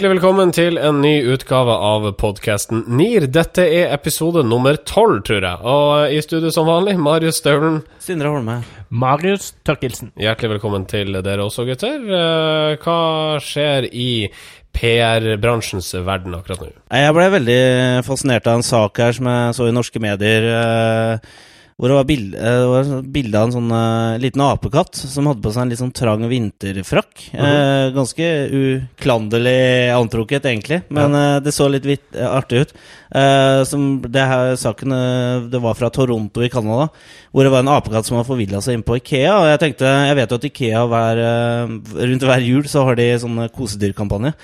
Hjertelig 0.00 0.16
velkommen 0.16 0.48
til 0.56 0.78
en 0.80 1.02
ny 1.04 1.10
utgave 1.28 1.74
av 1.84 2.06
podkasten 2.16 2.86
NIR. 2.88 3.26
Dette 3.28 3.66
er 3.68 3.90
episode 3.92 4.40
nummer 4.48 4.78
tolv, 4.88 5.18
tror 5.28 5.44
jeg. 5.44 5.60
Og 5.60 6.14
i 6.16 6.22
studio 6.24 6.48
som 6.54 6.64
vanlig, 6.64 6.94
Marius 6.96 7.42
Staulen. 7.42 7.82
Sindre 8.00 8.30
Holme. 8.32 8.54
Marius 8.88 9.50
Tørkelsen. 9.60 10.08
Hjertelig 10.16 10.54
velkommen 10.54 10.86
til 10.88 11.12
dere 11.20 11.44
også, 11.44 11.66
gutter. 11.68 12.00
Eh, 12.00 12.78
Hva 12.80 12.96
skjer 13.44 13.90
i 13.92 14.08
PR-bransjens 14.72 15.92
verden 16.08 16.38
akkurat 16.40 16.64
nå? 16.64 16.72
Jeg 16.96 17.18
ble 17.18 17.28
veldig 17.36 17.60
fascinert 18.08 18.48
av 18.48 18.62
en 18.62 18.68
sak 18.70 19.04
her 19.04 19.20
som 19.20 19.28
jeg 19.28 19.58
så 19.60 19.68
i 19.68 19.76
norske 19.82 20.00
medier. 20.00 20.48
Eh, 21.80 21.82
Hvor 21.82 21.88
det 21.88 21.96
var 21.96 22.04
bilde, 22.04 22.36
det 22.36 22.68
var 22.68 23.02
bilde 23.02 23.40
av 23.40 23.48
en 23.48 23.54
sånn 23.56 23.70
eh, 23.72 24.18
liten 24.20 24.42
apekatt 24.44 24.94
som 25.00 25.26
hadde 25.30 25.40
på 25.40 25.52
seg 25.54 25.62
en 25.62 25.70
litt 25.72 25.80
sånn 25.80 25.94
trang 25.96 26.26
vinterfrakk. 26.28 27.30
eh, 27.32 27.90
ganske 27.96 28.26
uklanderlig 28.52 29.90
antrukket, 29.96 30.44
egentlig, 30.44 30.82
men 30.92 31.14
eh, 31.16 31.40
det 31.40 31.54
så 31.56 31.68
litt 31.72 31.86
vitt, 31.88 32.04
eh, 32.14 32.28
artig 32.28 32.66
ut. 32.66 32.74
Eh, 33.10 33.64
som 33.64 34.00
det 34.04 34.22
her 34.22 34.52
saken 34.54 34.92
eh, 34.94 35.48
Det 35.50 35.58
var 35.58 35.74
fra 35.74 35.88
Toronto 35.90 36.44
i 36.44 36.50
Canada, 36.52 36.90
hvor 37.32 37.42
det 37.42 37.50
var 37.50 37.64
en 37.64 37.72
apekatt 37.72 38.06
som 38.06 38.18
hadde 38.18 38.28
forvilla 38.28 38.60
seg 38.62 38.76
inn 38.78 38.84
på 38.86 39.00
Ikea. 39.00 39.32
Og 39.40 39.48
jeg 39.50 39.62
tenkte, 39.64 39.88
jeg 40.10 40.18
vet 40.20 40.30
jo 40.30 40.38
at 40.38 40.46
Ikea 40.50 40.84
hver, 40.92 41.24
eh, 41.24 41.74
rundt 42.12 42.28
hver 42.28 42.44
jul 42.46 42.68
så 42.70 42.84
har 42.86 43.00
de 43.00 43.08
sånne 43.24 43.48
kosedyrkampanje, 43.56 44.34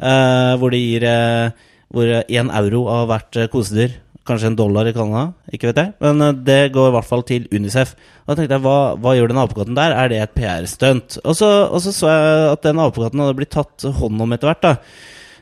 eh, 0.00 0.54
hvor 0.60 0.70
de 0.72 0.80
gir 0.80 1.04
eh, 1.10 1.50
hvor 1.94 2.08
én 2.24 2.48
euro 2.50 2.86
av 2.90 3.10
hvert 3.10 3.36
eh, 3.42 3.50
kosedyr 3.52 3.92
Kanskje 4.24 4.46
en 4.48 4.56
dollar 4.56 4.88
i 4.88 4.92
Canada, 4.96 5.34
ikke 5.52 5.68
vet 5.68 5.76
jeg. 5.82 5.92
Men 6.00 6.22
eh, 6.24 6.32
det 6.46 6.60
går 6.72 6.88
i 6.88 6.94
hvert 6.96 7.08
fall 7.10 7.22
til 7.28 7.44
Unicef. 7.52 7.90
Og 8.24 8.30
da 8.32 8.38
tenkte 8.38 8.56
jeg, 8.56 8.64
hva, 8.64 8.76
hva 8.96 9.12
gjør 9.18 9.28
den 9.34 9.40
apekatten 9.42 9.76
der? 9.76 9.92
Er 10.00 10.08
det 10.08 10.22
et 10.22 10.32
PR-stunt? 10.38 11.18
Og, 11.24 11.34
og 11.44 11.82
så 11.84 11.92
så 11.92 12.08
jeg 12.08 12.46
at 12.54 12.62
den 12.64 12.80
apekatten 12.80 13.20
hadde 13.20 13.36
blitt 13.36 13.52
tatt 13.52 13.84
hånd 14.00 14.24
om 14.24 14.32
etter 14.32 14.48
hvert, 14.48 14.64
da. 14.64 14.74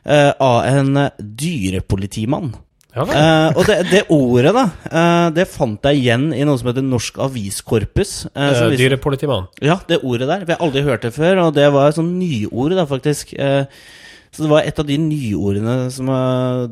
eh, 0.02 0.32
av 0.42 0.64
en 0.66 0.98
dyrepolitimann. 1.22 2.52
Ja. 2.92 3.06
Eh, 3.08 3.54
og 3.56 3.64
det, 3.70 3.78
det 3.88 4.02
ordet, 4.12 4.50
da, 4.52 4.66
eh, 4.90 5.28
det 5.38 5.46
fant 5.48 5.86
jeg 5.88 6.02
igjen 6.02 6.26
i 6.36 6.42
noe 6.44 6.58
som 6.60 6.68
heter 6.68 6.84
Norsk 6.84 7.22
Aviskorpus. 7.24 8.26
eh, 8.34 8.50
Eh, 8.66 8.74
Dyrepolitimann. 8.76 9.46
ja, 9.64 9.78
det 9.88 10.02
ordet 10.04 10.28
der. 10.28 10.44
Vi 10.44 10.52
har 10.52 10.60
aldri 10.66 10.82
hørt 10.84 11.06
det 11.06 11.14
før, 11.14 11.46
og 11.46 11.54
det 11.56 11.70
var 11.72 11.88
et 11.88 11.96
sånn 11.96 12.18
nyord, 12.18 12.74
da, 12.76 12.84
faktisk. 12.90 13.32
Eh, 13.38 13.64
så 14.32 14.46
det 14.46 14.50
var 14.50 14.64
et 14.64 14.78
av 14.80 14.88
de 14.88 14.96
nyordene 14.96 15.76
som 15.92 16.08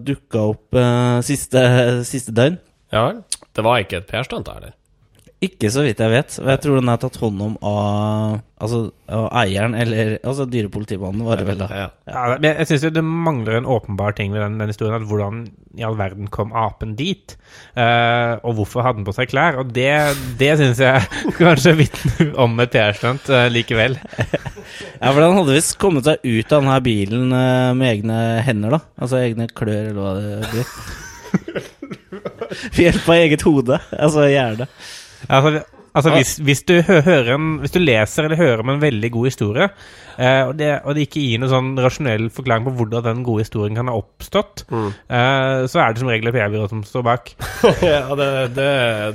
dukka 0.00 0.44
opp 0.55 0.77
uh, 0.78 1.20
siste, 1.27 1.61
siste 2.08 2.33
døgn. 2.33 2.56
Ja 2.94 3.06
vel. 3.11 3.20
Det 3.53 3.64
var 3.66 3.83
ikke 3.83 4.00
et 4.00 4.08
PR-stunt, 4.08 4.48
eller? 4.48 4.72
Ikke 5.41 5.70
så 5.72 5.80
vidt 5.86 6.00
jeg 6.02 6.12
vet. 6.12 6.34
Og 6.42 6.48
jeg 6.52 6.60
tror 6.60 6.77
den 6.77 6.91
er 6.92 6.98
tatt 7.00 7.14
hånd 7.16 7.41
om 7.41 7.55
av, 7.64 8.34
altså, 8.60 8.80
av 9.08 9.30
eieren, 9.41 9.72
eller 9.72 10.19
altså 10.19 10.44
dyrepolitimannen, 10.52 11.24
var 11.24 11.41
det 11.41 11.47
vel 11.48 11.62
da. 11.62 11.69
Ja. 11.72 11.86
Ja, 12.10 12.24
men 12.34 12.58
jeg 12.58 12.69
syns 12.69 12.84
det 12.92 13.05
mangler 13.06 13.56
en 13.56 13.69
åpenbar 13.72 14.12
ting 14.19 14.34
ved 14.34 14.44
den, 14.44 14.58
den 14.60 14.69
historien. 14.69 14.98
At 14.98 15.08
hvordan 15.08 15.41
i 15.80 15.86
all 15.86 15.97
verden 15.97 16.28
kom 16.28 16.52
apen 16.52 16.92
dit? 16.98 17.38
Uh, 17.72 18.36
og 18.44 18.58
hvorfor 18.58 18.84
hadde 18.84 19.00
den 19.00 19.08
på 19.08 19.16
seg 19.16 19.32
klær? 19.32 19.62
Og 19.62 19.72
det, 19.72 19.88
det 20.42 20.52
syns 20.60 20.84
jeg 20.84 21.08
kanskje 21.41 21.77
vitner 21.80 22.36
om 22.44 22.60
et 22.60 22.77
PR-stunt 22.77 23.32
uh, 23.32 23.48
likevel. 23.48 23.97
Ja, 25.00 25.08
for 25.08 25.25
den 25.25 25.41
hadde 25.41 25.56
visst 25.56 25.78
kommet 25.80 26.04
seg 26.04 26.20
ut 26.20 26.52
av 26.52 26.60
denne 26.60 26.80
bilen 26.84 27.32
uh, 27.32 27.72
med 27.72 27.94
egne 27.94 28.22
hender, 28.44 28.77
da. 28.77 28.84
Altså 29.00 29.25
egne 29.25 29.48
klør, 29.48 29.94
eller 29.94 30.02
hva 30.04 30.16
det 30.20 30.53
blir. 30.53 30.75
Ved 32.75 32.82
hjelp 32.91 33.06
av 33.06 33.20
eget 33.22 33.44
hode. 33.47 33.76
Altså 33.94 34.28
hjerne. 34.28 34.66
Altså, 35.28 35.62
altså 35.94 36.12
hvis, 36.14 36.36
hvis, 36.47 36.62
du 36.69 36.76
hø 36.86 37.00
hører 37.04 37.34
en, 37.34 37.48
hvis 37.62 37.75
du 37.75 37.81
leser 37.82 38.26
eller 38.26 38.41
hører 38.41 38.62
om 38.64 38.72
en 38.75 38.82
veldig 38.82 39.10
god 39.12 39.26
historie, 39.28 39.69
eh, 40.16 40.42
og, 40.47 40.54
det, 40.58 40.70
og 40.84 40.97
det 40.97 41.08
ikke 41.08 41.25
gir 41.25 41.42
noen 41.42 41.53
sånn 41.53 41.72
rasjonell 41.82 42.31
forklaring 42.34 42.69
på 42.69 42.76
hvordan 42.78 43.08
den 43.08 43.25
gode 43.26 43.44
historien 43.44 43.76
kan 43.78 43.91
ha 43.91 43.98
oppstått, 43.98 44.64
eh, 44.70 45.66
så 45.70 45.82
er 45.82 45.92
det 45.92 46.04
som 46.04 46.12
regel 46.12 46.31
et 46.31 46.38
PR-byrå 46.38 46.70
som 46.70 46.86
står 46.86 47.06
bak. 47.10 47.34
ja, 47.92 48.06
det, 48.22 48.31
det, 48.56 48.70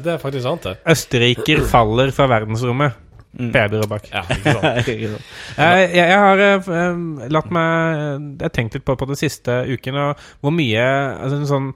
det 0.05 0.13
er 0.17 0.21
faktisk 0.21 0.45
sant, 0.45 0.69
det. 0.69 0.77
Østerriker 0.95 1.65
faller 1.71 2.13
fra 2.15 2.29
verdensrommet. 2.35 3.01
PR-byrå 3.35 3.87
bak. 3.89 4.07
Ja, 4.13 4.23
ikke 4.31 4.53
sant. 4.55 4.87
Ikke 4.93 5.09
sant? 5.11 5.31
Eh, 5.59 5.81
jeg, 5.81 6.07
jeg 6.07 6.19
har 6.23 6.43
eh, 6.43 6.69
eh, 6.79 7.01
latt 7.35 7.51
meg 7.53 7.97
Jeg 8.39 8.45
har 8.45 8.53
tenkt 8.55 8.77
litt 8.77 8.85
på 8.87 8.95
på 8.95 9.07
den 9.09 9.19
siste 9.19 9.57
uken 9.67 9.99
og 9.99 10.23
hvor 10.43 10.53
mye 10.55 10.85
altså, 10.85 11.41
sånn 11.49 11.73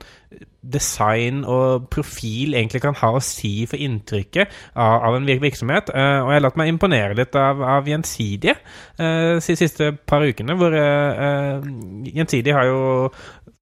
design 0.61 1.41
og 1.47 1.87
profil 1.93 2.53
egentlig 2.57 2.81
kan 2.83 2.97
ha 2.99 3.11
å 3.15 3.21
si 3.23 3.63
for 3.69 3.81
inntrykket 3.81 4.51
av, 4.75 5.05
av 5.07 5.17
en 5.17 5.27
virksomhet. 5.27 5.89
Uh, 5.89 6.21
og 6.23 6.31
jeg 6.31 6.37
har 6.37 6.45
latt 6.45 6.59
meg 6.59 6.71
imponere 6.73 7.17
litt 7.17 7.37
av, 7.39 7.63
av 7.63 7.87
Gjensidige 7.89 8.57
eh, 8.99 9.39
de 9.39 9.55
siste 9.57 9.91
par 10.09 10.25
ukene, 10.25 10.55
hvor 10.59 10.75
eh, 10.75 11.65
Gjensidige 12.11 12.57
har 12.57 12.67
jo 12.69 12.81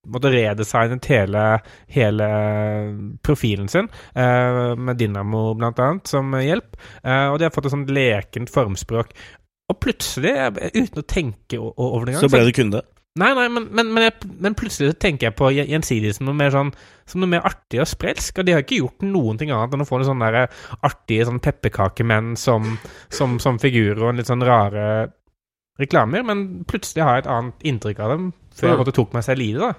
måtte 0.08 0.32
redesignet 0.32 1.08
hele, 1.12 1.44
hele 1.92 2.28
profilen 3.28 3.68
sin, 3.68 3.90
med 4.16 4.96
Dynamo 4.96 5.50
annet 5.60 6.08
som 6.08 6.32
hjelp. 6.40 6.78
Og 7.04 7.36
de 7.36 7.44
har 7.44 7.52
fått 7.52 7.68
et 7.68 7.74
sånt 7.74 7.92
lekent 7.92 8.54
formspråk. 8.54 9.12
Og 9.68 9.80
plutselig, 9.84 10.32
uten 10.72 11.04
å 11.04 11.04
tenke 11.04 11.60
over 11.60 12.08
det 12.08 12.16
engang 12.16 12.24
Så 12.24 12.32
ble 12.32 12.46
du 12.48 12.54
kunde. 12.56 12.86
Nei, 13.18 13.32
nei, 13.34 13.48
men, 13.50 13.68
men, 13.74 13.90
men, 13.96 14.04
jeg, 14.08 14.30
men 14.46 14.56
plutselig 14.58 14.92
så 14.92 14.98
tenker 15.02 15.28
jeg 15.30 15.36
på 15.40 15.50
Gjen- 15.56 15.70
Gjensidige 15.72 16.14
som 16.18 16.28
noe 16.30 16.38
mer 16.38 16.52
sånn 16.54 16.72
Som 17.10 17.22
noe 17.24 17.32
mer 17.32 17.46
artig 17.48 17.80
og 17.82 17.88
sprelsk. 17.90 18.40
Og 18.42 18.46
de 18.48 18.54
har 18.56 18.64
ikke 18.66 18.80
gjort 18.82 19.06
noen 19.08 19.38
ting 19.40 19.50
annet 19.56 19.74
enn 19.78 19.84
å 19.86 19.88
få 19.88 20.00
noen 20.02 20.10
sånne 20.12 20.32
der 20.36 20.50
artige 20.86 21.26
sånn 21.30 21.40
pepperkakemenn 21.44 22.34
som, 22.38 22.74
som, 23.10 23.38
som 23.44 23.60
figurer 23.64 24.02
og 24.04 24.10
en 24.12 24.20
litt 24.22 24.28
sånn 24.30 24.44
rare 24.46 24.88
reklamer. 25.80 26.24
Men 26.28 26.44
plutselig 26.68 27.06
har 27.06 27.20
jeg 27.20 27.26
et 27.26 27.32
annet 27.38 27.68
inntrykk 27.72 28.00
av 28.04 28.14
dem 28.16 28.28
før 28.58 28.68
jeg 28.72 28.76
Mm. 28.76 28.82
måtte 28.84 28.96
tok 28.98 29.14
meg 29.14 29.24
selv 29.24 29.42
i 29.46 29.52
det. 29.54 29.60
da 29.62 29.74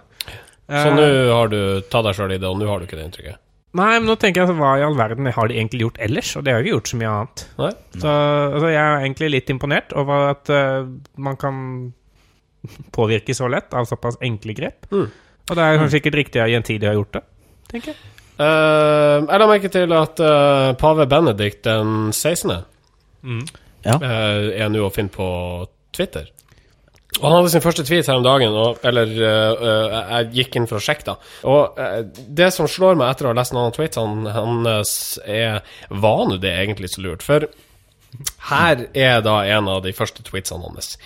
Så 0.68 0.88
Eh, 0.88 0.94
nå 0.96 1.04
har 1.34 1.48
du 1.48 1.60
tatt 1.90 2.04
deg 2.04 2.14
sjøl 2.16 2.32
i 2.34 2.38
det, 2.38 2.48
og 2.48 2.58
nå 2.60 2.66
har 2.68 2.78
du 2.78 2.86
ikke 2.86 2.96
det 2.98 3.06
inntrykket? 3.08 3.38
Nei, 3.78 3.98
men 3.98 4.06
nå 4.08 4.14
tenker 4.20 4.40
jeg 4.40 4.48
altså, 4.48 4.56
hva 4.60 4.78
i 4.78 4.82
all 4.84 4.96
verden 4.96 5.26
har 5.32 5.48
de 5.48 5.54
egentlig 5.56 5.80
gjort 5.84 5.98
ellers? 6.00 6.30
Og 6.36 6.44
de 6.44 6.50
har 6.52 6.60
jo 6.60 6.64
ikke 6.64 6.74
gjort 6.78 6.88
så 6.90 6.96
mye 7.00 7.12
annet. 7.12 7.42
Nei? 7.58 7.70
Så 8.00 8.08
altså, 8.54 8.68
jeg 8.72 8.80
er 8.82 9.04
egentlig 9.04 9.30
litt 9.30 9.50
imponert 9.52 9.92
over 9.92 10.30
at 10.32 10.48
uh, 10.48 10.88
man 11.20 11.36
kan 11.36 11.58
påvirke 12.94 13.34
så 13.34 13.48
lett 13.50 13.74
av 13.74 13.88
såpass 13.88 14.20
enkle 14.24 14.54
grep. 14.56 14.86
Mm. 14.92 15.08
Og 15.48 15.56
det 15.56 15.64
er 15.64 15.80
kanskje 15.80 16.02
ikke 16.02 16.16
riktig 16.16 16.42
at 16.44 16.52
Gjensidige 16.52 16.90
har 16.90 16.98
gjort 16.98 17.18
det, 17.18 17.24
tenker 17.72 17.94
jeg. 17.94 18.14
Uh, 18.38 19.26
jeg 19.26 19.40
la 19.42 19.46
merke 19.50 19.68
til 19.74 19.92
at 19.98 20.20
uh, 20.22 20.72
pave 20.78 21.08
Benedikt 21.10 21.64
den 21.66 22.12
16. 22.12 22.52
Ja. 23.82 23.96
Uh, 23.98 24.50
er 24.54 24.68
nå 24.70 24.84
å 24.86 24.92
finne 24.94 25.10
på 25.10 25.28
Twitter. 25.96 26.28
Og 27.18 27.24
han 27.24 27.38
hadde 27.38 27.50
sin 27.50 27.64
første 27.64 27.82
tweet 27.88 28.06
her 28.06 28.20
om 28.20 28.22
dagen, 28.26 28.52
og, 28.52 28.82
eller 28.86 29.08
jeg 29.16 30.26
gikk 30.36 30.58
inn 30.60 30.66
for 30.68 30.76
å 30.76 30.82
sjekke, 30.84 31.06
da. 31.06 31.14
Og 31.48 31.78
det 32.36 32.50
som 32.54 32.68
slår 32.68 32.98
meg 33.00 33.08
etter 33.08 33.26
å 33.26 33.32
ha 33.32 33.38
lest 33.38 33.54
noen 33.56 33.70
av 33.70 33.72
tweetene 33.74 34.34
hans, 34.34 34.92
er 35.24 35.64
Var 35.88 36.20
nå 36.28 36.36
det 36.42 36.52
egentlig 36.52 36.92
så 36.92 37.02
lurt? 37.02 37.24
For 37.24 37.48
her 38.50 38.84
er 38.92 39.24
da 39.24 39.38
en 39.56 39.72
av 39.72 39.80
de 39.88 39.94
første 39.96 40.22
tweetsene 40.28 40.68
hans. 40.68 40.98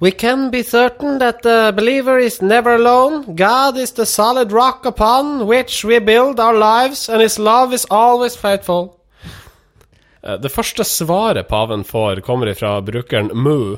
We 0.00 0.10
can 0.10 0.50
be 0.50 0.62
certain 0.62 1.18
that 1.18 1.42
the 1.42 1.72
believer 1.76 2.18
is 2.18 2.42
never 2.42 2.74
alone. 2.74 3.34
God 3.34 3.78
is 3.78 3.92
the 3.92 4.04
solid 4.06 4.52
rock 4.52 4.84
upon 4.84 5.46
which 5.46 5.84
we 5.84 5.98
build 6.00 6.38
our 6.40 6.52
lives, 6.54 7.08
and 7.08 7.22
his 7.22 7.38
love 7.38 7.72
is 7.74 7.86
always 7.90 8.36
faithful. 8.36 8.98
Eh, 10.22 10.36
Det 10.36 10.52
første 10.52 10.84
svaret 10.84 11.48
paven 11.48 11.84
får, 11.84 12.20
kommer 12.20 12.54
fra 12.54 12.80
brukeren 12.80 13.30
Moo, 13.34 13.76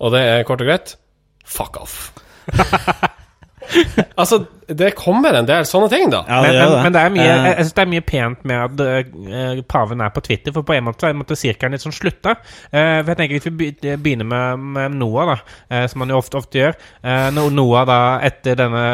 og 0.00 0.12
det 0.12 0.20
er 0.20 0.42
kort 0.42 0.60
og 0.60 0.66
greit 0.66 0.96
fuck 1.44 1.76
off. 1.80 2.12
altså, 4.20 4.44
det 4.68 4.94
kommer 4.96 5.36
en 5.36 5.48
del 5.48 5.66
sånne 5.68 5.90
ting, 5.92 6.08
da. 6.12 6.22
Ja, 6.28 6.40
men, 6.40 6.54
det 6.54 6.60
men, 6.60 6.72
det. 6.72 6.82
men 6.84 6.96
det 6.96 7.02
er 7.04 7.14
mye, 7.14 7.24
Eh, 7.24 7.30
jeg, 7.34 7.56
jeg 7.56 7.64
synes 7.64 7.76
det 7.76 7.84
er 7.84 7.90
mye 7.92 8.04
pent 8.06 8.44
med 8.48 8.64
at 8.64 8.82
uh, 8.84 9.62
paven 9.68 10.04
er 10.04 10.12
på 10.14 10.22
Twitter, 10.24 10.54
for 10.54 10.66
på 10.66 10.76
en 10.76 10.86
måte 10.88 11.04
så 11.04 11.12
måte 11.16 11.38
sirkelen 11.38 11.76
litt 11.76 11.84
sånn 11.84 11.96
slutta. 11.96 12.36
Uh, 12.70 13.00
for 13.02 13.12
jeg 13.12 13.18
tenker 13.20 13.38
Hvis 13.38 13.48
vi 13.50 13.96
begynner 13.96 14.28
med, 14.28 14.66
med 14.76 14.98
Noah, 15.00 15.34
da, 15.34 15.38
uh, 15.72 15.86
som 15.90 16.04
han 16.04 16.14
jo 16.14 16.20
ofte, 16.20 16.40
ofte 16.40 16.60
gjør 16.60 16.74
eh, 16.74 17.28
Når 17.34 17.50
Noah 17.54 17.86
da 17.88 17.98
etter 18.24 18.58
denne 18.58 18.84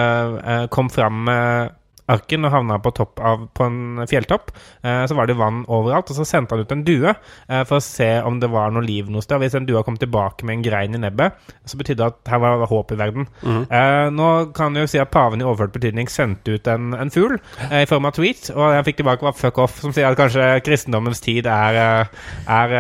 eh, 0.41 0.65
kom 0.73 0.91
fram 0.93 1.25
med 1.27 1.77
arken 2.11 2.47
og 2.49 2.55
havna 2.55 2.79
på 2.83 2.93
topp 2.97 3.21
av 3.23 3.47
på 3.57 3.67
en 3.67 4.03
fjelltopp, 4.11 4.51
eh, 4.83 5.03
så 5.09 5.17
var 5.19 5.29
det 5.31 5.39
vann 5.39 5.63
overalt. 5.69 6.11
Og 6.11 6.19
så 6.19 6.27
sendte 6.29 6.57
han 6.57 6.65
ut 6.65 6.75
en 6.75 6.85
due 6.87 7.13
eh, 7.13 7.63
for 7.69 7.79
å 7.79 7.85
se 7.85 8.09
om 8.27 8.41
det 8.43 8.51
var 8.53 8.73
noe 8.75 8.85
liv 8.87 9.11
noe 9.13 9.25
sted. 9.25 9.41
Hvis 9.43 9.57
en 9.59 9.69
due 9.69 9.83
kom 9.87 9.99
tilbake 10.01 10.47
med 10.49 10.59
en 10.59 10.65
grein 10.67 10.97
i 10.97 11.03
nebbet, 11.03 11.39
så 11.69 11.79
betydde 11.81 12.01
det 12.03 12.09
at 12.11 12.33
her 12.35 12.43
var 12.43 12.67
håp 12.71 12.95
i 12.95 12.99
verden. 13.01 13.29
eh, 13.47 14.09
nå 14.15 14.31
kan 14.57 14.77
jeg 14.77 14.87
jo 14.87 14.93
si 14.95 15.03
at 15.03 15.13
paven 15.15 15.43
i 15.43 15.47
overført 15.47 15.75
betydning 15.77 16.11
sendte 16.11 16.57
ut 16.59 16.71
en, 16.71 16.93
en 16.97 17.13
fugl 17.13 17.37
i 17.71 17.87
form 17.89 18.09
av 18.09 18.15
tweet, 18.17 18.51
og 18.55 18.75
jeg 18.75 18.87
fikk 18.89 19.01
tilbake 19.01 19.27
var 19.27 19.37
fuck 19.37 19.59
off, 19.63 19.79
som 19.83 19.93
sier 19.95 20.09
at 20.11 20.19
kanskje 20.19 20.47
kristendommens 20.67 21.23
tid 21.25 21.47
er, 21.51 22.09
er 22.51 22.75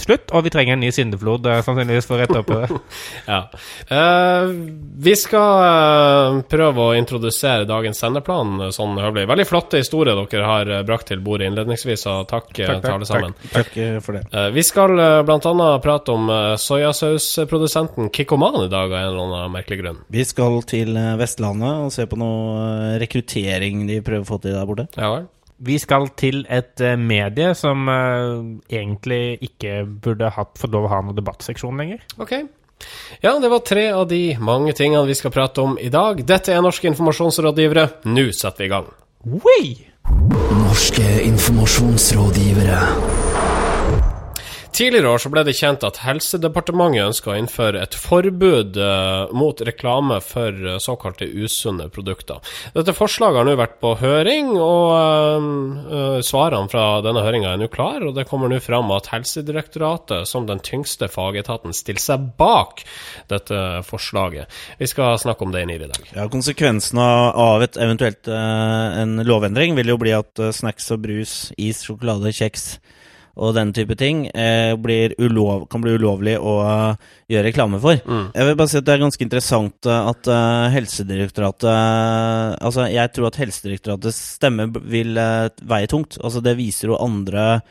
slutt, 0.00 0.32
og 0.32 0.46
vi 0.46 0.52
trenger 0.54 0.76
en 0.76 0.82
ny 0.82 0.90
syndeflod, 0.94 1.46
sannsynligvis, 1.66 2.08
for 2.08 2.16
å 2.16 2.22
rette 2.22 2.40
opp 2.42 2.50
i 2.52 2.60
det. 2.62 2.80
Ja. 3.32 3.40
Eh, 3.92 4.52
vi 5.06 5.14
skal 5.18 6.42
prøve 6.50 6.88
å 6.88 6.94
introdusere 6.98 7.66
dagens 7.68 8.00
sendeplan, 8.02 8.56
sånn 8.74 8.98
høvelig. 9.00 9.26
Veldig 9.30 9.46
flotte 9.48 9.80
historier 9.82 10.18
dere 10.18 10.48
har 10.48 10.70
eh, 10.70 10.84
brakt 10.86 11.10
til 11.12 11.22
bordet 11.24 11.48
innledningsvis, 11.50 12.06
og 12.10 12.28
takk, 12.30 12.50
eh, 12.58 12.66
Takk, 12.66 12.78
takk, 12.78 12.84
til 12.86 12.96
alle 12.96 13.08
sammen. 13.08 13.36
Takk 13.52 13.72
takk 13.72 14.04
for 14.04 14.18
det. 14.18 14.24
Eh, 14.32 14.48
vi 14.56 14.64
skal 14.66 14.96
bl.a. 15.26 15.68
prate 15.84 16.14
om 16.14 16.30
eh, 16.32 16.54
soyasausprodusenten 16.60 18.10
Kikkoman 18.14 18.64
i 18.64 18.70
dag, 18.72 18.92
av 18.92 18.98
en 18.98 19.08
eller 19.10 19.26
annen 19.26 19.54
merkelig 19.54 19.80
grunn. 19.82 20.00
Vi 20.12 20.24
skal 20.28 20.60
til 20.68 20.96
eh, 20.96 21.14
Vestlandet 21.20 21.86
og 21.86 21.92
se 21.94 22.06
på 22.08 22.18
noe 22.20 22.56
eh, 22.62 22.96
rekruttering 23.02 23.86
de 23.88 24.00
prøver 24.04 24.26
å 24.26 24.30
få 24.32 24.40
til 24.42 24.56
der 24.56 24.68
borte. 24.68 24.88
Ja 24.96 25.12
vel? 25.16 25.28
Vi 25.62 25.76
skal 25.78 26.08
til 26.18 26.42
et 26.50 26.80
eh, 26.82 26.96
medie 26.98 27.52
som 27.58 27.86
eh, 27.90 28.32
egentlig 28.80 29.38
ikke 29.46 29.82
burde 29.86 30.32
hatt 30.34 30.58
fått 30.58 30.74
lov 30.74 30.88
å 30.88 30.92
ha 30.92 31.02
noen 31.04 31.18
debattseksjon 31.18 31.78
lenger. 31.78 32.02
Ok. 32.22 32.34
Ja, 33.22 33.36
det 33.38 33.50
var 33.52 33.62
tre 33.66 33.86
av 33.94 34.08
de 34.10 34.36
mange 34.40 34.74
tingene 34.76 35.06
vi 35.06 35.14
skal 35.14 35.34
prate 35.34 35.62
om 35.62 35.76
i 35.78 35.90
dag. 35.92 36.24
Dette 36.26 36.54
er 36.54 36.64
Norske 36.64 36.88
informasjonsrådgivere. 36.90 37.88
Nå 38.10 38.26
setter 38.34 38.64
vi 38.64 38.70
i 38.70 38.72
gang. 38.72 38.88
Wee! 39.22 39.76
Norske 40.62 41.06
informasjonsrådgivere. 41.28 42.80
Tidligere 44.72 45.08
år 45.12 45.20
så 45.20 45.28
ble 45.28 45.42
det 45.44 45.52
kjent 45.52 45.82
at 45.84 45.98
Helsedepartementet 46.00 47.04
ønska 47.04 47.28
å 47.28 47.34
innføre 47.36 47.82
et 47.84 47.92
forbud 47.92 48.78
eh, 48.80 49.32
mot 49.36 49.58
reklame 49.68 50.16
for 50.24 50.48
eh, 50.48 50.78
såkalte 50.80 51.28
usunne 51.28 51.90
produkter. 51.92 52.40
Dette 52.72 52.94
forslaget 52.96 53.42
har 53.42 53.48
nå 53.50 53.56
vært 53.60 53.74
på 53.84 53.90
høring, 54.00 54.54
og 54.56 54.94
eh, 55.92 56.22
svarene 56.24 56.72
fra 56.72 56.86
denne 57.04 57.20
høringa 57.26 57.50
er 57.52 57.60
nå 57.60 57.68
klar, 57.74 58.00
og 58.00 58.16
det 58.16 58.24
kommer 58.30 58.48
nå 58.48 58.62
fram 58.64 58.88
at 58.96 59.10
Helsedirektoratet, 59.12 60.24
som 60.30 60.48
den 60.48 60.64
tyngste 60.64 61.10
fagetaten, 61.12 61.76
stiller 61.76 62.00
seg 62.00 62.32
bak 62.40 62.80
dette 63.28 63.60
forslaget. 63.84 64.48
Vi 64.80 64.88
skal 64.88 65.20
snakke 65.20 65.44
om 65.44 65.52
det 65.52 65.66
i 65.66 65.68
NIR 65.68 65.84
i 65.84 65.90
dag. 65.92 66.10
Ja, 66.16 66.26
Konsekvensen 66.32 67.02
av 67.02 67.60
et 67.60 67.76
eventuelt 67.76 68.24
en 68.32 69.20
lovendring 69.28 69.76
vil 69.76 69.92
jo 69.92 70.00
bli 70.00 70.16
at 70.16 70.40
snacks 70.56 70.88
og 70.96 71.04
brus, 71.04 71.36
is, 71.60 71.84
sjokolade, 71.84 72.32
kjeks 72.32 72.70
og 73.40 73.54
den 73.56 73.72
type 73.72 73.96
ting 73.96 74.26
eh, 74.28 74.74
blir 74.76 75.14
ulov, 75.22 75.64
kan 75.72 75.80
bli 75.84 75.94
ulovlig 75.96 76.34
å 76.36 76.56
eh, 76.64 77.12
gjøre 77.32 77.46
reklame 77.48 77.80
for. 77.80 78.00
Jeg 78.36 78.48
vil 78.48 78.58
bare 78.58 78.72
si 78.72 78.80
at 78.80 78.88
det 78.88 78.96
er 78.96 79.04
ganske 79.04 79.24
interessant 79.24 79.88
eh, 79.88 80.10
at 80.12 80.28
uh, 80.28 80.66
Helsedirektoratet 80.74 81.70
Altså, 82.62 82.86
jeg 82.92 83.12
tror 83.14 83.30
at 83.30 83.38
Helsedirektoratets 83.40 84.20
stemme 84.36 84.68
vil 84.72 85.16
uh, 85.16 85.48
veie 85.68 85.88
tungt. 85.90 86.18
Altså, 86.20 86.44
det 86.44 86.58
viser 86.60 86.92
jo 86.92 87.00
andre 87.00 87.62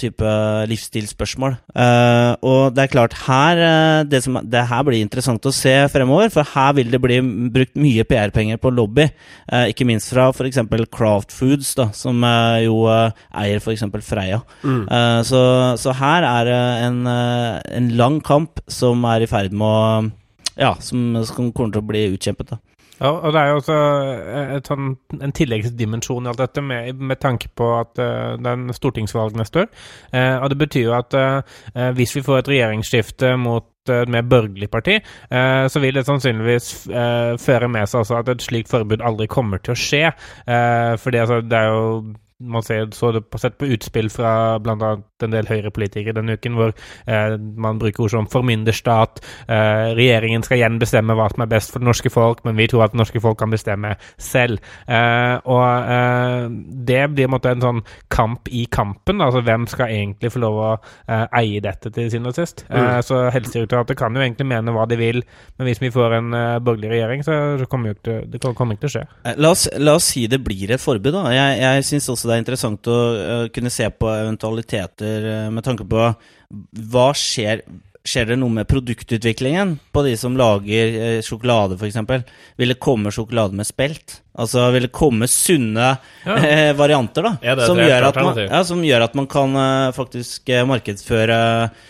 type 0.00 0.24
livsstilsspørsmål. 0.70 1.56
Eh, 1.76 2.32
og 2.48 2.74
det 2.76 2.84
er 2.84 2.92
klart, 2.92 3.16
her, 3.26 3.60
eh, 3.60 4.04
det, 4.08 4.22
som, 4.24 4.38
det 4.42 4.64
her 4.70 4.84
blir 4.86 5.02
interessant 5.04 5.44
å 5.46 5.52
se 5.54 5.74
fremover, 5.92 6.30
for 6.32 6.48
her 6.54 6.72
vil 6.78 6.90
det 6.92 7.00
bli 7.02 7.18
brukt 7.52 7.76
mye 7.80 8.06
PR-penger 8.08 8.60
på 8.62 8.72
lobby. 8.72 9.08
Eh, 9.52 9.70
ikke 9.72 9.86
minst 9.88 10.12
fra 10.12 10.30
f.eks. 10.32 10.62
Craft 10.92 11.34
Foods, 11.36 11.74
da, 11.78 11.90
som 11.96 12.24
eh, 12.24 12.64
jo 12.66 12.86
eh, 12.92 13.10
eier 13.42 13.60
f.eks. 13.60 13.84
Freia. 14.06 14.40
Mm. 14.62 14.84
så, 15.26 15.40
så 15.80 15.92
her 15.96 16.24
er 16.26 16.48
det 16.48 16.60
en, 16.86 16.98
eh, 17.10 17.60
en 17.78 17.88
lang 17.98 18.20
kamp 18.24 18.60
som 18.70 19.04
er 19.08 19.24
i 19.24 19.30
ferd 19.30 19.54
med 19.56 19.66
å 19.66 20.10
Ja, 20.56 20.72
som, 20.80 21.10
som 21.28 21.50
kommer 21.52 21.74
til 21.74 21.82
å 21.82 21.88
bli 21.90 22.06
utkjempet. 22.14 22.54
da. 22.54 22.75
Ja, 23.00 23.10
og 23.10 23.32
det 23.34 23.40
er 23.40 23.50
jo 23.50 23.58
også 23.60 23.76
eh, 23.76 24.52
sånn, 24.64 24.90
en 25.20 25.34
tilleggsdimensjon 25.36 26.26
i 26.26 26.30
alt 26.32 26.40
dette, 26.40 26.64
med, 26.64 26.96
med 26.96 27.20
tanke 27.20 27.50
på 27.52 27.68
at 27.76 27.92
uh, 28.00 28.34
det 28.40 28.48
er 28.48 28.56
en 28.56 28.76
stortingsvalg 28.76 29.36
neste 29.36 29.64
år. 29.64 29.70
Uh, 30.14 30.36
og 30.40 30.50
det 30.52 30.60
betyr 30.64 30.86
jo 30.86 30.94
at 30.96 31.16
eh, 31.20 31.56
hvis 31.96 32.16
vi 32.16 32.24
får 32.24 32.40
et 32.40 32.52
regjeringsskifte 32.54 33.34
mot 33.40 33.68
et 33.86 34.10
mer 34.10 34.24
børgerlig 34.26 34.66
parti, 34.66 34.96
så 35.30 35.78
vil 35.78 35.94
det 35.94 36.02
sannsynligvis 36.08 36.88
føre 37.38 37.68
med 37.70 37.86
seg 37.86 38.08
at 38.18 38.32
et 38.32 38.42
slikt 38.42 38.72
forbud 38.72 38.98
aldri 38.98 39.28
kommer 39.30 39.62
til 39.62 39.76
å 39.76 39.78
skje. 39.78 40.00
for 40.98 41.18
altså, 41.20 41.36
det 41.46 41.60
er 41.60 41.68
jo 41.70 41.84
man 42.40 42.62
ser, 42.62 42.88
så 42.92 43.12
det 43.12 43.22
på, 43.30 43.38
sett 43.38 43.56
på 43.58 43.68
utspill 43.72 44.10
fra 44.12 44.58
bl.a. 44.58 44.96
en 45.24 45.32
del 45.32 45.48
høyrepolitikere 45.48 46.16
denne 46.16 46.36
uken, 46.36 46.56
hvor 46.58 46.72
eh, 47.06 47.36
man 47.38 47.80
bruker 47.80 48.04
ord 48.04 48.12
som 48.12 48.28
formynderstat, 48.30 49.22
eh, 49.48 49.92
regjeringen 49.96 50.44
skal 50.44 50.60
igjen 50.60 50.80
bestemme 50.82 51.16
hva 51.16 51.28
som 51.32 51.44
er 51.44 51.50
best 51.50 51.72
for 51.72 51.82
det 51.82 51.88
norske 51.88 52.12
folk, 52.12 52.42
men 52.46 52.58
vi 52.58 52.68
tror 52.70 52.86
at 52.86 52.94
det 52.94 53.00
norske 53.00 53.22
folk 53.22 53.38
kan 53.40 53.52
bestemme 53.52 53.94
selv. 54.20 54.60
Eh, 54.88 55.36
og 55.44 55.64
eh, 55.96 56.48
det 56.86 57.02
blir 57.14 57.28
en 57.30 57.36
en 57.46 57.62
sånn 57.62 57.82
kamp 58.12 58.48
i 58.50 58.64
kampen, 58.72 59.20
altså 59.22 59.42
hvem 59.46 59.66
skal 59.70 59.92
egentlig 59.92 60.32
få 60.34 60.42
lov 60.42 60.56
å 60.58 60.70
eh, 60.74 61.26
eie 61.40 61.62
dette 61.62 61.92
til 61.94 62.10
syvende 62.10 62.32
og 62.32 62.38
sist. 62.38 62.64
Eh, 62.68 63.00
så 63.06 63.26
Helsedirektoratet 63.32 63.98
kan 63.98 64.16
jo 64.16 64.24
egentlig 64.24 64.48
mene 64.50 64.74
hva 64.74 64.86
de 64.90 64.98
vil, 65.00 65.22
men 65.56 65.68
hvis 65.68 65.80
vi 65.82 65.92
får 65.94 66.18
en 66.18 66.36
borgerlig 66.64 66.90
regjering, 66.92 67.24
så, 67.26 67.38
så 67.60 67.68
kommer 67.70 67.92
jo 67.92 67.98
ikke 67.98 68.16
det 68.32 68.42
kommer 68.42 68.76
ikke 68.76 68.86
til 68.86 68.90
å 68.90 68.94
skje. 68.96 69.34
La 69.40 69.52
oss, 69.54 69.66
la 69.78 69.96
oss 69.98 70.10
si 70.12 70.26
det 70.30 70.40
blir 70.44 70.72
et 70.74 70.82
forbud. 70.82 71.12
da. 71.14 71.24
Jeg, 71.34 71.58
jeg 71.62 71.86
syns 71.90 72.08
også 72.12 72.28
det 72.28 72.36
er 72.36 72.42
interessant 72.44 72.90
å 72.90 72.98
kunne 73.54 73.72
se 73.72 73.88
på 73.90 74.10
eventualiteter 74.10 75.05
eh, 75.06 75.50
med 75.52 75.66
tanke 75.66 75.86
på 75.88 76.08
hva 76.92 77.10
skjer 77.16 77.64
Skjer 78.06 78.28
det 78.30 78.36
noe 78.38 78.54
med 78.54 78.68
produktutviklingen 78.70 79.72
på 79.90 80.02
de 80.06 80.12
som 80.14 80.36
lager 80.38 80.92
eh, 80.94 81.16
sjokolade, 81.26 81.74
f.eks.? 81.74 82.28
Vil 82.54 82.70
det 82.70 82.76
komme 82.78 83.10
sjokolade 83.10 83.58
med 83.58 83.66
spelt? 83.66 84.20
Altså, 84.38 84.68
vil 84.70 84.86
det 84.86 84.92
komme 84.94 85.26
sunne 85.26 85.88
Ja. 86.22 86.36
eh, 86.52 86.70
varianter, 86.78 87.26
da? 87.26 87.32
Ja, 87.42 87.56
som, 87.66 87.80
gjør 87.82 88.06
man, 88.14 88.38
ja, 88.44 88.62
som 88.68 88.84
gjør 88.86 89.08
at 89.08 89.18
man 89.18 89.26
kan 89.26 89.58
eh, 89.58 89.90
faktisk 89.96 90.54
eh, 90.54 90.62
markedsføre 90.70 91.40
eh, 91.64 91.84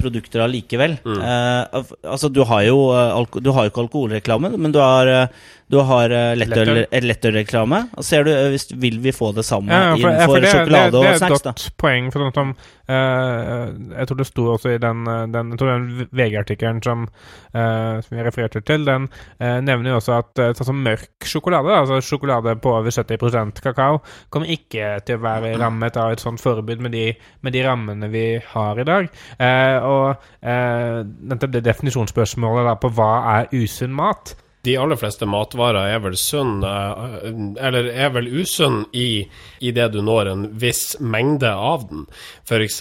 produkter 0.00 0.40
allikevel. 0.44 0.96
Mm. 1.04 1.18
Uh, 1.20 1.82
altså, 2.10 2.28
du 2.32 2.42
har 2.48 2.62
jo 2.64 2.78
eh, 2.96 3.40
du 3.44 3.50
har 3.52 3.68
ikke 3.68 3.84
alkoholreklame, 3.84 4.50
men 4.56 4.72
du 4.72 4.78
har, 4.80 5.28
du 5.70 5.78
har 5.84 6.08
lettøl- 6.36 6.72
Lettøl. 6.84 7.06
lettølreklame. 7.08 7.82
Ser 8.04 8.24
du, 8.24 8.32
hvis, 8.54 8.68
vil 8.72 8.98
vi 9.04 9.12
få 9.12 9.32
det 9.36 9.44
samme 9.44 9.72
Ja, 9.72 9.92
ja, 9.92 9.96
for, 9.96 10.10
innenfor 10.10 10.36
ja, 10.36 10.42
det, 10.44 10.52
sjokolade 10.52 10.84
det, 10.84 10.92
det 10.92 10.98
og 10.98 11.04
er 11.04 11.12
et 11.14 11.22
snacks? 11.22 11.42
da? 11.44 11.52
godt 11.52 11.76
poeng. 11.80 12.10
For 12.14 12.24
sånn 12.24 12.34
som, 12.36 12.54
jeg 12.88 14.08
tror 14.10 14.18
det 14.20 14.26
sto 14.28 14.44
også 14.54 14.74
i 14.74 14.80
den, 14.82 15.04
den, 15.32 15.54
den 15.60 15.86
VG-artikkelen 16.12 16.82
som, 16.84 17.06
som 17.52 18.18
jeg 18.18 18.26
refererte 18.26 18.60
til, 18.68 18.84
den 18.88 19.08
nevner 19.40 19.94
jo 19.94 20.00
også 20.00 20.18
at 20.20 20.42
sånn 20.58 20.68
som 20.72 20.82
mørk 20.84 21.28
sjokolade, 21.28 21.72
altså 21.74 22.00
sjokolade 22.04 22.56
på 22.62 22.74
over 22.76 22.92
70% 22.94 23.62
kakao, 23.64 24.00
kommer 24.32 24.52
ikke 24.52 24.98
til 25.06 25.18
å 25.18 25.24
være 25.24 25.54
rammet 25.60 25.96
av 26.00 26.12
et 26.14 26.22
sånt 26.22 26.42
forbud 26.42 26.82
med 26.84 26.92
de, 26.96 27.06
med 27.44 27.56
de 27.56 27.64
rammene 27.66 28.10
vi 28.12 28.26
har 28.52 28.80
i 28.80 28.86
dag. 28.88 29.08
Eh, 29.38 29.76
og 29.82 30.24
eh, 30.40 31.02
nettopp 31.02 31.52
det 31.54 31.64
definisjonsspørsmålet 31.66 32.80
på 32.82 32.90
hva 32.96 33.12
er 33.38 33.54
usunn 33.54 33.94
mat, 33.94 34.36
De 34.64 34.78
aller 34.80 34.96
fleste 34.96 35.26
matvarer 35.28 35.90
er 35.92 35.98
vel 36.00 36.14
sunn, 36.16 36.62
eh, 36.64 37.26
eller 37.60 37.90
er 37.92 38.14
vel 38.14 38.30
usunn 38.32 38.86
i, 38.96 39.26
i 39.60 39.72
det 39.76 39.90
du 39.92 40.00
når 40.00 40.30
en 40.30 40.46
viss 40.56 40.94
mengde 41.00 41.50
av 41.52 41.84
den. 41.90 42.06
F.eks. 42.48 42.80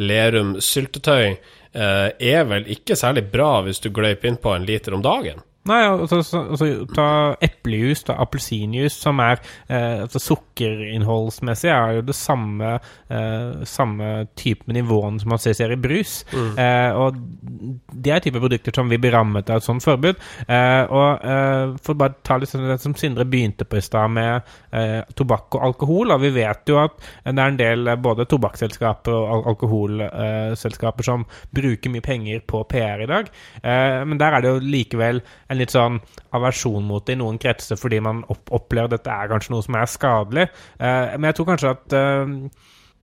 Lerum 0.00 0.56
syltetøy 0.58 1.28
eh, 1.30 2.08
er 2.10 2.48
vel 2.50 2.66
ikke 2.74 2.98
særlig 2.98 3.28
bra 3.30 3.60
hvis 3.62 3.78
du 3.84 3.92
gløyper 3.94 4.32
innpå 4.32 4.56
en 4.56 4.66
liter 4.66 4.96
om 4.96 5.04
dagen. 5.06 5.44
Nei, 5.68 5.80
altså, 5.84 6.22
så, 6.24 6.40
altså 6.54 6.66
ta 6.96 7.06
eplejus, 7.44 8.00
ta 8.08 8.14
appelsinjus, 8.22 8.94
som 8.96 9.18
er 9.20 9.42
eh, 9.68 10.06
altså 10.06 10.22
Sukkerinnholdsmessig 10.24 11.68
er 11.68 11.98
jo 11.98 12.04
det 12.08 12.16
samme, 12.16 12.78
eh, 13.12 13.60
samme 13.68 14.08
type 14.40 14.72
nivåen 14.72 15.18
som 15.20 15.34
man 15.34 15.42
ser 15.42 15.74
i 15.74 15.76
brus. 15.76 16.22
Eh, 16.32 16.96
og 16.96 17.18
det 17.92 18.14
er 18.14 18.24
type 18.24 18.40
produkter 18.40 18.72
som 18.74 18.88
vil 18.88 19.02
bli 19.02 19.12
rammet 19.12 19.52
av 19.52 19.60
et 19.60 19.66
sånt 19.66 19.84
forbud. 19.84 20.16
Eh, 20.48 20.84
og 20.88 21.28
eh, 21.28 21.76
for 21.84 22.00
bare 22.00 22.16
ta 22.24 22.38
litt 22.40 22.52
sånn 22.52 22.64
det 22.70 22.78
som 22.80 22.96
Sindre 22.96 23.28
begynte 23.28 23.68
på 23.68 23.76
i 23.76 23.84
stad, 23.84 24.10
med 24.16 24.48
eh, 24.72 25.04
tobakk 25.16 25.60
og 25.60 25.68
alkohol. 25.68 26.16
Og 26.16 26.24
vi 26.24 26.32
vet 26.40 26.72
jo 26.72 26.80
at 26.80 26.96
det 27.26 27.36
er 27.36 27.44
en 27.52 27.60
del 27.60 27.92
både 28.00 28.24
tobakksselskaper 28.32 29.12
og 29.12 29.28
al 29.36 29.46
alkoholselskaper 29.52 31.06
som 31.06 31.28
bruker 31.52 31.92
mye 31.92 32.04
penger 32.04 32.40
på 32.48 32.64
PR 32.70 33.04
i 33.04 33.12
dag. 33.12 33.30
Eh, 33.60 34.00
men 34.08 34.20
der 34.20 34.38
er 34.38 34.44
det 34.44 34.54
jo 34.54 34.64
likevel 34.64 35.20
en 35.50 35.60
litt 35.60 35.74
sånn 35.74 36.00
aversjon 36.36 36.84
mot 36.86 37.06
det 37.06 37.16
i 37.16 37.20
noen 37.20 37.40
kretser, 37.42 37.78
fordi 37.80 38.00
man 38.04 38.22
opp 38.30 38.52
opplever 38.60 38.94
dette 38.94 39.10
er 39.10 39.30
kanskje 39.32 39.54
noe 39.54 39.66
som 39.66 39.78
er 39.80 39.90
skadelig. 39.90 40.50
Eh, 40.78 41.16
men 41.16 41.30
jeg 41.30 41.38
tror 41.38 41.50
kanskje 41.50 41.74
at 41.74 41.96
eh, 41.98 42.36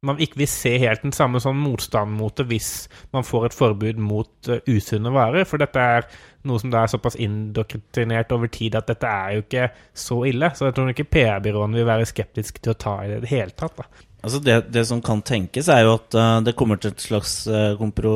man 0.05 0.19
ikke 0.21 0.41
vil 0.43 0.49
se 0.49 0.73
helt 0.81 1.03
den 1.05 1.15
samme 1.15 1.41
sånn 1.41 1.57
motstand 1.59 2.13
mot 2.19 2.35
det 2.37 2.45
hvis 2.51 2.71
man 3.15 3.25
får 3.25 3.47
et 3.47 3.57
forbud 3.57 4.01
mot 4.01 4.49
uh, 4.51 4.59
usunne 4.69 5.11
varer. 5.13 5.47
For 5.49 5.61
dette 5.61 5.81
er 5.81 6.05
noe 6.47 6.61
som 6.61 6.71
da 6.73 6.83
er 6.83 6.91
såpass 6.91 7.17
indoktrinert 7.19 8.31
over 8.35 8.51
tid 8.53 8.77
at 8.77 8.89
dette 8.91 9.09
er 9.09 9.35
jo 9.35 9.45
ikke 9.45 9.69
så 9.97 10.19
ille. 10.29 10.51
Så 10.55 10.69
jeg 10.69 10.77
tror 10.77 10.93
ikke 10.93 11.09
PR-byråene 11.15 11.79
vil 11.79 11.89
være 11.89 12.09
skeptiske 12.09 12.61
til 12.61 12.75
å 12.75 12.79
ta 12.85 12.99
i 13.03 13.09
det 13.11 13.21
i 13.21 13.25
det 13.25 13.33
hele 13.33 13.57
tatt. 13.57 13.81
da. 13.81 14.05
Altså 14.27 14.41
det, 14.43 14.57
det 14.73 14.85
som 14.89 15.01
kan 15.05 15.21
tenkes, 15.25 15.69
er 15.71 15.85
jo 15.85 15.97
at 15.97 16.17
uh, 16.17 16.39
det 16.45 16.55
kommer 16.57 16.79
til 16.81 16.93
et 16.93 17.03
slags 17.03 17.39
uh, 17.49 17.73
kompro, 17.79 18.15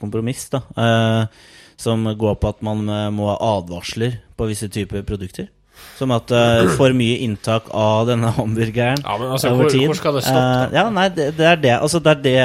kompromiss, 0.00 0.48
da. 0.52 0.64
eh, 0.76 1.44
som 1.80 2.06
går 2.18 2.38
på 2.40 2.54
at 2.54 2.62
man 2.64 2.86
eh, 2.88 3.10
må 3.14 3.28
ha 3.32 3.36
advarsler 3.58 4.20
på 4.38 4.48
visse 4.50 4.68
typer 4.72 5.04
produkter. 5.06 5.50
Som 5.98 6.12
at 6.14 6.30
uh, 6.30 6.68
for 6.78 6.94
mye 6.94 7.18
inntak 7.24 7.66
av 7.74 8.06
denne 8.06 8.30
hamburgeren 8.36 9.00
Ja, 9.02 9.16
men 9.18 9.32
altså, 9.34 9.50
over 9.50 9.66
hvor, 9.66 9.72
tid 9.74 9.88
hvor 9.90 9.98
skal 9.98 10.14
det 10.16 10.22
stoppe? 10.22 10.44
eh, 10.70 10.76
ja, 10.78 10.84
nei, 10.94 11.08
det, 11.16 11.26
det 11.38 11.48
er 11.50 11.58
det. 11.60 11.72
Altså, 11.80 11.98
det 12.02 12.12
er 12.12 12.20
det 12.22 12.36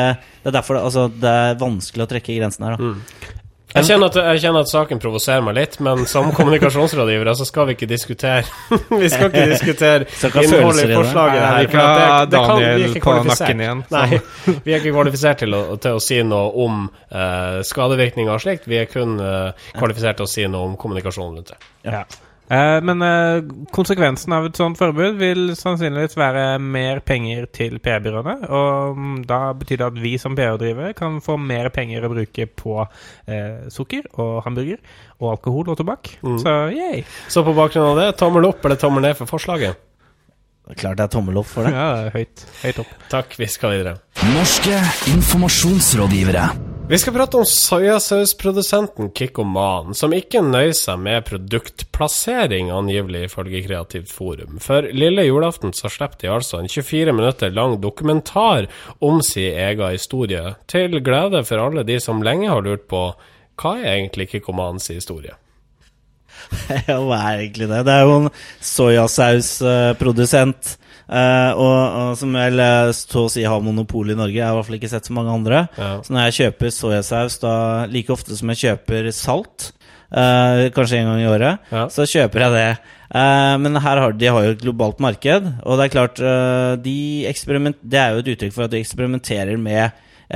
Det 0.42 0.50
er 0.50 0.56
derfor 0.56 0.80
det, 0.80 0.82
altså, 0.90 1.04
det 1.14 1.36
er 1.44 1.60
vanskelig 1.62 2.08
å 2.08 2.10
trekke 2.10 2.40
grensen 2.40 2.66
her, 2.66 2.78
da. 2.80 2.90
Mm. 2.90 3.38
Jeg 3.76 3.86
kjenner, 3.86 4.10
at, 4.10 4.16
jeg 4.34 4.42
kjenner 4.42 4.64
at 4.66 4.70
saken 4.72 5.00
provoserer 5.02 5.44
meg 5.46 5.54
litt, 5.60 5.76
men 5.86 6.00
som 6.10 6.32
kommunikasjonsrådgivere 6.38 7.36
så 7.38 7.46
skal 7.46 7.68
vi 7.70 7.76
ikke 7.78 7.90
diskutere 7.92 8.44
Vi 9.02 9.10
skal 9.14 9.30
ikke 9.30 9.44
diskutere 9.52 10.08
innholdet 10.44 10.90
i 10.90 10.96
forslaget. 10.96 11.44
Nei, 11.44 11.66
det- 11.68 12.32
det 12.34 12.42
kan- 12.48 12.58
vi 12.58 12.66
er 12.66 12.86
ikke 12.88 13.04
kvalifisert. 13.06 13.54
igjen, 13.54 13.84
Nei, 13.94 14.08
vi 14.66 14.74
er 14.74 14.80
ikke 14.82 14.96
kvalifisert 14.96 15.44
til 15.46 15.54
å, 15.54 15.62
til 15.78 16.00
å 16.00 16.02
si 16.02 16.18
noe 16.26 16.50
om 16.66 16.82
uh, 16.90 17.60
skadevirkninger 17.70 18.34
og 18.34 18.42
slikt. 18.42 18.66
Vi 18.70 18.82
er 18.82 18.90
kun 18.90 19.20
uh, 19.22 19.52
kvalifisert 19.78 20.18
til 20.18 20.26
å 20.26 20.34
si 20.34 20.48
noe 20.50 20.72
om 20.72 20.76
kommunikasjon 20.82 21.38
rundt 21.38 21.54
det. 21.54 21.62
Ja. 21.86 22.04
Eh, 22.50 22.80
men 22.82 23.04
eh, 23.06 23.44
konsekvensen 23.76 24.34
av 24.34 24.48
et 24.48 24.58
sånt 24.58 24.78
forbud 24.80 25.20
vil 25.20 25.52
sannsynligvis 25.58 26.18
være 26.18 26.46
mer 26.62 27.02
penger 27.06 27.46
til 27.54 27.78
PR-byråene. 27.84 28.36
Og 28.50 28.98
mm, 28.98 29.20
da 29.30 29.42
betyr 29.58 29.82
det 29.82 29.90
at 29.92 30.00
vi 30.02 30.16
som 30.22 30.38
PR-drivere 30.38 30.96
kan 30.98 31.20
få 31.22 31.38
mer 31.42 31.70
penger 31.76 32.08
å 32.08 32.14
bruke 32.14 32.48
på 32.50 32.80
eh, 32.82 33.70
sukker 33.74 34.10
og 34.18 34.42
hamburger 34.48 34.82
og 35.20 35.36
alkohol 35.36 35.70
og 35.70 35.78
tobakk. 35.78 36.16
Så 36.42 36.56
yay! 36.74 37.04
Så 37.30 37.46
på 37.46 37.54
bakgrunn 37.58 37.92
av 37.92 38.02
det, 38.02 38.10
tommel 38.20 38.50
opp 38.50 38.66
eller 38.66 38.82
tommel 38.82 39.06
ned 39.06 39.20
for 39.20 39.30
forslaget? 39.30 39.86
Klart 40.78 41.00
det 41.00 41.06
er 41.08 41.14
tommel 41.14 41.40
opp 41.42 41.50
for 41.50 41.66
det. 41.66 41.74
Ja, 41.74 42.10
høyt, 42.14 42.44
høyt 42.62 42.84
opp. 42.84 42.92
Takk, 43.10 43.34
vi 43.42 43.50
skal 43.50 43.78
videre. 43.78 43.96
Norske 44.36 44.78
informasjonsrådgivere. 45.16 46.79
Vi 46.90 46.98
skal 46.98 47.14
prate 47.14 47.38
om 47.38 47.44
soyasausprodusenten 47.46 49.12
Kikkoman, 49.14 49.94
som 49.94 50.10
ikke 50.18 50.42
nøyer 50.42 50.74
seg 50.74 50.98
med 50.98 51.22
produktplassering, 51.28 52.72
angivelig 52.74 53.28
ifølge 53.28 53.62
Kreativt 53.68 54.10
Forum. 54.10 54.58
For 54.58 54.82
lille 54.90 55.22
julaften 55.28 55.70
så 55.78 55.86
slipper 55.94 56.18
de 56.24 56.32
altså 56.34 56.58
en 56.58 56.66
24 56.66 57.14
minutter 57.14 57.54
lang 57.54 57.78
dokumentar 57.84 58.66
om 59.06 59.22
sin 59.22 59.54
egen 59.54 59.94
historie, 59.94 60.56
til 60.66 60.98
glede 61.06 61.46
for 61.46 61.62
alle 61.62 61.86
de 61.86 62.02
som 62.02 62.26
lenge 62.26 62.50
har 62.50 62.66
lurt 62.66 62.90
på 62.90 63.14
hva 63.62 63.78
er 63.78 63.94
egentlig 64.00 64.34
Kikkomans 64.34 64.90
historie. 64.90 65.38
Ja, 66.90 66.98
hva 67.06 67.18
er 67.20 67.44
egentlig 67.44 67.68
det? 67.70 67.86
Det 67.86 67.94
er 67.94 68.02
jo 68.10 68.18
en 68.24 68.34
soyasausprodusent. 68.66 70.80
Uh, 71.10 71.58
og, 71.58 71.78
og 72.00 72.10
som 72.20 72.36
vel 72.38 72.62
så 72.94 73.24
å 73.26 73.30
si 73.34 73.42
har 73.42 73.64
monopol 73.66 74.12
i 74.14 74.18
Norge. 74.18 74.38
Jeg 74.38 74.46
har 74.46 74.54
i 74.54 74.58
hvert 74.60 74.68
fall 74.68 74.78
ikke 74.78 74.92
sett 74.92 75.08
så 75.10 75.16
mange 75.18 75.34
andre. 75.34 75.64
Ja. 75.80 75.88
Så 76.06 76.14
når 76.14 76.28
jeg 76.28 76.36
kjøper 76.38 76.74
soyasaus 76.76 77.40
da 77.42 77.54
like 77.90 78.14
ofte 78.14 78.38
som 78.38 78.52
jeg 78.54 78.62
kjøper 78.62 79.10
salt, 79.18 79.72
uh, 80.14 80.68
kanskje 80.76 81.00
en 81.02 81.10
gang 81.10 81.24
i 81.24 81.30
året, 81.32 81.66
Ja. 81.74 81.88
så 81.90 82.06
kjøper 82.06 82.46
jeg 82.46 82.56
det. 82.60 82.70
Eh, 83.10 83.56
men 83.58 83.74
her 83.82 83.98
har 83.98 84.14
de 84.14 84.28
har 84.30 84.44
jo 84.46 84.52
et 84.54 84.62
globalt 84.62 85.00
marked, 85.02 85.48
og 85.66 85.80
det 85.80 85.88
er 85.88 85.94
klart 85.96 86.20
de 86.84 86.98
Det 87.26 87.98
er 87.98 88.14
jo 88.14 88.20
et 88.22 88.30
uttrykk 88.36 88.54
for 88.54 88.68
at 88.68 88.72
de 88.76 88.78
eksperimenterer 88.84 89.58
med 89.58 89.90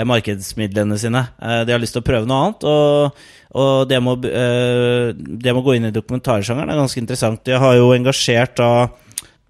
markedsmidlene 0.10 0.98
sine. 0.98 1.22
De 1.38 1.70
har 1.72 1.78
lyst 1.78 1.94
til 1.94 2.02
å 2.02 2.08
prøve 2.08 2.26
noe 2.26 2.48
annet, 2.48 2.64
og, 2.66 3.22
og 3.54 3.88
det, 3.88 4.00
må, 4.02 4.16
det 4.18 5.54
må 5.54 5.62
gå 5.62 5.76
inn 5.78 5.86
i 5.86 5.94
dokumentarsjangeren 5.94 6.74
er 6.74 6.82
ganske 6.82 6.98
interessant. 7.04 7.44
De 7.46 7.54
har 7.62 7.78
jo 7.78 7.94
engasjert 7.94 8.58
da 8.58 8.72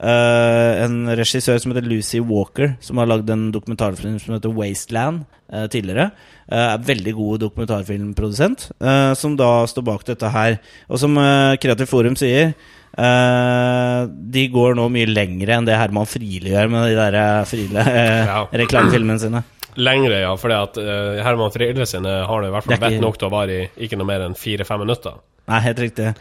eh, 0.01 0.83
en 0.83 1.07
regissør 1.17 1.59
som 1.61 1.73
heter 1.73 1.87
Lucy 1.87 2.21
Walker, 2.23 2.75
som 2.83 2.99
har 3.01 3.09
lagd 3.09 3.29
en 3.33 3.49
dokumentarfilm 3.53 4.19
som 4.21 4.35
heter 4.35 4.53
Wasteland 4.53 5.23
uh, 5.53 5.65
tidligere. 5.71 6.11
Uh, 6.47 6.73
er 6.73 6.85
veldig 6.87 7.13
god 7.17 7.43
dokumentarfilmprodusent, 7.45 8.69
som 9.19 9.35
da 9.39 9.51
står 9.69 9.85
bak 9.87 10.05
dette 10.07 10.31
her. 10.33 10.59
Og 10.89 11.01
som 11.01 11.17
Kreativt 11.61 11.91
Forum 11.91 12.17
sier, 12.19 12.53
de 12.93 14.43
går 14.53 14.75
nå 14.77 14.83
mye 14.93 15.09
lengre 15.09 15.55
enn 15.55 15.65
det 15.65 15.79
Herman 15.79 16.05
Friele 16.05 16.51
gjør 16.51 16.69
med 16.69 16.91
de 16.91 16.97
der 16.99 17.47
Friele 17.49 17.85
Ja. 18.29 18.43
reklamefilmene 18.53 19.17
sine. 19.23 19.41
Lengre, 19.81 20.19
ja, 20.21 20.35
For 20.37 20.53
Herman 20.53 21.53
Friele 21.55 21.87
sine 21.89 22.19
har 22.29 22.43
det 22.43 22.51
i 22.51 22.53
hvert 22.53 22.67
fall 22.67 22.83
vett 22.83 23.01
nok 23.01 23.17
til 23.17 23.31
å 23.31 23.33
vare 23.33 23.55
i 23.55 23.87
ikke 23.87 23.97
noe 23.97 24.11
mer 24.11 24.27
enn 24.27 24.37
fire-fem 24.37 24.83
minutter. 24.85 25.17
Nei, 25.49 25.59
helt 25.65 25.81
riktig. 25.81 26.13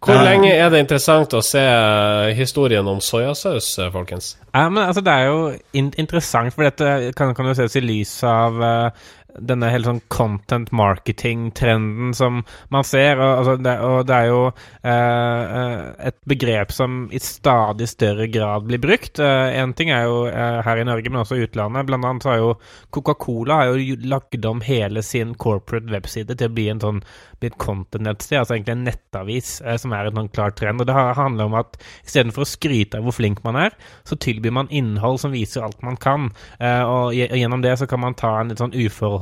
Hvor 0.00 0.14
Ja. 0.16 0.22
lenge 0.24 0.48
er 0.56 0.70
det 0.70 0.78
interessant 0.80 1.34
å 1.36 1.42
se 1.44 1.60
eh, 1.60 2.34
historien 2.34 2.86
om 2.88 3.00
soyasaus, 3.04 3.78
eh, 3.78 3.90
folkens? 3.92 4.36
Ja, 4.54 4.68
men 4.68 4.82
altså, 4.86 5.02
det 5.04 5.12
er 5.12 5.26
jo 5.26 5.52
in 5.74 5.92
interessant, 5.98 6.54
for 6.54 6.62
dette 6.64 7.12
kan, 7.16 7.34
kan 7.34 7.46
jo 7.46 7.52
ses 7.54 7.76
i 7.76 7.80
lys 7.84 8.14
av 8.24 8.62
eh, 8.62 8.90
denne 9.38 9.70
hele 9.72 9.86
sånn 9.86 10.02
content 10.12 10.70
marketing-trenden 10.76 12.14
som 12.16 12.42
man 12.72 12.86
ser. 12.86 13.20
Og, 13.20 13.30
altså, 13.40 13.56
det, 13.62 13.76
og 13.86 14.04
det 14.08 14.16
er 14.16 14.28
jo 14.30 14.42
eh, 14.48 15.56
eh, 15.60 15.84
et 16.10 16.18
begrep 16.30 16.74
som 16.74 17.02
i 17.12 17.22
stadig 17.22 17.88
større 17.90 18.28
grad 18.32 18.68
blir 18.68 18.82
brukt. 18.82 19.20
Én 19.20 19.74
ting 19.78 19.92
er 19.94 20.06
jo 20.08 20.22
eh, 20.30 20.60
her 20.66 20.82
i 20.82 20.86
Norge, 20.88 21.12
men 21.12 21.22
også 21.24 21.40
i 21.40 21.46
utlandet. 21.46 21.88
Blant 21.88 22.08
annet 22.08 22.28
har 22.30 22.40
jo 22.40 22.54
Coca-Cola 22.94 23.62
har 23.62 23.74
jo 23.74 23.98
lagd 24.10 24.46
om 24.48 24.62
hele 24.64 25.04
sin 25.06 25.34
corporate 25.40 25.90
webside 25.92 26.36
til 26.36 26.50
å 26.50 26.56
bli 26.56 26.70
en 26.72 26.82
sånn 26.82 27.04
bli 27.40 27.48
et 27.50 27.58
content-nettsted, 27.60 28.38
altså 28.38 28.54
egentlig 28.56 28.74
en 28.74 28.84
nettavis, 28.86 29.50
eh, 29.64 29.76
som 29.80 29.94
er 29.96 30.08
en 30.08 30.20
sånn 30.20 30.30
klar 30.32 30.54
trend. 30.56 30.82
Og 30.82 30.88
det 30.88 30.96
handler 30.96 31.48
om 31.48 31.56
at 31.60 31.78
istedenfor 32.04 32.44
å 32.44 32.48
skryte 32.48 33.00
av 33.00 33.06
hvor 33.06 33.16
flink 33.16 33.42
man 33.46 33.56
er, 33.56 33.76
så 34.04 34.18
tilbyr 34.20 34.54
man 34.54 34.70
innhold 34.70 35.20
som 35.22 35.34
viser 35.34 35.64
alt 35.64 35.80
man 35.86 35.96
kan. 36.00 36.30
Eh, 36.60 36.82
og, 36.84 37.14
gjennom 37.16 37.64
det 37.64 37.76
så 37.80 37.88
kan 37.90 38.02
man 38.04 38.16
ta 38.18 38.36
en 38.38 38.52
litt 38.52 38.60
sånn 38.60 38.76
uforholdsmessig 38.76 39.19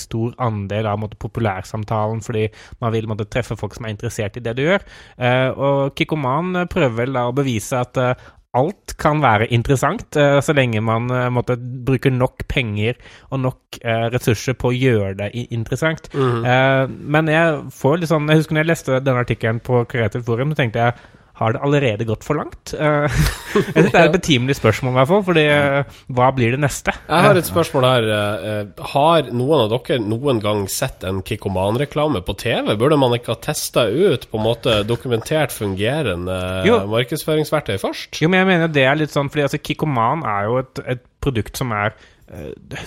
stor 0.00 0.34
andel 0.42 0.88
av 0.90 1.00
måtte, 1.02 1.18
populærsamtalen, 1.22 2.22
fordi 2.24 2.46
man 2.82 2.94
vil 2.94 3.08
måtte, 3.10 3.28
treffe 3.30 3.56
folk 3.58 3.74
som 3.76 3.86
er 3.86 3.94
interessert 3.94 4.36
i 4.36 4.44
det 4.44 4.56
du 4.58 4.64
gjør. 4.66 4.86
Eh, 5.18 5.50
og 5.50 5.94
Kikkoman 5.98 6.62
eh, 6.62 6.70
prøver 6.70 7.02
vel 7.04 7.16
da 7.16 7.26
å 7.28 7.36
bevise 7.36 7.82
at 7.82 8.00
eh, 8.02 8.32
Alt 8.56 8.94
kan 8.96 9.18
være 9.20 9.50
interessant, 9.52 10.16
så 10.16 10.54
lenge 10.56 10.80
man 10.80 11.10
måtte 11.34 11.58
bruker 11.60 12.08
nok 12.14 12.46
penger 12.48 12.96
og 13.28 13.42
nok 13.42 13.78
eh, 13.82 14.06
ressurser 14.14 14.56
på 14.56 14.70
å 14.70 14.76
gjøre 14.76 15.10
det 15.18 15.28
interessant. 15.52 16.08
interessant. 16.08 16.46
Eh, 16.48 16.94
men 17.16 17.28
jeg 17.28 17.58
får 17.76 18.00
litt 18.00 18.08
sånn 18.08 18.30
Jeg 18.30 18.40
husker 18.40 18.56
når 18.56 18.64
jeg 18.64 18.70
leste 18.70 19.02
denne 19.02 19.24
artikkelen 19.26 19.60
på 19.60 19.82
Creative 19.90 20.24
Forum, 20.24 20.54
så 20.54 20.62
tenkte 20.62 20.86
jeg 20.86 20.96
har 21.36 21.52
det 21.52 21.60
allerede 21.66 22.04
gått 22.08 22.24
for 22.24 22.38
langt? 22.38 22.72
Eh, 22.72 23.06
jeg 23.54 23.64
synes 23.74 23.90
det 23.92 24.00
er 24.00 24.06
et 24.08 24.14
betimelig 24.14 24.56
spørsmål, 24.56 24.94
i 24.94 24.96
hvert 24.96 25.10
fall. 25.10 25.24
Fordi 25.26 25.44
eh, 25.52 25.98
hva 26.16 26.30
blir 26.36 26.54
det 26.56 26.60
neste? 26.62 26.94
Jeg 27.10 27.26
har 27.26 27.36
et 27.40 27.48
spørsmål 27.50 27.86
her. 27.88 28.08
eh, 28.16 28.84
Har 28.94 29.28
noen 29.36 29.66
av 29.66 29.74
dere 29.74 29.98
noen 30.00 30.40
gang 30.40 30.64
sett 30.72 31.04
en 31.04 31.20
Kikkoman-reklame 31.26 32.22
på 32.24 32.36
TV? 32.40 32.72
Burde 32.80 32.96
man 33.02 33.12
ikke 33.18 33.34
ha 33.34 33.38
testa 33.50 33.84
ut 33.92 34.24
på 34.32 34.40
en 34.40 34.46
måte 34.48 34.78
dokumentert 34.88 35.52
fungerende 35.52 36.38
Jo. 36.68 36.80
markedsføringsverktøy 36.94 37.76
først? 37.84 38.16
Jo, 38.24 38.32
men 38.32 38.40
jeg 38.42 38.50
mener 38.54 38.72
det 38.72 38.86
er 38.88 38.96
litt 39.02 39.12
sånn 39.12 39.28
Fordi 39.32 39.44
altså, 39.46 39.60
Kikkoman 39.60 40.24
er 40.26 40.48
jo 40.48 40.60
et, 40.64 40.82
et 40.96 41.04
produkt 41.24 41.60
som 41.60 41.72
er 41.76 41.92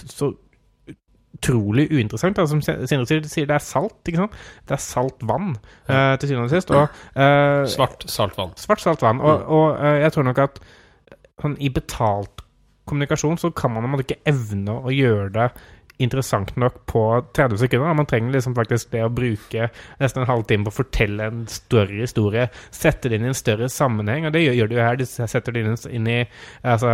så 0.09 0.33
utrolig 1.37 1.87
uinteressant. 1.91 2.37
Da. 2.37 2.47
Som 2.49 2.61
Sindre 2.63 3.05
sier, 3.05 3.47
det 3.47 3.55
er 3.55 3.63
salt, 3.63 3.97
ikke 4.07 4.25
sant? 4.25 4.37
Det 4.67 4.75
er 4.75 4.83
salt 4.83 5.23
vann, 5.29 5.55
uh, 5.89 6.15
til 6.19 6.31
syvende 6.31 6.49
og 6.49 6.53
sist. 6.53 6.73
Og, 6.75 6.99
uh, 7.15 7.63
Svart 7.69 8.05
saltvann. 8.09 8.53
svart 8.59 8.83
saltvann. 8.83 9.21
Og, 9.21 9.47
og 9.47 9.79
uh, 9.79 9.95
jeg 10.03 10.13
tror 10.15 10.29
nok 10.29 10.43
at 10.45 10.61
sånn, 11.39 11.57
i 11.59 11.71
betalt 11.73 12.45
kommunikasjon 12.89 13.37
så 13.37 13.51
kan 13.53 13.75
man 13.75 13.85
en 13.85 14.01
ikke 14.01 14.21
evne 14.27 14.79
å 14.81 14.93
gjøre 14.93 15.29
det 15.35 15.51
interessant 15.99 16.53
nok 16.55 16.77
på 16.87 17.01
30 17.35 17.59
sekunder. 17.59 17.93
Man 17.93 18.07
trenger 18.07 18.37
liksom 18.37 18.55
faktisk 18.55 18.93
det 18.93 19.03
å 19.03 19.11
bruke 19.11 19.67
nesten 19.99 20.23
en 20.23 20.29
halvtime 20.29 20.63
på 20.65 20.71
å 20.71 20.77
fortelle 20.77 21.27
en 21.27 21.41
større 21.51 21.99
historie. 21.99 22.47
Sette 22.71 23.11
det 23.11 23.19
inn 23.19 23.27
i 23.27 23.33
en 23.33 23.37
større 23.37 23.67
sammenheng, 23.71 24.29
og 24.29 24.35
det 24.35 24.45
gjør, 24.45 24.61
gjør 24.61 24.75
jo 24.77 24.85
her. 24.85 24.99
De 25.01 25.07
setter 25.09 25.55
det 25.55 25.65
inn, 25.65 25.75
inn 25.99 26.07
i 26.07 26.19
altså, 26.63 26.93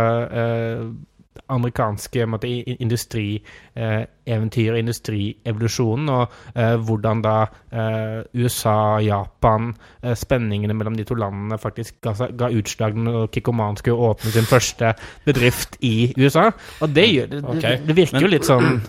amerikanske 1.48 2.26
måtte, 2.26 2.48
i- 2.48 2.62
i- 2.66 2.76
industrieventyr 2.84 4.72
og 4.72 4.78
industrievolusjonen, 4.78 6.08
og 6.08 6.32
eh, 6.54 6.76
hvordan 6.76 7.22
da 7.24 7.36
eh, 7.72 8.22
USA, 8.34 8.98
Japan, 9.04 9.74
eh, 10.02 10.14
spenningene 10.14 10.74
mellom 10.74 10.96
de 10.96 11.04
to 11.04 11.14
landene 11.14 11.58
faktisk 11.58 12.00
ga, 12.02 12.12
ga 12.36 12.50
utslag 12.52 12.96
når 12.96 13.26
Kikkoman 13.34 13.76
skulle 13.76 13.96
åpne 14.10 14.30
sin 14.34 14.48
første 14.48 14.94
bedrift 15.24 15.76
i 15.80 16.12
USA. 16.18 16.50
Og 16.80 16.88
det, 16.94 17.30
det, 17.30 17.44
okay. 17.44 17.76
det, 17.78 17.86
det 17.88 17.96
virker 17.96 18.20
jo 18.20 18.32
litt 18.32 18.46
sånn 18.48 18.80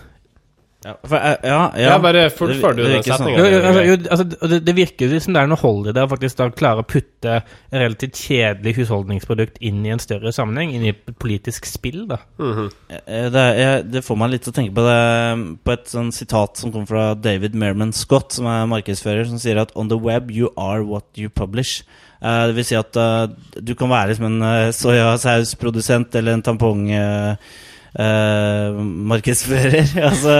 Ja, 0.84 0.92
for, 1.02 1.16
eh, 1.16 1.36
ja, 1.42 1.72
ja. 1.74 1.88
Ja, 1.88 1.98
bare 1.98 2.28
fullfør 2.30 2.76
du 2.76 2.84
Det- 2.84 2.92
det 2.92 3.04
den 3.04 3.18
sånn. 3.18 3.34
jo, 3.34 3.96
altså, 3.96 4.24
altså, 4.24 4.48
det, 4.48 4.64
det 4.64 4.74
virker 4.76 5.10
jo 5.10 5.18
som 5.18 5.34
det 5.34 5.42
er 5.42 5.48
noe 5.50 5.58
hold 5.58 5.88
i 5.88 5.92
det 5.92 6.04
å 6.04 6.10
faktisk 6.12 6.36
da 6.36 6.50
klare 6.50 6.84
å 6.84 6.86
putte 6.86 7.32
et 7.42 7.72
relativt 7.72 8.14
kjedelig 8.14 8.76
husholdningsprodukt 8.76 9.58
inn 9.60 9.84
i 9.84 9.90
en 9.90 9.98
større 9.98 10.30
sammenheng, 10.30 10.70
inn 10.70 10.84
i 10.84 10.92
et 10.94 11.18
politisk 11.18 11.66
spill, 11.66 12.06
da. 12.06 12.18
Mm 12.38 12.54
-hmm. 12.54 12.70
Det, 13.32 13.58
jeg, 13.58 13.90
det 13.90 14.04
får 14.04 14.16
meg 14.16 14.30
litt 14.30 14.42
til 14.42 14.52
å 14.52 14.54
tenke 14.54 14.74
på 14.74 14.86
det 14.86 15.58
På 15.64 15.72
et 15.72 15.86
sånn 15.86 16.12
sitat 16.12 16.56
som 16.56 16.72
kommer 16.72 16.86
fra 16.86 17.14
David 17.14 17.54
Merman 17.54 17.92
Scott, 17.92 18.32
som 18.32 18.46
er 18.46 18.66
markedsfører, 18.66 19.26
som 19.26 19.38
sier 19.38 19.58
at 19.58 19.72
'on 19.74 19.88
the 19.88 19.98
web 19.98 20.30
you 20.30 20.48
are 20.56 20.84
what 20.84 21.04
you 21.16 21.28
publish'. 21.28 21.82
Uh, 22.22 22.46
det 22.46 22.54
vil 22.54 22.64
si 22.64 22.74
at 22.74 22.96
uh, 22.96 23.28
du 23.60 23.74
kan 23.74 23.88
være 23.88 24.14
som 24.14 24.24
en 24.26 24.42
uh, 24.42 24.72
soyasausprodusent 24.72 26.14
eller 26.14 26.32
en 26.34 26.42
tampong 26.42 26.90
eh, 26.90 27.36
eh, 27.96 28.78
markedsfører. 29.12 29.86
altså, 30.10 30.34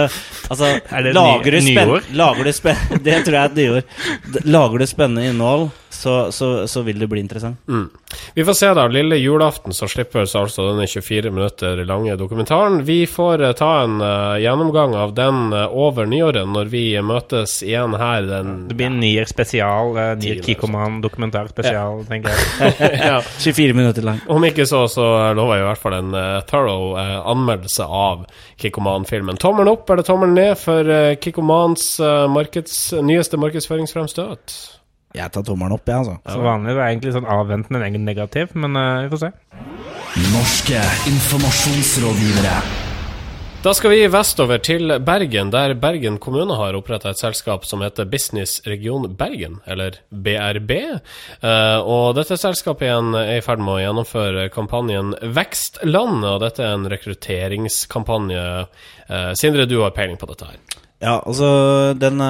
altså 0.49 0.65
Er 0.91 1.01
det 1.07 1.13
lager, 1.15 1.45
ny- 1.45 1.51
du 1.51 1.61
spenn, 1.65 2.15
lager 2.17 2.43
du 2.43 2.51
spenn, 2.53 2.83
Det 3.05 3.19
tror 3.25 3.37
jeg 3.37 3.43
er 3.43 3.49
et 3.49 3.55
nyord. 3.55 4.43
Lager 4.45 4.77
du 4.77 4.85
spennende 4.89 5.29
innhold, 5.31 5.69
så, 5.99 6.31
så, 6.31 6.67
så 6.67 6.81
vil 6.87 6.99
det 6.99 7.07
bli 7.11 7.19
interessant. 7.23 7.59
Mm. 7.67 7.89
Vi 8.33 8.45
får 8.45 8.57
se, 8.57 8.71
da. 8.77 8.87
Lille 8.87 9.17
julaften 9.19 9.75
så 9.75 9.87
slippes 9.91 10.35
altså 10.39 10.69
denne 10.71 10.87
24 10.87 11.31
minutter 11.35 11.83
lange 11.85 12.15
dokumentaren. 12.19 12.81
Vi 12.87 13.03
får 13.07 13.43
eh, 13.43 13.53
ta 13.59 13.71
en 13.83 13.99
uh, 14.01 14.39
gjennomgang 14.39 14.95
av 14.95 15.13
den 15.17 15.53
uh, 15.53 15.67
over 15.67 16.07
nyåret, 16.09 16.47
når 16.47 16.71
vi 16.71 16.83
møtes 17.03 17.59
igjen 17.67 17.97
her 17.99 18.27
den 18.29 18.55
Det 18.69 18.77
blir 18.79 18.89
en 18.89 18.99
Nier 19.03 19.29
spesial, 19.29 19.93
uh, 19.97 20.13
Nier 20.19 20.41
Kikoman-dokumentar 20.45 21.51
spesial, 21.51 22.03
tenker 22.09 22.33
jeg. 22.33 22.99
ja. 23.11 23.19
24 23.43 23.77
minutter 23.77 24.07
lang. 24.07 24.23
Om 24.27 24.49
ikke 24.49 24.67
så, 24.69 24.85
så 24.91 25.09
lover 25.37 25.59
jeg 25.59 25.65
i 25.65 25.69
hvert 25.69 25.83
fall 25.83 25.99
en 25.99 26.19
thorough 26.49 26.95
anmeldelse 27.29 27.85
av 27.85 28.23
Kikoman-filmen. 28.59 29.37
Tommelen 29.37 29.71
opp 29.71 29.89
eller 29.89 30.03
tommelen 30.03 30.35
ned 30.35 30.57
for 30.59 30.87
uh, 30.87 31.15
Kikkomans 31.19 31.99
eh, 31.99 32.25
markeds, 32.31 32.93
nyeste 33.03 33.39
markedsføringsfremstøt? 33.39 34.55
Jeg 35.17 35.33
tar 35.33 35.45
tommelen 35.45 35.73
opp, 35.73 35.87
jeg, 35.89 36.03
altså. 36.03 36.19
Så 36.29 36.43
vanlig 36.43 36.75
det 36.75 36.83
er 36.83 36.91
egentlig 36.91 37.15
sånn 37.15 37.31
avventende 37.33 37.81
egen 37.87 38.05
negativ, 38.05 38.53
men 38.53 38.77
uh, 38.77 39.05
vi 39.05 39.09
får 39.15 39.23
se. 39.23 39.31
Norske 40.29 40.83
informasjonsrådgivere. 41.09 42.59
Da 43.59 43.73
skal 43.75 43.91
vi 43.91 44.05
vestover 44.07 44.61
til 44.63 44.93
Bergen, 45.03 45.49
der 45.51 45.73
Bergen 45.75 46.15
kommune 46.23 46.55
har 46.55 46.77
oppretta 46.77 47.11
et 47.11 47.19
selskap 47.19 47.65
som 47.67 47.81
heter 47.83 48.07
Business 48.07 48.61
Region 48.63 49.09
Bergen, 49.19 49.57
eller 49.67 49.97
BRB. 50.15 50.71
Eh, 50.77 51.79
og 51.83 52.15
dette 52.15 52.37
selskapet 52.39 52.87
igjen 52.87 53.17
er 53.19 53.33
i 53.35 53.43
ferd 53.43 53.59
med 53.59 53.73
å 53.73 53.81
gjennomføre 53.81 54.47
kampanjen 54.55 55.11
Vekstland, 55.35 56.23
og 56.23 56.39
dette 56.45 56.63
er 56.63 56.77
en 56.77 56.87
rekrutteringskampanje. 56.93 58.47
Eh, 59.09 59.29
Sindre, 59.41 59.67
du 59.67 59.81
har 59.81 59.91
peiling 59.97 60.15
på 60.21 60.31
dette 60.31 60.53
her. 60.53 60.63
Ja, 61.03 61.17
altså 61.19 61.51
den 61.99 62.23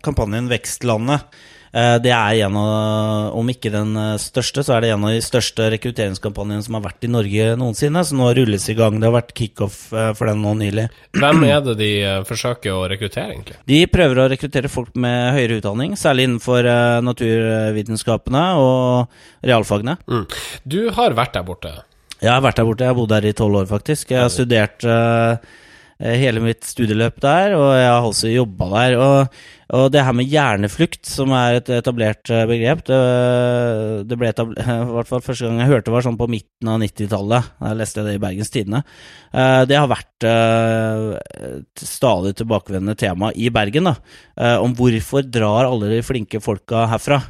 kampanjen 0.00 0.48
Vekstlandet 0.48 1.28
det 1.70 2.10
er 2.10 2.40
en 2.46 2.56
av, 2.58 3.34
om 3.38 3.50
ikke 3.52 3.70
den 3.70 3.94
eh, 3.94 4.16
største, 4.18 4.64
så 4.66 4.74
er 4.74 4.82
det 4.82 4.88
en 4.90 5.04
av 5.06 5.12
de 5.14 5.20
største 5.22 5.68
rekrutteringskampanjene 5.76 6.64
som 6.66 6.76
har 6.76 6.82
vært 6.88 7.06
i 7.06 7.10
Norge 7.12 7.52
noensinne. 7.60 8.02
Så 8.06 8.18
nå 8.18 8.30
rulles 8.34 8.66
i 8.72 8.76
gang. 8.78 8.98
Det 8.98 9.06
har 9.06 9.14
vært 9.14 9.34
kickoff 9.38 9.78
eh, 9.94 10.10
for 10.18 10.30
den 10.30 10.42
nå 10.42 10.56
nylig. 10.58 10.88
Hvem 11.14 11.46
er 11.46 11.62
det 11.68 11.76
de 11.78 11.90
eh, 12.02 12.16
forsøker 12.26 12.74
å 12.74 12.88
rekruttere, 12.90 13.36
egentlig? 13.36 13.60
De 13.70 13.84
prøver 13.92 14.22
å 14.22 14.26
rekruttere 14.32 14.72
folk 14.72 14.98
med 14.98 15.36
høyere 15.36 15.60
utdanning, 15.60 15.94
særlig 16.00 16.26
innenfor 16.26 16.70
eh, 16.72 16.98
naturvitenskapene 17.06 18.44
og 18.58 19.46
realfagene. 19.46 20.00
Mm. 20.10 20.26
Du 20.66 20.80
har 20.98 21.14
vært 21.18 21.38
der 21.38 21.46
borte. 21.46 21.76
Jeg 22.20 22.34
har 22.34 22.42
vært 22.44 22.58
der 22.58 22.66
borte, 22.68 22.84
jeg 22.84 22.92
har 22.92 22.98
bodd 22.98 23.14
der 23.14 23.30
i 23.30 23.36
tolv 23.36 23.62
år, 23.62 23.70
faktisk. 23.70 24.10
Jeg 24.10 24.24
har 24.26 24.32
studert 24.32 24.84
eh, 24.84 25.52
hele 26.00 26.40
mitt 26.40 26.64
studieløp 26.64 27.18
der, 27.20 27.54
og 27.58 27.70
jeg 27.76 27.88
har 27.88 28.06
også 28.08 28.30
jobba 28.32 28.68
der. 28.72 28.94
Og, 28.96 29.40
og 29.76 29.84
det 29.92 30.02
her 30.06 30.16
med 30.16 30.30
hjerneflukt, 30.30 31.02
som 31.06 31.34
er 31.36 31.58
et 31.58 31.68
etablert 31.76 32.30
eh, 32.32 32.46
begrep, 32.48 32.82
det, 32.88 33.00
det 34.08 34.18
ble 34.18 34.30
etablert 34.32 34.64
I 34.70 34.94
hvert 34.96 35.10
fall 35.10 35.24
første 35.24 35.46
gang 35.46 35.60
jeg 35.60 35.70
hørte 35.70 35.88
det, 35.90 35.94
var 35.94 36.06
sånn 36.08 36.18
på 36.20 36.30
midten 36.32 36.72
av 36.72 36.80
90-tallet. 36.82 37.52
Da 37.60 37.74
leste 37.76 38.00
jeg 38.00 38.08
det 38.08 38.16
i 38.16 38.22
Bergens 38.24 38.52
Tidende. 38.54 38.82
Eh, 39.30 39.62
det 39.70 39.78
har 39.78 39.90
vært 39.92 40.28
eh, 40.30 41.06
et 41.52 41.84
stadig 41.84 42.34
tilbakevendende 42.40 42.96
tema 42.98 43.32
i 43.36 43.52
Bergen, 43.52 43.92
da. 43.92 43.96
eh, 44.40 44.56
om 44.60 44.74
hvorfor 44.78 45.28
drar 45.28 45.68
alle 45.68 45.92
de 45.94 46.04
flinke 46.06 46.40
folka 46.44 46.88
herfra. 46.94 47.20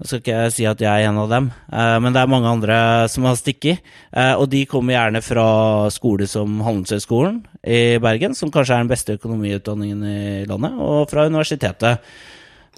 Nå 0.00 0.06
skal 0.08 0.22
ikke 0.22 0.32
jeg 0.32 0.52
si 0.54 0.64
at 0.64 0.80
jeg 0.80 0.88
er 0.88 1.10
en 1.10 1.18
av 1.20 1.26
dem, 1.28 1.50
eh, 1.68 1.96
men 2.00 2.14
det 2.14 2.22
er 2.22 2.30
mange 2.32 2.48
andre 2.48 2.76
som 3.12 3.26
har 3.28 3.34
stikket. 3.36 3.82
Eh, 4.16 4.32
og 4.32 4.46
de 4.48 4.62
kommer 4.64 4.96
gjerne 4.96 5.20
fra 5.20 5.44
skoler 5.92 6.30
som 6.30 6.54
Handelshøyskolen 6.64 7.42
i 7.68 7.98
Bergen, 8.00 8.32
som 8.34 8.48
kanskje 8.48 8.78
er 8.78 8.86
den 8.86 8.92
beste 8.94 9.18
økonomiutdanningen 9.18 10.06
i 10.08 10.22
landet, 10.48 10.80
og 10.80 11.04
fra 11.12 11.26
universitetet. 11.28 12.00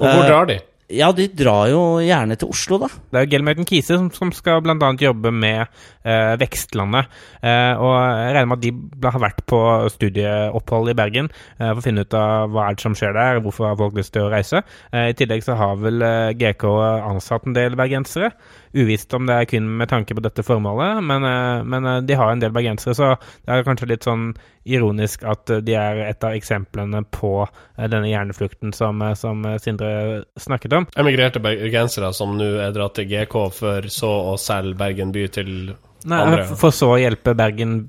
Og 0.00 0.08
hvor 0.08 0.24
Eh, 0.24 0.28
drar 0.32 0.50
de? 0.50 0.58
Ja, 0.90 1.12
de 1.14 1.28
drar 1.30 1.70
jo 1.70 1.82
gjerne 2.02 2.34
til 2.36 2.50
Oslo, 2.52 2.76
da. 2.82 2.88
Det 2.90 3.16
er 3.20 3.24
jo 3.24 3.30
Gelmøyten 3.32 3.66
Kise 3.68 3.94
som, 3.96 4.08
som 4.12 4.32
skal 4.34 4.60
bl.a. 4.64 4.76
jobbe 5.00 5.30
med 5.32 5.62
eh, 5.62 6.32
Vekstlandet. 6.40 7.08
Eh, 7.40 7.78
og 7.78 7.94
jeg 7.94 8.34
regner 8.34 8.50
med 8.50 8.58
at 8.58 8.64
de 8.66 9.06
har 9.06 9.22
vært 9.22 9.40
på 9.48 9.60
studieopphold 9.94 10.92
i 10.92 10.96
Bergen 10.98 11.30
eh, 11.30 11.70
for 11.70 11.80
å 11.80 11.84
finne 11.86 12.04
ut 12.04 12.16
av 12.18 12.52
hva 12.52 12.66
er 12.66 12.76
det 12.76 12.84
som 12.84 12.96
skjer 12.98 13.14
der, 13.16 13.40
hvorfor 13.44 13.70
har 13.70 13.78
folk 13.80 13.96
lyst 13.96 14.12
til 14.16 14.26
å 14.26 14.32
reise. 14.34 14.64
Eh, 14.90 15.12
I 15.14 15.16
tillegg 15.16 15.46
så 15.46 15.56
har 15.60 15.78
vel 15.80 16.04
eh, 16.04 16.34
GK 16.42 16.66
ansatt 17.12 17.48
en 17.48 17.56
del 17.56 17.78
bergensere. 17.78 18.34
Uvisst 18.72 19.12
om 19.14 19.26
det 19.28 19.36
er 19.36 19.48
kun 19.50 19.66
med 19.76 19.90
tanke 19.90 20.14
på 20.16 20.22
dette 20.24 20.44
formålet, 20.46 21.02
men, 21.04 21.26
eh, 21.28 21.64
men 21.68 21.88
eh, 21.88 22.00
de 22.08 22.16
har 22.16 22.32
en 22.32 22.40
del 22.40 22.54
bergensere, 22.54 22.94
så 22.96 23.10
det 23.44 23.52
er 23.52 23.66
kanskje 23.66 23.90
litt 23.90 24.06
sånn 24.08 24.30
ironisk 24.64 25.26
at 25.28 25.50
eh, 25.52 25.60
de 25.64 25.76
er 25.76 26.00
et 26.06 26.24
av 26.24 26.36
eksemplene 26.38 27.02
på 27.12 27.34
denne 27.76 28.08
hjerneflukten 28.08 28.72
som, 28.76 29.02
som 29.18 29.44
Sindre 29.60 30.24
snakket 30.40 30.76
om. 30.78 30.88
Emigrerte 30.96 31.42
bergensere 31.42 32.12
som 32.16 32.36
nå 32.38 32.48
er 32.64 32.72
dratt 32.72 32.96
til 32.96 33.10
GK 33.10 33.38
for 33.52 33.88
så 33.92 34.12
å 34.32 34.36
selge 34.40 34.78
Bergen 34.80 35.12
by 35.12 35.26
til 35.32 35.50
Nei, 36.08 36.18
andre. 36.18 36.46
For 36.58 36.74
så 36.74 36.94
å 36.94 37.00
hjelpe 37.00 37.36
Bergen 37.38 37.82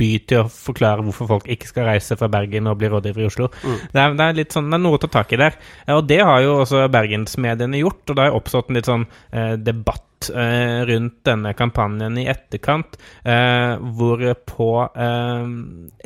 by 0.00 0.10
til 0.26 0.40
å 0.44 0.48
forklare 0.48 1.04
hvorfor 1.04 1.28
folk 1.28 1.48
ikke 1.52 1.68
skal 1.68 1.84
reise 1.90 2.16
fra 2.16 2.28
Bergen 2.32 2.66
og 2.70 2.78
bli 2.80 2.88
rådgiver 2.92 3.22
i 3.24 3.28
Oslo. 3.28 3.50
Det, 3.92 3.98
er, 4.00 4.14
det 4.16 4.24
er 4.30 4.38
litt 4.38 4.54
sånn, 4.56 4.70
det 4.72 4.78
er 4.78 4.84
noe 4.86 4.96
å 4.96 5.02
ta 5.02 5.10
tak 5.20 5.34
i 5.36 5.40
der. 5.42 5.58
Eh, 5.86 5.92
Og 5.98 6.06
det 6.08 6.22
har 6.24 6.40
jo 6.44 6.54
også 6.62 6.86
bergensmediene 6.92 7.82
gjort, 7.82 8.02
og 8.08 8.16
det 8.16 8.24
har 8.24 8.38
oppstått 8.38 8.72
en 8.72 8.78
litt 8.80 8.88
sånn 8.88 9.04
eh, 9.30 9.52
debatt 9.60 10.30
eh, 10.32 10.80
rundt 10.88 11.18
denne 11.28 11.52
kampanjen 11.58 12.16
i 12.22 12.26
etterkant, 12.32 12.96
eh, 13.28 13.76
hvorpå 13.98 14.70
eh, 14.96 15.46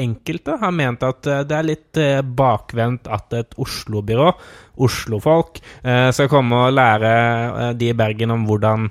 enkelte 0.02 0.58
har 0.60 0.74
ment 0.76 1.06
at 1.06 1.30
det 1.46 1.56
er 1.60 1.70
litt 1.70 2.02
bakvendt 2.36 3.06
at 3.12 3.38
et 3.38 3.56
Oslo-byrå, 3.62 4.28
Oslo-folk, 4.82 5.62
eh, 5.86 6.10
skal 6.12 6.28
komme 6.32 6.66
og 6.66 6.74
lære 6.76 7.14
de 7.78 7.90
i 7.92 7.96
Bergen 7.96 8.34
om 8.34 8.44
hvordan 8.48 8.90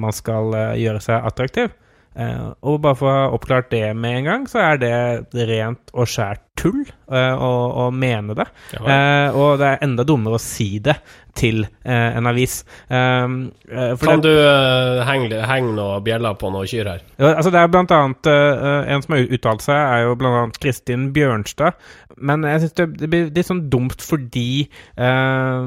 man 0.00 0.14
skal 0.14 0.54
gjøre 0.80 1.00
seg 1.04 1.26
attraktiv. 1.28 1.70
Eh, 2.14 2.48
og 2.62 2.80
bare 2.84 2.98
for 2.98 3.10
å 3.10 3.14
ha 3.14 3.30
oppklart 3.34 3.72
det 3.72 3.88
med 3.98 4.20
en 4.20 4.28
gang, 4.28 4.48
så 4.50 4.60
er 4.62 4.80
det 4.82 5.46
rent 5.50 5.90
og 5.94 6.10
skjært 6.10 6.44
tull 6.58 6.84
eh, 6.84 7.34
å, 7.34 7.88
mene 7.90 8.36
det. 8.38 8.46
Ja. 8.76 8.84
Eh, 8.84 9.38
og 9.38 9.58
det 9.60 9.72
er 9.72 9.84
enda 9.86 10.06
dummere 10.06 10.38
å 10.38 10.42
si 10.42 10.78
det 10.84 10.94
til 11.34 11.64
eh, 11.84 12.16
en 12.18 12.26
avis. 12.30 12.60
Eh, 12.88 13.24
eh, 13.70 13.96
Kan 14.00 14.22
det- 14.22 14.30
du 14.30 14.30
uh, 14.38 15.02
henge, 15.08 15.40
henge 15.46 15.74
noen 15.74 16.04
bjeller 16.06 16.34
på 16.40 16.50
noen 16.54 16.66
kyr 16.70 16.90
her? 16.92 17.02
ja, 17.18 17.34
altså 17.34 17.50
det 17.50 17.60
er 17.60 17.68
blant 17.72 17.90
annet 17.94 18.26
eh, 18.30 18.94
En 18.94 19.02
som 19.02 19.14
har 19.16 19.26
uttalt 19.34 19.62
seg, 19.66 19.76
er 19.76 20.04
jo 20.06 20.16
blant 20.20 20.40
annet 20.40 20.60
Kristin 20.62 21.12
Bjørnstad. 21.14 21.74
Men 22.16 22.44
jeg 22.46 22.60
syns 22.62 22.74
det, 22.78 22.86
det 23.00 23.10
blir 23.10 23.30
litt 23.34 23.48
sånn 23.48 23.64
dumt 23.72 24.02
fordi 24.04 24.68
eh, 24.96 25.64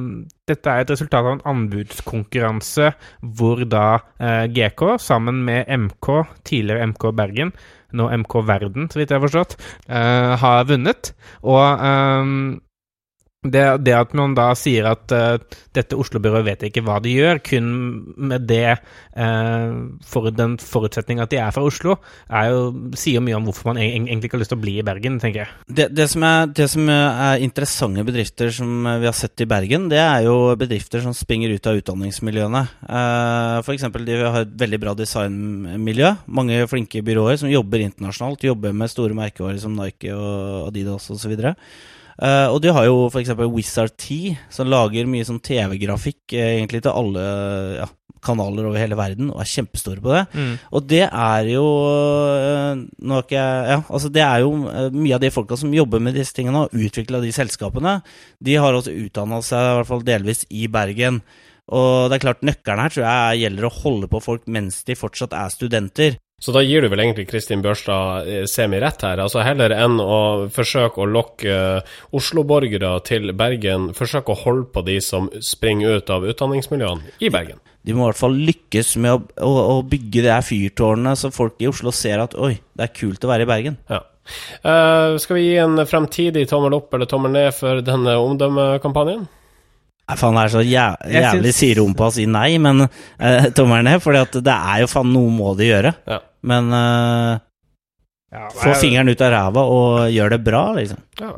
dette 0.48 0.72
er 0.72 0.86
et 0.86 0.94
resultat 0.94 1.20
av 1.26 1.34
en 1.36 1.42
anbudskonkurranse 1.52 2.92
hvor 3.36 3.64
da 3.68 4.00
eh, 4.20 4.46
GK 4.56 4.94
sammen 5.04 5.42
med 5.48 5.68
MK, 5.68 6.08
tidligere 6.48 6.88
MK 6.94 7.10
Bergen, 7.18 7.52
nå 7.98 8.08
MK 8.24 8.38
Verden, 8.48 8.88
så 8.92 9.00
vidt 9.00 9.12
jeg 9.12 9.20
har 9.20 9.26
forstått, 9.28 9.58
eh, 9.90 10.34
har 10.40 10.64
vunnet. 10.70 11.12
Og 11.44 11.84
eh, 11.92 12.32
det, 13.46 13.64
det 13.86 13.94
at 13.94 14.14
man 14.18 14.34
da 14.38 14.48
sier 14.58 14.88
at 14.90 15.14
uh, 15.14 15.38
dette 15.76 15.98
Oslo-byrået 15.98 16.46
vet 16.48 16.64
ikke 16.68 16.82
hva 16.86 16.98
de 17.04 17.14
gjør, 17.14 17.42
kun 17.46 17.68
med 18.18 18.48
det 18.50 18.74
uh, 18.74 19.94
for 20.10 20.32
den 20.34 20.56
forutsetning 20.58 21.22
at 21.22 21.30
de 21.32 21.38
er 21.42 21.54
fra 21.54 21.66
Oslo, 21.68 22.00
er 22.28 22.50
jo, 22.50 22.64
sier 22.98 23.22
mye 23.24 23.38
om 23.38 23.46
hvorfor 23.48 23.72
man 23.72 23.82
egentlig 23.84 24.28
ikke 24.32 24.40
har 24.40 24.44
lyst 24.44 24.54
til 24.56 24.60
å 24.60 24.64
bli 24.66 24.74
i 24.82 24.86
Bergen, 24.86 25.20
tenker 25.22 25.44
jeg. 25.44 25.54
Det, 25.70 25.90
det, 25.94 26.08
som 26.12 26.26
er, 26.28 26.50
det 26.58 26.70
som 26.74 26.90
er 26.92 27.44
interessante 27.46 28.06
bedrifter 28.08 28.50
som 28.58 28.88
vi 28.88 29.10
har 29.10 29.18
sett 29.18 29.46
i 29.46 29.50
Bergen, 29.50 29.86
det 29.94 30.02
er 30.02 30.26
jo 30.28 30.38
bedrifter 30.60 31.06
som 31.06 31.16
springer 31.18 31.54
ut 31.54 31.70
av 31.70 31.78
utdanningsmiljøene. 31.82 32.64
Uh, 32.88 33.60
for 33.62 33.76
eksempel, 33.76 34.08
de 34.08 34.18
har 34.24 34.42
et 34.44 34.58
veldig 34.66 34.82
bra 34.82 34.96
designmiljø. 34.98 36.16
Mange 36.40 36.64
flinke 36.72 37.06
byråer 37.06 37.38
som 37.44 37.54
jobber 37.54 37.86
internasjonalt. 37.86 38.50
Jobber 38.50 38.74
med 38.74 38.92
store 38.92 39.18
merkevarer 39.18 39.62
som 39.62 39.78
Nike 39.78 40.10
og 40.16 40.72
Adidas 40.72 41.12
osv. 41.14 41.38
Uh, 42.18 42.50
og 42.50 42.62
de 42.64 42.74
har 42.74 42.88
jo 42.88 43.06
f.eks. 43.12 43.36
Wizard 43.54 43.94
T, 44.00 44.34
som 44.50 44.70
lager 44.72 45.10
mye 45.10 45.26
sånn 45.28 45.42
TV-grafikk 45.44 46.34
eh, 46.34 46.56
egentlig 46.56 46.82
til 46.82 46.96
alle 46.96 47.26
ja, 47.78 47.88
kanaler 48.26 48.66
over 48.66 48.82
hele 48.82 48.98
verden, 48.98 49.30
og 49.30 49.44
er 49.44 49.52
kjempestore 49.52 50.02
på 50.02 50.16
det. 50.16 50.24
Og 50.74 50.88
det 50.90 51.04
er 51.06 51.50
jo 51.52 51.66
øh, 51.86 52.82
Nå 52.98 53.20
har 53.20 53.28
ikke 53.28 53.38
jeg 53.38 53.70
Ja, 53.70 53.80
altså 53.86 54.10
det 54.14 54.24
er 54.26 54.42
jo 54.42 54.52
mye 54.98 55.16
av 55.16 55.22
de 55.22 55.32
folka 55.34 55.60
som 55.62 55.76
jobber 55.76 56.02
med 56.02 56.18
disse 56.18 56.34
tingene 56.34 56.66
og 56.66 56.74
utvikla 56.74 57.22
de 57.22 57.34
selskapene, 57.36 58.00
de 58.42 58.58
har 58.58 58.74
også 58.74 58.96
utdanna 59.06 59.44
seg, 59.46 59.62
i 59.62 59.78
hvert 59.78 59.92
fall 59.92 60.08
delvis, 60.08 60.46
i 60.50 60.66
Bergen. 60.72 61.22
Og 61.68 62.08
det 62.08 62.18
er 62.18 62.24
klart, 62.24 62.46
nøkkelen 62.48 62.82
her 62.82 62.94
tror 62.94 63.06
jeg 63.06 63.42
gjelder 63.44 63.68
å 63.68 63.76
holde 63.84 64.10
på 64.12 64.24
folk 64.24 64.46
mens 64.50 64.82
de 64.88 64.96
fortsatt 64.98 65.36
er 65.36 65.54
studenter. 65.54 66.18
Så 66.38 66.54
da 66.54 66.62
gir 66.62 66.84
du 66.86 66.92
vel 66.92 67.02
egentlig 67.02 67.24
Kristin 67.32 67.64
Børstad 67.66 68.28
eh, 68.30 68.44
semi-rett 68.46 69.02
her. 69.02 69.18
Altså 69.24 69.42
Heller 69.42 69.74
enn 69.74 69.96
å 69.98 70.46
forsøke 70.54 71.02
å 71.02 71.08
lokke 71.10 71.50
eh, 71.50 71.96
Oslo-borgere 72.14 72.92
til 73.08 73.32
Bergen, 73.34 73.88
forsøke 73.98 74.36
å 74.36 74.42
holde 74.44 74.68
på 74.76 74.84
de 74.86 75.00
som 75.02 75.32
springer 75.42 75.98
ut 75.98 76.12
av 76.14 76.28
utdanningsmiljøene 76.30 77.16
i 77.26 77.32
Bergen. 77.34 77.58
De 77.82 77.96
må 77.98 78.06
i 78.06 78.12
hvert 78.12 78.20
fall 78.20 78.38
lykkes 78.38 78.94
med 79.02 79.16
å, 79.16 79.48
å, 79.48 79.64
å 79.80 79.82
bygge 79.90 80.28
det 80.28 80.38
fyrtårnet, 80.46 81.18
så 81.18 81.34
folk 81.34 81.58
i 81.58 81.72
Oslo 81.72 81.90
ser 81.96 82.22
at 82.22 82.38
oi, 82.38 82.54
det 82.78 82.86
er 82.86 82.94
kult 82.94 83.26
å 83.26 83.32
være 83.34 83.48
i 83.48 83.50
Bergen. 83.50 83.82
Ja. 83.90 84.04
Uh, 84.62 85.16
skal 85.24 85.40
vi 85.40 85.48
gi 85.48 85.58
en 85.64 85.80
fremtidig 85.88 86.46
tommel 86.52 86.76
opp 86.78 86.94
eller 86.94 87.10
tommel 87.10 87.34
ned 87.34 87.50
for 87.56 87.82
denne 87.82 88.14
omdømmekampanjen? 88.22 89.26
Nei, 90.08 90.16
faen, 90.16 90.38
det 90.38 90.44
er 90.46 90.52
så 90.54 90.62
jævlig, 90.64 91.18
jævlig 91.18 91.52
synes... 91.52 91.58
siderumpa 91.60 92.06
å 92.08 92.14
si 92.16 92.24
nei, 92.32 92.50
men 92.64 92.86
uh, 92.86 93.48
tommelen 93.56 93.90
ned. 93.90 94.00
For 94.04 94.16
det 94.16 94.54
er 94.54 94.86
jo 94.86 94.88
faen 94.92 95.12
noe 95.12 95.34
må 95.36 95.52
de 95.60 95.68
gjøre. 95.68 95.92
Ja. 96.08 96.22
Men 96.48 96.72
eh, 96.72 97.44
Ja, 98.32 98.48
få 98.54 98.72
fingeren 98.80 99.12
ut 99.12 99.22
av 99.26 99.34
ræva 99.34 99.64
og 99.68 100.14
gjør 100.14 100.36
det 100.36 100.40
bra, 100.46 100.64
liksom. 100.78 101.02
Ja. 101.20 101.34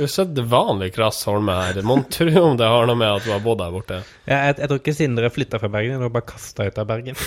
Usedvanlig 0.00 0.92
krass 0.94 1.20
Holme 1.28 1.52
her. 1.56 1.82
Mon 1.84 2.04
tro 2.12 2.28
om 2.46 2.56
det 2.56 2.68
har 2.68 2.88
noe 2.88 2.96
med 2.96 3.12
at 3.18 3.26
du 3.26 3.32
har 3.32 3.44
bodd 3.44 3.60
der 3.60 3.72
borte. 3.74 4.00
Jeg, 4.24 4.36
jeg, 4.36 4.56
jeg 4.60 4.70
tror 4.70 4.80
ikke 4.80 4.96
Sindre 4.96 5.32
flytta 5.32 5.60
fra 5.60 5.72
Bergen, 5.72 5.98
han 5.98 6.06
var 6.06 6.16
bare 6.16 6.28
kasta 6.32 6.68
ut 6.68 6.80
av 6.80 6.88
Bergen. 6.88 7.20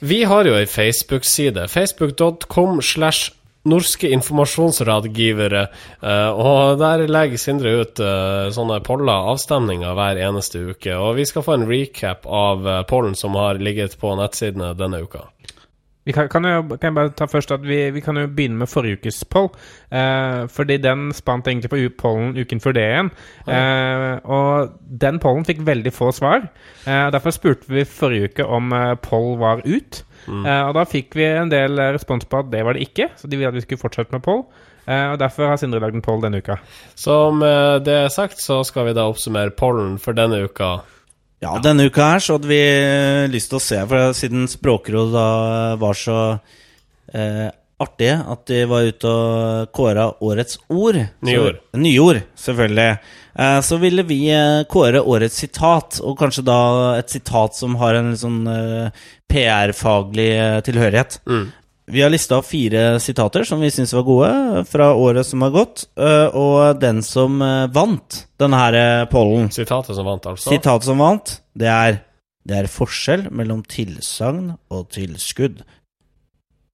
Vi 0.00 0.22
har 0.24 0.48
jo 0.48 0.54
ei 0.56 0.66
Facebook-side. 0.70 1.66
Facebook.com 1.68 2.80
slash 2.82 3.34
norske 3.68 4.08
informasjonsrådgivere. 4.08 5.66
eh, 6.02 6.30
og 6.30 6.78
der 6.78 7.06
legger 7.08 7.38
Sindre 7.38 7.74
ut 7.82 8.00
eh, 8.00 8.50
sånne 8.54 8.80
poller, 8.80 9.28
avstemninger, 9.34 9.94
hver 9.94 10.20
eneste 10.28 10.64
uke. 10.70 10.96
Og 10.96 11.16
vi 11.16 11.24
skal 11.28 11.42
få 11.42 11.58
en 11.58 11.68
recap 11.68 12.26
av 12.26 12.66
uh, 12.66 12.82
pollen 12.88 13.14
som 13.14 13.34
har 13.34 13.60
ligget 13.60 13.98
på 14.00 14.14
nettsidene 14.16 14.74
denne 14.78 15.02
uka. 15.04 15.28
Vi 16.04 16.12
kan, 16.12 16.28
kan, 16.28 16.44
jo, 16.44 16.62
kan 16.80 16.88
jeg 16.88 16.94
bare 16.96 17.12
ta 17.12 17.26
først 17.28 17.52
at 17.52 17.62
vi, 17.62 17.76
vi 17.92 18.00
kan 18.00 18.16
jo 18.16 18.26
begynne 18.26 18.56
med 18.62 18.70
forrige 18.72 18.96
ukes 18.98 19.20
poll. 19.30 19.50
Eh, 19.92 20.46
fordi 20.48 20.78
den 20.80 21.12
spant 21.12 21.46
egentlig 21.46 21.70
på 21.70 21.80
pollen 22.00 22.32
uken 22.40 22.60
før 22.60 22.72
det 22.72 22.86
igjen. 22.88 23.10
Eh, 23.46 24.16
og 24.24 24.72
den 25.02 25.20
pollen 25.20 25.44
fikk 25.44 25.60
veldig 25.66 25.92
få 25.92 26.10
svar. 26.16 26.48
Eh, 26.86 27.10
Derfor 27.12 27.30
spurte 27.36 27.68
vi 27.68 27.84
forrige 27.84 28.30
uke 28.32 28.46
om 28.48 28.72
eh, 28.72 28.94
poll 29.04 29.36
var 29.38 29.60
ut. 29.66 30.04
Eh, 30.28 30.62
og 30.68 30.74
da 30.76 30.86
fikk 30.88 31.16
vi 31.18 31.26
en 31.28 31.52
del 31.52 31.78
eh, 31.78 31.92
respons 31.96 32.26
på 32.28 32.42
at 32.42 32.50
det 32.52 32.64
var 32.66 32.76
det 32.76 32.88
ikke, 32.88 33.10
så 33.16 33.30
de 33.30 33.38
ville 33.38 33.50
at 33.52 33.56
vi 33.56 33.64
skulle 33.64 33.82
fortsette 33.82 34.14
med 34.14 34.24
poll. 34.24 34.44
Eh, 34.86 35.12
og 35.12 35.18
Derfor 35.22 35.50
har 35.50 35.60
Sindre 35.60 35.80
lagd 35.82 35.98
en 35.98 36.04
poll 36.04 36.22
denne 36.24 36.40
uka. 36.42 36.58
Så 36.98 37.18
med 37.36 37.86
det 37.88 38.02
sagt, 38.14 38.40
så 38.42 38.62
skal 38.66 38.90
vi 38.90 38.96
da 38.96 39.08
oppsummere 39.10 39.54
pollen 39.56 39.98
for 40.02 40.16
denne 40.16 40.42
uka. 40.46 40.78
Ja, 41.40 41.54
denne 41.64 41.86
uka 41.88 42.10
her 42.12 42.20
så 42.20 42.36
hadde 42.36 42.50
vi 42.50 42.60
lyst 43.32 43.48
til 43.52 43.60
å 43.60 43.64
se, 43.64 43.78
for 43.88 44.16
siden 44.16 44.44
Språkrådet 44.50 45.14
da 45.14 45.28
var 45.80 45.96
så 45.96 46.18
eh, 47.16 47.48
artige 47.80 48.18
at 48.32 48.44
de 48.50 48.60
var 48.68 48.88
ute 48.88 49.10
og 49.10 49.72
kåra 49.76 50.10
årets 50.20 50.60
ord 50.68 50.98
Nyord. 51.24 51.60
Nyord, 51.76 52.22
selvfølgelig. 52.38 52.92
Eh, 53.34 53.60
så 53.60 53.76
ville 53.76 54.02
vi 54.02 54.24
eh, 54.34 54.64
kåre 54.68 55.00
årets 55.00 55.38
sitat, 55.44 56.00
og 56.04 56.18
kanskje 56.18 56.44
da 56.46 56.60
et 56.98 57.12
sitat 57.12 57.56
som 57.56 57.78
har 57.80 57.96
en 57.96 58.12
litt 58.12 58.22
sånn 58.22 58.42
eh, 58.50 59.06
PR-faglig 59.30 60.30
tilhørighet. 60.66 61.20
Mm. 61.30 61.48
Vi 61.90 62.02
har 62.04 62.12
lista 62.12 62.38
fire 62.46 63.00
sitater 63.02 63.46
som 63.46 63.62
vi 63.62 63.70
syns 63.74 63.94
var 63.96 64.04
gode 64.06 64.64
fra 64.70 64.92
året 64.94 65.26
som 65.26 65.42
har 65.42 65.50
gått, 65.50 65.88
og 65.98 66.78
den 66.78 67.00
som 67.02 67.40
vant 67.74 68.20
denne 68.38 68.60
her 68.60 69.08
pollen 69.10 69.48
Sitatet 69.50 69.98
som 69.98 70.06
vant, 70.06 70.28
altså. 70.30 70.52
Sitatet 70.52 70.86
som 70.86 71.02
vant, 71.02 71.32
det 71.58 71.66
er 71.66 71.98
Det 72.46 72.56
er 72.56 72.70
forskjell 72.70 73.26
mellom 73.34 73.64
tilsagn 73.68 74.54
og 74.70 74.86
tilskudd. 74.94 75.64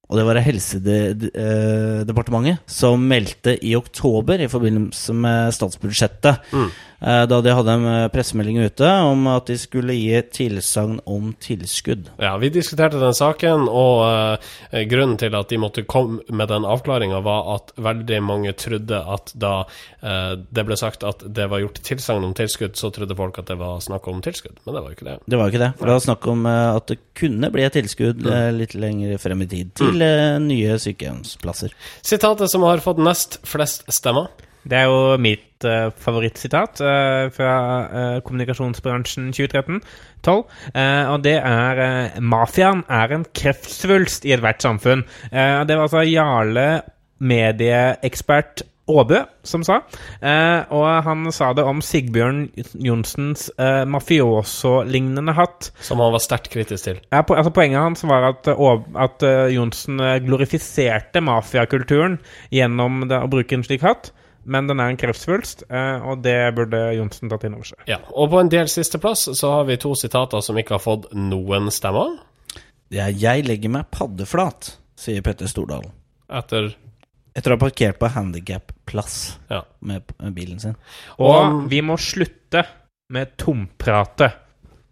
Og 0.07 0.15
det 0.15 0.23
var 0.23 0.39
Helsedepartementet 0.39 2.63
som 2.71 3.01
meldte 3.09 3.57
i 3.59 3.75
oktober 3.75 4.39
i 4.39 4.47
forbindelse 4.51 5.13
med 5.13 5.53
statsbudsjettet. 5.55 6.35
Mm. 6.55 6.71
Eh, 7.01 7.23
Da 7.29 7.39
de 7.41 7.53
hadde 7.53 7.75
en 7.77 7.87
eh, 7.91 8.07
pressemelding 8.13 8.59
ute 8.65 8.91
om 9.07 9.27
at 9.31 9.49
de 9.49 9.57
skulle 9.59 9.95
gi 9.97 10.21
tilsagn 10.33 10.99
om 11.05 11.33
tilskudd. 11.43 12.11
Ja, 12.21 12.35
vi 12.41 12.51
diskuterte 12.53 13.01
den 13.01 13.15
saken, 13.17 13.67
og 13.69 14.03
eh, 14.71 14.85
grunnen 14.89 15.17
til 15.21 15.35
at 15.37 15.51
de 15.51 15.61
måtte 15.61 15.85
komme 15.87 16.23
med 16.29 16.51
den 16.51 16.67
avklaringa, 16.67 17.21
var 17.25 17.53
at 17.55 17.73
veldig 17.75 18.21
mange 18.25 18.53
trodde 18.57 19.01
at 19.01 19.33
da 19.37 19.53
eh, 20.01 20.33
det 20.37 20.65
ble 20.67 20.77
sagt 20.79 21.05
at 21.07 21.23
det 21.25 21.49
var 21.51 21.63
gjort 21.63 21.81
tilsagn 21.85 22.25
om 22.27 22.35
tilskudd, 22.37 22.77
så 22.79 22.91
trodde 22.93 23.17
folk 23.17 23.39
at 23.41 23.51
det 23.51 23.59
var 23.59 23.81
snakk 23.83 24.07
om 24.11 24.21
tilskudd, 24.25 24.57
men 24.65 24.75
det 24.75 24.81
var 24.83 24.91
jo 24.91 24.97
ikke 24.99 25.09
det. 25.09 25.17
Det 25.25 25.39
var 25.39 25.47
jo 25.47 25.55
ikke 25.55 25.63
det. 25.65 25.71
For 25.79 25.89
det 25.89 25.97
var 25.97 26.05
snakk 26.07 26.27
om 26.33 26.45
eh, 26.49 26.75
at 26.77 26.91
det 26.91 26.99
kunne 27.17 27.51
bli 27.53 27.65
et 27.65 27.77
tilskudd 27.77 28.25
eh, 28.27 28.49
litt 28.55 28.75
lenger 28.77 29.21
frem 29.21 29.45
i 29.45 29.49
tid 29.51 29.73
til 29.77 30.03
eh, 30.05 30.37
nye 30.43 30.77
sykehjemsplasser. 30.81 31.73
Sitatet 32.05 32.51
som 32.53 32.65
har 32.67 32.83
fått 32.83 33.01
nest 33.03 33.39
flest 33.47 33.87
stemmer. 33.93 34.29
Det 34.67 34.77
er 34.77 34.89
jo 34.91 35.17
mitt 35.21 35.65
uh, 35.65 35.89
favorittsitat 36.03 36.81
uh, 36.83 37.27
fra 37.33 37.55
uh, 37.87 38.19
kommunikasjonsbransjen 38.25 39.31
2013-12. 39.35 39.81
Eh, 40.73 41.03
og 41.11 41.23
det 41.23 41.37
er 41.39 41.81
uh, 41.81 42.21
'Mafiaen 42.21 42.83
er 42.89 43.15
en 43.15 43.27
kreftsvulst 43.33 44.25
i 44.25 44.35
ethvert 44.35 44.63
samfunn'. 44.63 45.05
Det 45.31 45.75
var 45.75 45.87
altså 45.87 46.03
Jarle, 46.07 46.81
medieekspert 47.19 48.65
Aabø, 48.87 49.19
som 49.43 49.63
sa. 49.67 49.81
Eh, 50.23 50.61
og 50.71 50.85
han 51.03 51.27
sa 51.35 51.49
det 51.55 51.65
om 51.67 51.81
Sigbjørn 51.83 52.45
Johnsens 52.79 53.49
eh, 53.59 53.83
mafioso-lignende 53.83 55.35
hatt. 55.35 55.71
Som 55.83 55.99
han 55.99 56.13
var 56.15 56.23
sterkt 56.23 56.53
kritisk 56.53 56.87
til. 56.87 57.01
Ja, 57.11 57.25
po 57.27 57.35
altså 57.35 57.51
Poenget 57.51 57.83
hans 57.83 58.05
var 58.07 58.29
at, 58.29 58.47
at 58.47 59.25
uh, 59.27 59.47
Johnsen 59.51 59.99
glorifiserte 60.23 61.23
mafiakulturen 61.25 62.19
gjennom 62.53 63.03
det, 63.09 63.19
å 63.19 63.31
bruke 63.31 63.57
en 63.57 63.65
slik 63.67 63.83
hatt, 63.83 64.13
men 64.47 64.67
den 64.69 64.79
er 64.79 64.89
en 64.93 64.97
kreftsvulst, 64.99 65.65
uh, 65.69 65.99
og 66.07 66.21
det 66.23 66.37
burde 66.55 66.79
Johnsen 66.95 67.29
tatt 67.29 67.43
inn 67.47 67.53
over 67.57 67.67
seg. 67.67 67.81
Ja, 67.91 67.97
Og 68.15 68.29
på 68.31 68.39
en 68.41 68.49
del 68.49 68.69
sisteplass 68.71 69.27
så 69.37 69.51
har 69.57 69.67
vi 69.67 69.77
to 69.77 69.91
sitater 69.99 70.41
som 70.45 70.57
ikke 70.57 70.77
har 70.77 70.83
fått 70.83 71.09
noen 71.13 71.69
stemmer. 71.71 72.17
Det 72.89 72.99
er 73.03 73.11
'Jeg 73.11 73.45
legger 73.45 73.69
meg 73.69 73.91
paddeflat', 73.91 74.77
sier 74.95 75.21
Petter 75.21 75.47
Stordalen. 75.47 75.91
Etter 76.29 76.73
Etter 77.35 77.51
å 77.53 77.59
ha 77.59 77.67
parkert 77.69 77.99
på 77.99 78.07
handikapplass 78.09 79.37
Ja. 79.51 79.61
med, 79.81 80.01
med 80.19 80.33
bilen 80.33 80.59
sin. 80.59 80.75
Og 81.19 81.35
Og- 81.35 81.69
vi 81.69 81.81
må 81.81 81.93
slutte 81.97 82.65
med 83.11 83.37
tompratet. 83.37 84.31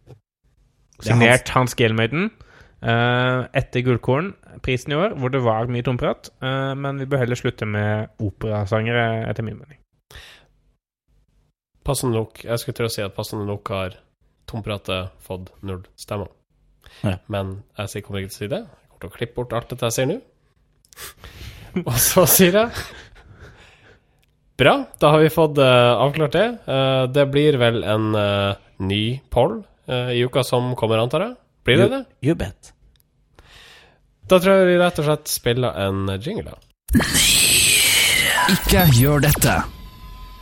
Er 0.09 0.13
hans- 0.99 1.07
Signert 1.07 1.49
Hans 1.49 1.73
Gelmøyden. 1.75 2.29
Uh, 2.83 3.47
etter 3.55 3.81
Gullkorn-prisen 3.85 4.93
i 4.93 4.97
år, 4.99 5.15
hvor 5.17 5.31
det 5.33 5.41
var 5.45 5.71
mye 5.71 5.85
tomprat. 5.85 6.29
Uh, 6.43 6.73
men 6.77 6.99
vi 7.01 7.07
bør 7.09 7.23
heller 7.23 7.39
slutte 7.39 7.65
med 7.65 8.11
operasangere, 8.21 9.25
etter 9.29 9.47
min 9.47 9.57
mening. 9.59 9.79
passende 11.85 12.17
nok 12.17 12.43
Jeg 12.43 12.59
skulle 12.59 12.75
til 12.75 12.87
å 12.87 12.93
si 12.93 13.01
at 13.05 13.13
passende 13.13 13.45
nok 13.45 13.69
har 13.69 13.97
tompratet 14.49 15.13
fått 15.21 15.51
null 15.65 15.83
stemmer. 15.99 16.29
Ja. 17.03 17.17
Men 17.31 17.59
jeg 17.77 17.91
sier 17.91 18.05
kommer 18.05 18.21
ikke 18.21 18.33
til 18.33 18.37
å 18.37 18.43
si 18.43 18.53
det. 18.53 18.61
Jeg 18.65 18.89
kommer 18.89 19.01
til 19.01 19.11
å 19.13 19.17
klippe 19.17 19.37
bort 19.39 19.55
alt 19.57 19.73
dette 19.73 19.89
jeg 19.89 19.97
sier 19.97 20.09
nå. 20.09 20.19
Og 21.89 21.97
så 21.99 22.23
sier 22.29 22.55
jeg 22.55 22.85
Bra, 24.55 24.77
da 25.01 25.09
har 25.11 25.19
vi 25.19 25.31
fått 25.33 25.57
eh, 25.59 25.93
avklart 25.99 26.35
det. 26.37 26.45
Eh, 26.71 27.01
det 27.11 27.25
blir 27.27 27.57
vel 27.59 27.81
en 27.83 28.05
eh, 28.15 28.61
ny 28.87 29.01
poll 29.27 29.57
eh, 29.91 30.13
i 30.15 30.21
uka 30.23 30.45
som 30.47 30.69
kommer, 30.79 31.01
antar 31.03 31.25
jeg? 31.25 31.33
Blir 31.65 31.77
det 31.81 31.87
det? 31.89 32.03
You 32.21 32.35
bet. 32.37 32.71
Da 34.29 34.39
tror 34.41 34.59
jeg 34.59 34.67
vi 34.69 34.77
rett 34.81 34.99
og 35.01 35.05
slett 35.07 35.29
spiller 35.29 35.77
en 35.85 36.05
jingle. 36.21 36.53
da. 36.53 37.05
Ikke 38.53 38.85
gjør 38.99 39.23
dette. 39.25 39.55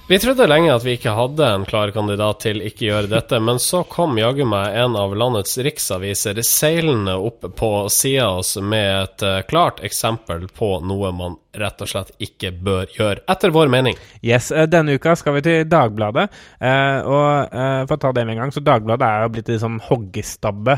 Vi 0.07 0.19
trodde 0.19 0.47
lenge 0.47 0.67
at 0.67 0.83
vi 0.83 0.97
ikke 0.97 1.13
hadde 1.15 1.45
en 1.47 1.61
klar 1.63 1.87
kandidat 1.95 2.41
til 2.43 2.57
ikke 2.59 2.89
gjøre 2.89 3.07
dette, 3.07 3.37
men 3.39 3.55
så 3.63 3.85
kom 3.87 4.17
jaggu 4.19 4.43
meg 4.43 4.75
en 4.75 4.97
av 4.99 5.13
landets 5.15 5.55
riksaviser 5.63 6.41
seilende 6.43 7.13
opp 7.15 7.45
på 7.55 7.69
sida 7.87 8.25
av 8.27 8.41
oss 8.41 8.57
med 8.59 8.89
et 8.97 9.23
eh, 9.23 9.37
klart 9.47 9.77
eksempel 9.87 10.49
på 10.51 10.73
noe 10.83 11.13
man 11.15 11.37
rett 11.55 11.79
og 11.85 11.87
slett 11.87 12.11
ikke 12.19 12.51
bør 12.51 12.91
gjøre, 12.91 13.23
etter 13.31 13.53
vår 13.55 13.71
mening. 13.71 13.95
Yes, 14.19 14.49
eh, 14.51 14.67
Denne 14.67 14.97
uka 14.99 15.13
skal 15.15 15.37
vi 15.37 15.43
til 15.45 15.69
Dagbladet. 15.71 16.25
eh, 16.59 16.99
og 17.07 17.55
for 17.87 17.95
å 17.95 18.01
ta 18.03 18.11
det 18.11 18.25
med 18.27 18.35
en 18.35 18.41
gang, 18.41 18.51
så 18.51 18.63
Dagbladet 18.65 19.07
er 19.07 19.23
jo 19.23 19.31
blitt 19.37 19.51
en 19.55 19.61
sånn 19.61 19.77
hoggestabbe 19.85 20.75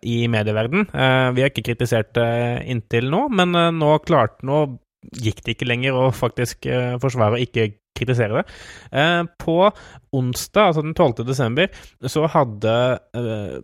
i 0.00 0.16
medieverden. 0.32 0.86
Vi 1.36 1.44
har 1.44 1.52
ikke 1.52 1.66
kritisert 1.66 2.14
det 2.16 2.30
inntil 2.72 3.10
nå, 3.12 3.26
men 3.28 3.52
nå 3.76 3.98
klarte 4.06 4.48
Nå 4.48 4.62
gikk 5.12 5.42
det 5.44 5.54
ikke 5.54 5.68
lenger 5.68 5.96
å 5.96 6.08
faktisk 6.14 6.66
forsvare 7.02 7.36
å 7.36 7.42
ikke 7.42 7.68
kritisere 7.98 8.40
det. 8.40 8.46
Eh, 8.92 9.24
på 9.42 9.58
onsdag, 10.14 10.70
altså 10.70 10.84
den 10.86 10.94
12. 10.94 11.26
desember, 11.28 11.68
så 12.06 12.26
hadde 12.32 12.76
eh, 13.18 13.58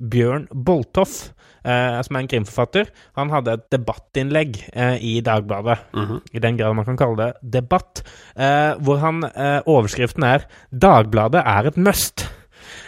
Bjørn 0.00 0.46
Boltoff, 0.50 1.28
eh, 1.62 2.00
som 2.02 2.16
er 2.16 2.24
en 2.24 2.28
krimforfatter, 2.32 2.88
han 3.18 3.30
hadde 3.30 3.52
et 3.58 3.66
debattinnlegg 3.74 4.56
eh, 4.72 4.96
i 5.04 5.20
Dagbladet 5.24 5.76
Mhm. 5.94 6.22
i 6.32 6.40
den 6.42 6.56
grad 6.58 6.74
man 6.74 6.86
kan 6.88 6.96
kalle 6.98 7.16
det 7.20 7.52
debatt, 7.60 8.02
eh, 8.36 8.74
hvor 8.80 8.98
han 9.04 9.22
Overskriften 9.66 10.24
er 10.24 10.46
'Dagbladet 10.72 11.42
er 11.44 11.66
et 11.68 11.76
must'. 11.76 12.26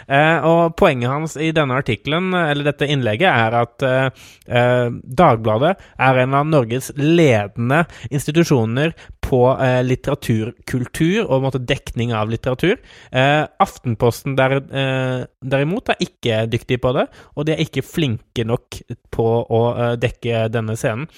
Eh, 0.07 0.45
og 0.47 0.75
poenget 0.79 1.11
hans 1.11 1.35
i 1.39 1.51
denne 1.55 1.77
artikkelen, 1.81 2.31
eller 2.37 2.69
dette 2.69 2.87
innlegget, 2.87 3.27
er 3.27 3.57
at 3.59 3.85
eh, 3.85 4.25
eh, 4.47 4.87
Dagbladet 5.19 5.73
er 5.99 6.21
en 6.23 6.37
av 6.37 6.47
Norges 6.47 6.93
ledende 6.95 7.83
institusjoner 8.09 8.95
på 9.27 9.41
litteraturkultur 9.83 11.25
og 11.25 11.41
måte 11.43 11.59
dekning 11.59 12.13
av 12.15 12.29
litteratur. 12.31 12.77
Aftenposten 13.11 14.37
der, 14.39 14.55
derimot 15.43 15.91
er 15.91 15.99
ikke 16.05 16.37
dyktig 16.47 16.77
på 16.85 16.93
det, 16.95 17.03
og 17.35 17.49
de 17.49 17.57
er 17.57 17.63
ikke 17.65 17.83
flinke 17.83 18.45
nok 18.47 18.77
på 19.11 19.25
å 19.51 19.61
dekke 19.99 20.45
denne 20.53 20.77
scenen. 20.79 21.09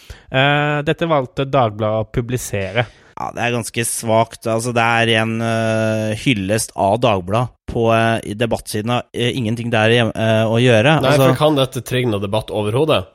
Dette 0.89 1.11
valgte 1.11 1.45
Dagbladet 1.45 2.07
å 2.07 2.09
publisere. 2.09 2.87
Ja, 3.19 3.29
det 3.35 3.45
er 3.45 3.55
ganske 3.57 3.83
svakt. 3.83 4.47
Altså, 4.47 4.71
det 4.73 4.83
er 5.03 5.09
en 5.19 5.37
uh, 5.43 6.17
hyllest 6.23 6.71
av 6.79 7.01
Dagbladet 7.03 7.58
på 7.69 7.85
uh, 7.91 8.17
debattsiden 8.37 8.93
av 8.97 9.07
uh, 9.07 9.29
ingenting 9.29 9.71
der 9.73 9.93
uh, 10.09 10.49
å 10.49 10.59
gjøre. 10.61 10.99
Nei, 11.03 11.13
altså, 11.13 11.29
for 11.29 11.39
kan 11.39 11.57
dette 11.59 11.83
trigge 11.85 12.11
noe 12.11 12.23
debatt 12.23 12.51
overhodet? 12.53 13.05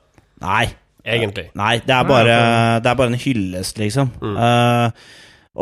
nei, 0.44 0.66
Egentlig. 1.04 1.50
nei, 1.56 1.78
det 1.84 1.92
er 1.92 2.08
bare, 2.08 2.32
altså- 2.32 2.82
det 2.84 2.90
er 2.90 2.96
bare 2.98 3.12
en 3.12 3.20
hyllest, 3.20 3.78
liksom. 3.80 4.10
Mm. 4.20 4.36
Uh, 4.36 4.90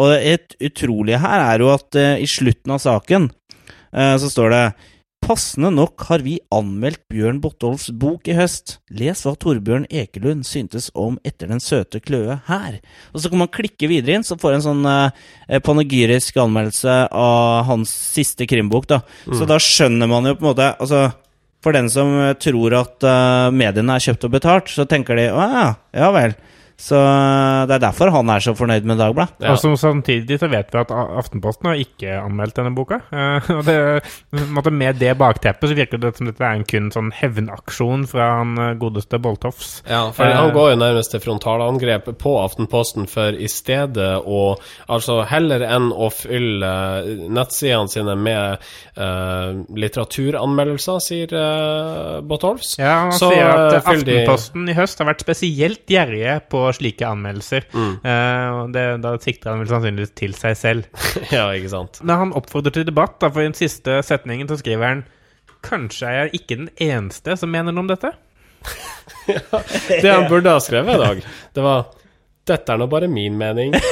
og 0.02 0.14
et 0.16 0.55
utrolige 0.62 1.20
her 1.20 1.42
er 1.44 1.62
jo 1.64 1.72
at 1.72 1.98
uh, 1.98 2.14
i 2.16 2.28
slutten 2.31 2.72
av 2.72 2.81
saken 2.81 3.28
uh, 3.28 4.16
så 4.16 4.31
står 4.31 4.55
det 4.55 4.64
Passende 5.22 5.70
nok 5.70 6.02
har 6.08 6.22
vi 6.24 6.32
anmeldt 6.50 7.04
Bjørn 7.12 7.37
Botolfs 7.42 7.92
bok 7.94 8.26
i 8.26 8.35
høst. 8.35 8.80
Les 8.90 9.20
hva 9.22 9.37
Torbjørn 9.38 9.85
Ekelund 9.87 10.42
syntes 10.48 10.88
om 10.98 11.14
Etter 11.22 11.52
den 11.52 11.62
søte 11.62 12.00
kløe 12.02 12.40
her. 12.48 12.80
Og 13.14 13.22
så 13.22 13.30
kan 13.30 13.44
man 13.44 13.52
klikke 13.54 13.87
videre 13.87 14.18
inn, 14.18 14.26
så 14.26 14.35
får 14.40 14.56
en 14.56 14.64
sånn 14.64 14.88
eh, 14.90 15.61
panegyrisk 15.62 16.40
anmeldelse 16.42 16.96
av 17.14 17.68
hans 17.70 17.92
siste 18.16 18.48
krimbok. 18.50 18.88
da. 18.90 19.04
Så 19.30 19.46
da 19.46 19.61
skjønner 19.62 20.11
man 20.11 20.26
jo 20.26 20.35
på 20.35 20.42
en 20.42 20.50
måte 20.50 20.72
altså, 20.74 21.04
For 21.62 21.70
den 21.76 21.87
som 21.87 22.16
tror 22.42 22.74
at 22.74 23.04
uh, 23.06 23.54
mediene 23.54 23.94
er 23.94 24.02
kjøpt 24.02 24.26
og 24.26 24.32
betalt, 24.35 24.72
så 24.74 24.82
tenker 24.90 25.14
de 25.14 25.28
å 25.30 25.38
ja, 25.38 25.66
ja 25.94 26.08
vel. 26.11 26.35
Så 26.82 26.98
eh, 26.98 27.62
det 27.70 27.76
er 27.76 27.82
derfor 27.84 28.10
han 28.10 28.30
er 28.34 28.42
så 28.42 28.54
fornøyd 28.58 28.86
med 28.90 28.98
Dagbladet. 28.98 29.36
Ja. 29.44 29.52
Og 29.54 29.60
som 29.62 29.76
samtidig 29.78 30.40
så 30.42 30.48
vet 30.50 30.72
vi 30.74 30.80
at 30.80 30.90
Aftenposten 30.90 31.68
har 31.70 31.78
ikke 31.78 32.16
anmeldt 32.24 32.58
denne 32.58 32.74
boka. 32.76 33.00
Eh, 33.22 33.48
og 33.52 34.64
det, 34.64 34.72
med 34.74 34.96
det 34.98 35.12
bakteppet 35.20 35.70
så 35.70 35.76
virker 35.76 36.00
det 36.00 36.10
som 36.16 36.26
dette 36.26 36.42
er 36.42 36.56
en 36.58 36.64
kun 36.68 36.88
sånn 36.92 37.12
hevnaksjon 37.14 38.02
fra 38.10 38.26
han 38.40 38.56
eh, 38.58 38.72
godeste 38.80 39.20
Boltoffs. 39.22 39.70
Ja, 39.88 40.02
for 40.14 40.26
han 40.28 40.50
går 40.54 40.72
jo 40.72 40.78
nærmest 40.80 41.14
til 41.14 41.22
frontalangrep 41.22 42.10
på 42.20 42.32
Aftenposten, 42.42 43.06
for 43.10 43.36
i 43.36 43.48
stedet 43.50 44.10
å 44.26 44.42
Altså 44.92 45.20
heller 45.28 45.62
enn 45.64 45.90
å 45.94 46.08
fylle 46.12 46.68
nettsidene 47.32 47.90
sine 47.90 48.14
med 48.18 48.62
uh, 48.98 49.62
litteraturanmeldelser, 49.78 51.00
sier 51.02 51.32
uh, 51.36 52.18
Botolfs. 52.26 52.74
Ja, 52.80 52.96
han 53.06 53.14
Så, 53.16 53.30
sier 53.32 53.48
at 53.48 53.78
eh, 53.78 53.78
de- 53.78 53.94
Aftenposten 53.94 54.68
i 54.68 54.76
høst 54.76 55.00
har 55.02 55.08
vært 55.12 55.24
spesielt 55.24 55.84
gjerrige 55.90 56.38
på 56.52 56.64
slike 56.76 57.06
anmeldelser. 57.08 57.66
Mm. 57.72 57.94
Eh, 58.04 58.58
det, 58.74 58.85
da 59.04 59.14
sikter 59.22 59.52
han 59.52 59.62
vel 59.62 59.70
sannsynligvis 59.70 60.14
til 60.18 60.37
seg 60.38 60.58
selv. 60.58 61.02
ja, 61.35 61.46
ikke 61.56 61.72
sant. 61.72 62.02
Når 62.06 62.22
han 62.24 62.37
oppfordrer 62.38 62.76
til 62.76 62.87
debatt, 62.88 63.18
da, 63.22 63.30
for 63.32 63.44
i 63.44 63.48
den 63.48 63.58
siste 63.58 64.00
setningen 64.06 64.50
så 64.50 64.61
skriver 64.61 64.88
han 64.88 65.04
Kanskje 65.62 66.08
er 66.08 66.16
jeg 66.24 66.40
ikke 66.40 66.56
den 66.58 66.70
eneste 66.82 67.37
som 67.38 67.52
mener 67.54 67.70
noe 67.74 67.85
om 67.85 67.90
dette? 67.92 68.11
Det 70.02 70.11
han 70.11 70.26
burde 70.30 70.50
ha 70.50 70.58
skrevet 70.62 70.94
i 70.94 70.98
dag, 70.98 71.20
det 71.54 71.62
var 71.62 71.85
Dette 72.46 72.74
er 72.74 72.78
nå 72.80 72.88
bare 72.90 73.06
min 73.11 73.37
mening. 73.38 73.74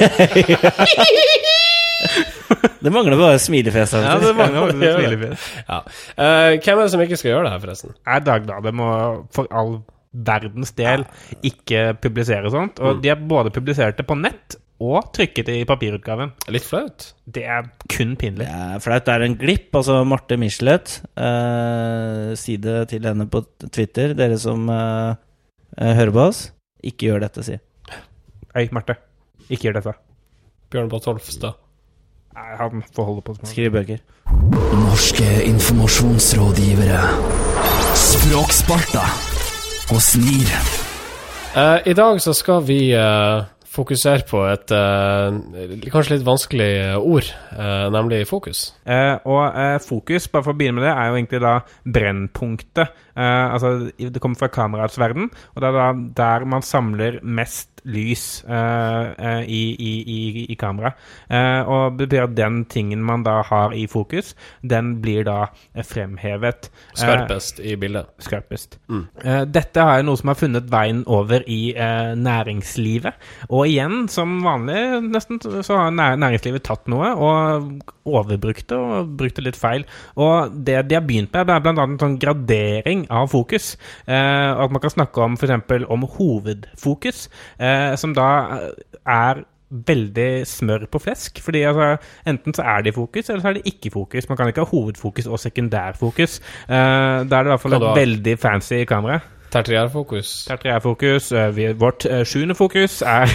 Det 2.81 2.89
mangler 2.89 3.17
bare 3.17 3.39
smilefjes. 3.39 3.93
Ja, 3.93 4.15
det 4.19 4.33
mangler 4.35 4.73
det 4.73 4.93
smilefjes. 4.97 5.43
Ja. 5.67 5.77
Uh, 6.17 6.57
hvem 6.57 6.79
er 6.79 6.81
det 6.81 6.91
som 6.91 7.03
ikke 7.03 7.19
skal 7.19 7.29
gjøre 7.29 7.43
det 7.45 7.51
her, 7.53 7.61
forresten? 7.63 7.93
er 8.03 8.23
Dagbladet 8.25 8.73
må 8.75 8.87
for 9.35 9.45
all 9.53 9.75
verdens 10.11 10.73
del 10.75 11.05
ikke 11.47 11.91
publisere 12.01 12.51
sånt. 12.51 12.81
Og 12.83 13.01
de 13.03 13.13
har 13.13 13.21
både 13.21 13.53
publisert 13.53 13.97
det 13.99 14.07
på 14.07 14.17
nett 14.19 14.57
og 14.81 15.11
trykket 15.13 15.45
det 15.47 15.57
i 15.61 15.65
papirutgaven. 15.69 16.33
Litt 16.51 16.65
flaut. 16.65 17.11
Det 17.29 17.43
er 17.45 17.67
kun 17.91 18.15
pinlig. 18.19 18.47
Det 18.47 18.49
er 18.49 18.81
flaut. 18.81 19.05
Det 19.05 19.13
er 19.13 19.25
en 19.27 19.37
glipp. 19.37 19.69
Altså, 19.77 19.99
Marte 20.07 20.37
Michelet, 20.41 20.95
eh, 21.15 22.33
si 22.39 22.57
det 22.57 22.89
til 22.89 23.05
henne 23.05 23.27
på 23.29 23.43
Twitter, 23.69 24.15
dere 24.17 24.39
som 24.41 24.65
eh, 24.73 25.15
eh, 25.77 25.93
hører 25.99 26.15
på 26.15 26.27
oss. 26.31 26.45
Ikke 26.81 27.11
gjør 27.11 27.27
dette, 27.27 27.45
si. 27.45 27.59
Hei, 28.55 28.67
Marte. 28.73 28.97
Ikke 29.49 29.69
gjør 29.69 29.79
dette. 29.79 29.93
Bjørn 30.71 30.89
Botolfstad. 30.89 31.59
Nei, 32.33 32.55
Han 32.57 32.81
får 32.95 33.05
holde 33.05 33.25
på 33.27 33.35
Skriv 33.43 33.75
bøker. 33.75 34.01
Norske 34.81 35.27
informasjonsrådgivere. 35.45 37.03
Språksparta 38.01 39.30
og 39.91 39.99
Snir. 39.99 40.51
Uh, 41.51 41.79
I 41.83 41.93
dag 41.97 42.19
så 42.23 42.31
skal 42.35 42.61
vi 42.63 42.93
uh, 42.95 43.43
fokusere 43.71 44.23
på 44.27 44.39
et 44.47 44.71
uh, 44.71 45.35
kanskje 45.91 46.15
litt 46.15 46.27
vanskelig 46.27 46.71
ord, 46.99 47.27
nemlig 47.91 48.23
fokus. 48.27 48.69
Eh, 48.83 49.15
og 49.27 49.79
fokus, 49.85 50.27
bare 50.31 50.43
for 50.43 50.53
å 50.53 50.59
begynne 50.59 50.79
med 50.79 50.87
det, 50.87 50.93
er 50.95 51.07
jo 51.07 51.17
egentlig 51.19 51.41
da 51.43 51.53
brennpunktet. 51.97 52.97
Eh, 53.15 53.53
altså, 53.55 53.73
det 53.95 54.23
kommer 54.23 54.39
fra 54.39 54.51
kameraets 54.51 54.99
verden, 54.99 55.29
og 55.55 55.63
det 55.63 55.69
er 55.69 55.77
da 55.77 55.87
der 56.19 56.47
man 56.51 56.65
samler 56.67 57.19
mest 57.23 57.70
lys 57.83 58.43
eh, 58.43 59.13
eh, 59.17 59.43
i, 59.47 59.61
i, 59.73 59.93
i, 60.01 60.45
i 60.53 60.57
kamera. 60.59 60.93
Eh, 61.29 61.61
og 61.61 61.97
det 61.97 62.09
betyr 62.09 62.27
at 62.27 62.35
den 62.37 62.63
tingen 62.71 63.03
man 63.05 63.25
da 63.25 63.39
har 63.47 63.75
i 63.77 63.87
fokus, 63.89 64.35
den 64.61 64.93
blir 65.01 65.25
da 65.27 65.39
fremhevet. 65.87 66.69
Skarpest 66.93 67.61
i 67.63 67.75
bildet. 67.79 68.11
skarpest. 68.21 68.77
Mm. 68.91 69.05
Dette 69.51 69.85
er 69.95 70.05
noe 70.05 70.19
som 70.19 70.31
har 70.31 70.39
funnet 70.39 70.69
veien 70.71 71.03
over 71.09 71.43
i 71.49 71.73
næringslivet. 72.17 73.17
Og 73.49 73.65
igjen, 73.69 74.05
som 74.11 74.39
vanlig 74.45 75.01
nesten, 75.07 75.41
så 75.41 75.79
har 75.79 75.95
næringslivet 75.95 76.65
tatt 76.67 76.89
noe 76.91 77.13
og 77.15 77.91
overbrukt 78.07 78.69
det 78.69 78.77
og 78.77 79.13
brukt 79.17 79.37
det 79.37 79.45
litt 79.45 79.59
feil. 79.59 79.85
Og 80.19 80.53
det 80.65 80.77
de 80.89 80.97
har 80.97 81.05
begynt 81.05 81.33
med, 81.33 81.47
det 81.47 81.55
er 81.55 81.63
bl.a. 81.65 81.85
en 81.85 81.99
sånn 82.01 82.17
gradering 82.21 83.05
av 83.13 83.29
fokus. 83.33 83.73
Eh, 84.05 84.51
at 84.51 84.73
man 84.73 84.83
kan 84.83 84.93
snakke 84.95 85.25
om 85.25 85.37
f.eks. 85.37 85.85
om 85.91 86.05
hovedfokus, 86.17 87.23
eh, 87.57 87.70
som 87.99 88.15
da 88.17 88.29
er 89.05 89.43
veldig 89.71 90.47
smør 90.47 90.85
på 90.91 90.99
flesk. 90.99 91.41
Fordi 91.43 91.63
altså, 91.67 91.97
enten 92.27 92.53
så 92.53 92.61
er 92.61 92.81
det 92.81 92.93
i 92.93 92.95
fokus, 92.95 93.29
eller 93.29 93.41
så 93.41 93.47
er 93.47 93.53
det 93.59 93.61
ikke 93.65 93.91
i 93.91 93.93
fokus. 93.93 94.29
Man 94.29 94.37
kan 94.37 94.47
ikke 94.47 94.65
ha 94.65 94.71
hovedfokus 94.71 95.27
og 95.27 95.39
sekundærfokus. 95.39 96.39
Eh, 96.69 96.75
da 96.75 97.21
er 97.21 97.43
det 97.43 97.51
i 97.51 97.53
hvert 97.53 97.61
fall 97.61 97.73
et 97.73 97.91
veldig 97.95 98.39
fancy 98.39 98.83
kamera. 98.83 99.19
Tertiærfokus. 99.51 100.45
Tertiærfokus, 100.47 101.31
uh, 101.31 101.79
vårt 101.79 102.05
uh, 102.05 102.23
sjuende 102.23 102.55
fokus 102.55 103.01
er 103.01 103.27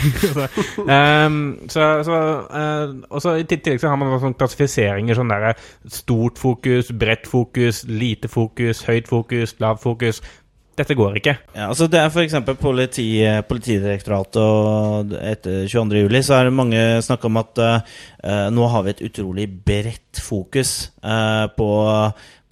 um, 1.27 1.59
Så, 1.69 2.03
så 2.03 2.43
uh, 2.51 2.95
Og 3.11 3.23
så 3.23 3.35
i 3.35 3.43
tillegg 3.43 3.81
så 3.81 3.89
har 3.89 3.97
man 4.01 4.15
sånne 4.21 4.39
klassifiseringer 4.41 5.19
sånn 5.19 5.29
derre 5.29 5.53
stort 5.93 6.41
fokus, 6.41 6.89
bredt 6.89 7.29
fokus, 7.29 7.83
lite 7.85 8.33
fokus, 8.33 8.81
høyt 8.89 9.13
fokus, 9.13 9.59
lavt 9.61 9.85
fokus. 9.85 10.23
Dette 10.77 10.95
går 10.97 11.19
ikke. 11.21 11.33
Ja, 11.57 11.71
altså 11.71 11.87
det 11.89 12.01
er 12.03 12.11
f.eks. 12.13 12.35
Politi, 12.61 13.07
Politidirektoratet 13.49 14.41
og 14.43 15.15
etter 15.21 15.63
22. 15.73 16.03
juli 16.05 16.21
så 16.27 16.37
er 16.37 16.49
det 16.51 16.57
mange 16.57 16.83
snakk 17.07 17.25
om 17.29 17.39
at 17.41 17.63
uh, 17.63 18.49
nå 18.53 18.67
har 18.73 18.85
vi 18.85 18.93
et 18.93 19.05
utrolig 19.09 19.47
bredt 19.67 20.21
fokus 20.21 20.75
uh, 21.01 21.47
på, 21.57 21.69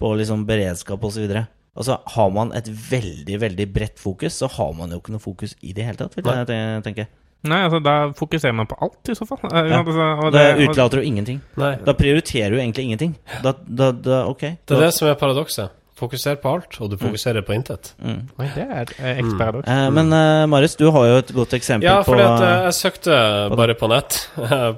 på 0.01 0.13
liksom 0.21 0.47
beredskap 0.49 1.05
osv. 1.05 1.27
Altså, 1.75 1.99
har 2.15 2.33
man 2.33 2.53
et 2.55 2.69
veldig 2.71 3.37
veldig 3.41 3.69
bredt 3.75 4.01
fokus, 4.01 4.39
så 4.41 4.49
har 4.57 4.73
man 4.77 4.95
jo 4.95 5.01
ikke 5.03 5.13
noe 5.13 5.23
fokus 5.23 5.53
i 5.61 5.75
det 5.75 5.85
hele 5.85 5.99
tatt, 5.99 6.17
vil 6.17 6.25
jeg 6.31 6.49
te- 6.49 6.81
tenke. 6.87 7.07
Nei, 7.45 7.61
altså 7.67 7.77
da 7.83 7.95
fokuserer 8.17 8.55
man 8.57 8.65
på 8.65 8.77
alt, 8.81 9.11
i 9.11 9.15
så 9.17 9.25
fall. 9.29 9.43
Ja. 9.53 9.81
altså, 9.83 10.05
og 10.25 10.31
Det 10.33 10.41
da 10.41 10.63
utelater 10.65 10.97
du 11.01 11.05
ingenting. 11.05 11.41
Nei. 11.61 11.75
Da 11.85 11.93
prioriterer 11.93 12.55
du 12.55 12.57
egentlig 12.61 12.87
ingenting. 12.87 13.17
Da, 13.43 13.53
da, 13.53 13.91
da 13.93 14.23
ok. 14.31 14.47
Det 14.65 14.77
er 14.79 14.87
det 14.87 14.93
som 14.95 15.11
er 15.11 15.19
paradokset. 15.19 15.75
Fokuser 15.95 16.35
på 16.43 16.51
alt, 16.57 16.75
og 16.83 16.89
du 16.91 16.97
fokuserer 16.99 17.43
på 17.47 17.53
intet. 17.55 17.93
Mm. 18.03 18.25
Oi, 18.35 18.49
det 18.51 18.63
er 18.65 18.81
et 18.81 18.89
uh, 18.97 19.05
ekte. 19.13 19.45
Eh, 19.63 19.85
men 19.95 20.11
eh, 20.11 20.41
Marius, 20.51 20.75
du 20.75 20.89
har 20.91 21.05
jo 21.07 21.21
et 21.21 21.31
godt 21.37 21.55
eksempel 21.55 21.87
Ja, 21.87 22.01
på 22.03 22.11
fordi 22.11 22.25
at 22.25 22.43
jeg, 22.43 22.57
jeg 22.65 22.75
søkte 22.81 23.19
på 23.53 23.59
bare 23.61 23.77
på 23.79 23.87
nett 23.93 24.17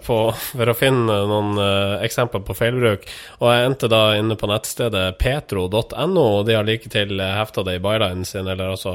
på, 0.06 0.18
for 0.36 0.70
å 0.70 0.76
finne 0.78 1.18
noen 1.32 1.58
eh, 1.64 1.96
eksempler 2.06 2.46
på 2.46 2.54
feilbruk, 2.60 3.10
og 3.40 3.50
jeg 3.50 3.72
endte 3.72 3.90
da 3.90 4.04
inne 4.20 4.38
på 4.38 4.52
nettstedet 4.52 5.08
petro.no, 5.18 6.28
og 6.38 6.46
de 6.46 6.60
har 6.60 6.70
like 6.70 6.94
til 6.94 7.18
uh, 7.18 7.34
hefta 7.40 7.66
det 7.66 7.80
i 7.80 7.82
bylinen 7.82 8.22
sin, 8.28 8.46
eller 8.46 8.76
altså 8.76 8.94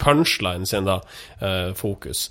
punchlinen 0.00 0.66
sin, 0.66 0.88
da, 0.88 1.00
eh, 1.44 1.74
fokus. 1.76 2.30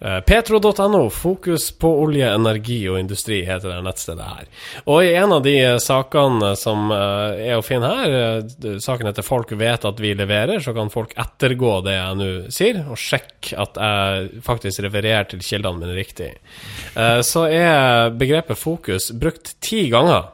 Eh, 0.00 0.20
Petro.no, 0.20 1.10
fokus 1.10 1.72
på 1.72 1.88
olje, 2.02 2.24
energi 2.34 2.78
og 2.88 2.96
industri, 3.02 3.42
heter 3.44 3.68
det 3.68 3.82
nettstedet 3.84 4.28
her. 4.28 4.46
Og 4.88 5.04
i 5.04 5.10
en 5.12 5.34
av 5.36 5.42
de 5.44 5.52
eh, 5.60 5.76
sakene 5.82 6.54
som 6.56 6.88
eh, 6.94 7.42
er 7.50 7.58
å 7.58 7.64
finne 7.64 7.90
her, 7.98 8.14
saken 8.80 9.10
heter 9.10 9.26
'Folk 9.26 9.52
vet 9.60 9.84
at 9.84 10.00
vi 10.00 10.14
leverer', 10.16 10.64
så 10.64 10.72
kan 10.72 10.88
folk 10.88 11.12
ettergå 11.20 11.74
det 11.84 11.98
jeg 11.98 12.16
nå 12.16 12.30
sier, 12.48 12.80
og 12.88 12.96
sjekke 12.96 13.60
at 13.60 13.76
jeg 13.76 14.42
faktisk 14.48 14.86
refererer 14.88 15.28
til 15.28 15.44
kildene 15.44 15.84
mine 15.84 15.96
riktig. 15.96 16.32
Så 17.26 17.44
er 17.48 18.10
begrepet 18.16 18.58
fokus 18.58 19.10
brukt 19.12 19.54
ti 19.60 19.88
ganger, 19.92 20.32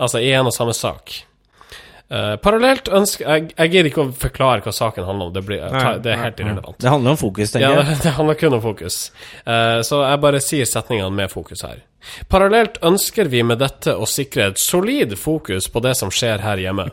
altså 0.00 0.20
i 0.24 0.32
en 0.32 0.48
og 0.48 0.56
samme 0.56 0.74
sak. 0.76 1.25
Eh, 2.06 2.36
parallelt 2.38 2.86
ønsker 2.94 3.26
jeg, 3.26 3.48
jeg 3.56 3.72
gir 3.72 3.88
ikke 3.88 4.04
å 4.04 4.10
forklare 4.14 4.62
hva 4.62 4.72
saken 4.74 5.08
handler 5.08 5.30
om, 5.30 5.32
det, 5.34 5.42
blir, 5.46 5.64
Nei, 5.74 5.96
det 6.02 6.12
er 6.12 6.20
helt 6.22 6.42
irrelevant. 6.42 6.78
Det 6.82 6.92
handler 6.92 7.16
om 7.16 7.18
fokus, 7.18 7.54
tenker 7.54 7.80
Ja, 7.80 7.82
det, 7.82 7.96
det 8.04 8.12
handler 8.18 8.38
kun 8.38 8.54
om 8.58 8.62
fokus. 8.62 8.98
Uh, 9.42 9.82
så 9.86 10.04
jeg 10.04 10.22
bare 10.22 10.42
sier 10.44 10.70
setningene 10.70 11.10
med 11.16 11.32
fokus 11.32 11.64
her. 11.66 11.82
Parallelt 12.30 12.78
ønsker 12.86 13.26
vi 13.32 13.42
med 13.42 13.58
dette 13.58 13.96
å 13.98 14.06
sikre 14.06 14.52
et 14.52 14.62
solid 14.62 15.16
fokus 15.18 15.66
på 15.72 15.82
det 15.82 15.96
som 15.98 16.12
skjer 16.14 16.46
her 16.46 16.62
hjemme. 16.62 16.86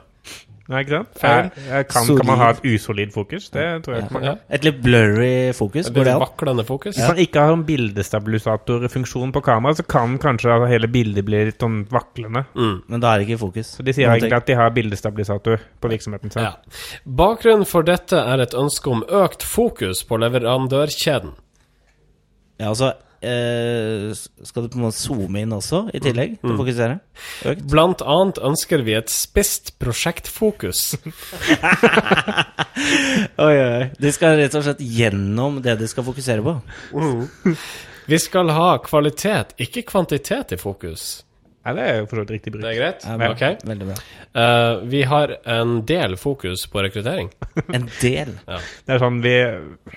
Nei, 0.72 0.80
ikke 0.86 0.94
sant? 0.96 1.10
Feil. 1.20 1.48
Kan, 1.92 2.06
kan 2.18 2.26
man 2.30 2.38
ha 2.40 2.46
et 2.54 2.62
usolid 2.64 3.10
fokus? 3.12 3.50
Det 3.52 3.64
tror 3.84 3.96
jeg 3.98 4.04
ikke 4.06 4.14
man 4.16 4.24
Ja. 4.24 4.34
kan. 4.36 4.44
Et 4.56 4.64
litt 4.64 4.78
blurry 4.82 5.52
fokus, 5.54 5.88
Et 5.90 5.94
går 5.94 6.04
det 6.08 6.14
an? 6.14 6.22
vaklende 6.22 6.64
fokus. 6.66 6.96
Hvis 6.96 7.08
man 7.10 7.18
ikke 7.20 7.40
har 7.44 7.52
en 7.58 7.66
bildestabilisatorfunksjon 7.68 9.34
på 9.36 9.42
kamera, 9.44 9.74
så 9.76 9.84
kan 9.88 10.18
kanskje 10.24 10.56
hele 10.72 10.88
bildet 10.88 11.26
bli 11.28 11.44
litt 11.50 11.60
sånn 11.60 11.82
vaklende. 11.92 12.46
Mm. 12.56 12.82
Men 12.88 13.00
da 13.04 13.12
er 13.14 13.20
det 13.20 13.28
ikke 13.28 13.40
fokus. 13.44 13.74
Så 13.78 13.84
de 13.84 13.92
sier 13.94 14.08
Noen 14.08 14.16
egentlig 14.16 14.30
ting. 14.30 14.38
at 14.38 14.46
de 14.46 14.54
har 14.56 14.70
bildestabilisator 14.72 15.60
på 15.82 15.90
virksomheten 15.92 16.32
sin. 16.32 16.44
Ja. 16.44 16.54
Bakgrunnen 17.06 17.68
for 17.68 17.84
dette 17.84 18.14
er 18.24 18.40
et 18.40 18.54
ønske 18.54 18.88
om 18.92 19.04
økt 19.10 19.44
fokus 19.44 20.04
på 20.08 20.18
leverandørkjeden. 20.18 21.34
Ja, 22.60 22.70
altså 22.70 22.94
Skal 23.24 24.66
du 24.66 24.72
på 24.74 24.80
en 24.80 24.86
måte 24.86 25.00
zoome 25.00 25.44
inn 25.44 25.56
også, 25.56 25.86
i 25.96 26.02
tillegg? 26.04 26.36
Til 26.42 26.54
å 26.54 26.60
fokusere? 26.60 27.00
Økt? 27.54 27.64
Blant 27.72 28.04
annet 28.04 28.42
ønsker 28.44 28.84
vi 28.84 28.98
et 28.98 29.14
spisst 29.14 29.76
prosjektfokus. 29.82 30.86
Oi, 33.44 33.54
oi, 33.54 33.68
oi. 33.78 33.84
De 34.02 34.12
skal 34.14 34.36
rett 34.40 34.56
og 34.58 34.64
slett 34.66 34.82
gjennom 34.82 35.60
det 35.64 35.76
de 35.80 35.88
skal 35.90 36.06
fokusere 36.08 36.44
på. 36.44 36.56
Vi 38.10 38.20
skal 38.20 38.50
ha 38.52 38.72
kvalitet, 38.84 39.54
ikke 39.62 39.86
kvantitet 39.94 40.56
i 40.56 40.60
fokus. 40.60 41.22
Ja, 41.64 41.72
det 41.78 41.84
er 41.88 42.02
jo 42.02 42.08
for 42.10 42.20
så 42.20 42.26
vidt 42.26 42.34
riktig 42.36 42.52
bruk. 42.52 42.64
Det 42.66 42.74
er 42.74 42.80
greit? 42.82 43.06
Ja, 43.08 43.16
bra. 43.22 43.30
Ok. 43.32 43.64
Veldig 43.70 43.86
bra. 43.88 43.96
Uh, 44.36 44.84
vi 44.92 45.04
har 45.08 45.36
en 45.54 45.78
del 45.88 46.18
fokus 46.20 46.66
på 46.68 46.84
rekruttering. 46.84 47.30
En 47.70 47.88
del. 48.02 48.34
Det 48.44 48.98
er 48.98 49.00
sånn 49.00 49.22
vi, 49.24 49.36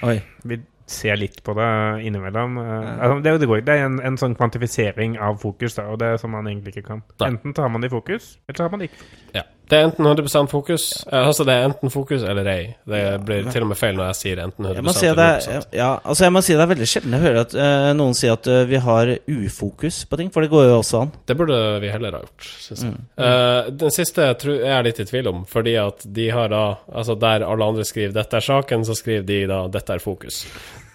Oi. 0.06 0.16
vi 0.46 0.60
ser 0.86 1.18
litt 1.18 1.42
på 1.42 1.54
det 1.58 1.68
innimellom. 2.06 2.58
Eh, 2.62 2.90
altså, 2.94 3.18
det, 3.24 3.34
det, 3.42 3.50
går, 3.50 3.64
det 3.66 3.74
er 3.74 3.88
en, 3.88 3.98
en 4.06 4.18
sånn 4.20 4.36
kvantifisering 4.38 5.18
av 5.22 5.40
fokus, 5.42 5.74
da, 5.78 5.88
og 5.90 6.00
det 6.02 6.12
er 6.14 6.22
som 6.22 6.34
man 6.36 6.46
egentlig 6.46 6.76
ikke 6.76 6.88
kan. 6.92 7.04
Enten 7.26 7.56
tar 7.56 7.72
man 7.72 7.82
det 7.82 7.90
i 7.90 7.96
fokus, 7.96 8.36
eller 8.46 8.60
så 8.60 8.66
har 8.66 8.74
man 8.74 8.84
det 8.84 8.92
ikke. 8.92 9.08
Ja. 9.34 9.46
Det 9.68 9.78
er 9.78 9.88
enten 9.88 10.06
100 10.06 10.46
fokus 10.50 10.82
eh, 11.10 11.26
Altså, 11.26 11.42
det 11.44 11.54
er 11.56 11.64
enten 11.66 11.90
fokus 11.90 12.22
eller 12.22 12.46
ei. 12.52 12.76
Det 12.86 13.00
blir 13.26 13.48
til 13.50 13.64
og 13.64 13.68
med 13.72 13.76
feil 13.80 13.96
når 13.98 14.12
jeg 14.12 14.18
sier 14.20 14.42
enten 14.44 14.64
100 14.68 14.76
Jeg 14.78 14.84
må 14.86 14.92
si 14.94 15.06
at 15.10 15.16
det 15.18 15.24
eller 15.26 15.56
er, 15.56 15.64
100 15.66 15.78
ja, 15.80 15.88
altså 16.04 16.24
jeg 16.24 16.32
må 16.36 16.42
si 16.46 16.52
det 16.54 16.62
er 16.66 16.70
veldig 16.74 16.88
sjelden 16.92 17.16
jeg 17.16 17.24
hører 17.24 17.40
at 17.42 17.56
uh, 17.58 17.90
noen 17.98 18.14
sier 18.14 18.36
at 18.36 18.46
uh, 18.46 18.60
vi 18.70 18.80
har 18.86 19.12
ufokus 19.26 19.98
på 20.06 20.20
ting, 20.20 20.30
for 20.34 20.46
det 20.46 20.50
går 20.52 20.68
jo 20.68 20.78
også 20.78 21.00
an. 21.02 21.12
Det 21.26 21.36
burde 21.40 21.58
vi 21.82 21.90
heller 21.90 22.14
ha 22.18 22.22
gjort, 22.22 22.48
syns 22.62 22.84
Mm. 22.86 22.94
jeg. 23.18 23.26
Eh, 23.26 23.70
den 23.82 23.90
siste 23.90 24.26
tror 24.38 24.54
jeg 24.60 24.72
er 24.78 24.82
litt 24.86 25.00
i 25.02 25.06
tvil 25.08 25.26
om, 25.32 25.44
fordi 25.50 25.74
at 25.80 26.04
de 26.14 26.28
har 26.30 26.48
da 26.52 26.64
Altså, 26.92 27.14
der 27.18 27.42
alle 27.46 27.64
andre 27.64 27.84
skriver 27.84 28.12
'dette 28.14 28.36
er 28.36 28.40
saken', 28.46 28.84
så 28.86 28.94
skriver 28.94 29.26
de 29.26 29.46
da 29.46 29.66
'dette 29.68 29.92
er 29.94 29.98
fokus'. 29.98 30.44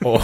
Og 0.06 0.22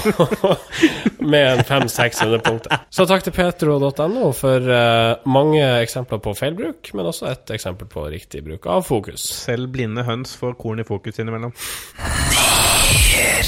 med 1.32 1.44
en 1.52 1.64
500-600 1.68 2.44
punkter. 2.46 2.86
Så 2.90 3.06
takk 3.10 3.26
til 3.26 3.36
petro.no 3.36 4.32
for 4.36 4.72
uh, 4.72 5.28
mange 5.30 5.64
eksempler 5.84 6.22
på 6.24 6.34
feilbruk, 6.38 6.92
men 6.98 7.10
også 7.10 7.30
et 7.32 7.56
eksempel 7.58 7.90
på 7.92 8.08
riktig 8.12 8.44
bruk 8.46 8.68
av 8.72 8.86
fokus. 8.88 9.28
Selv 9.46 9.72
blinde 9.74 10.06
høns 10.08 10.36
får 10.40 10.58
korn 10.62 10.82
i 10.82 10.88
fokus 10.88 11.20
innimellom. 11.22 11.54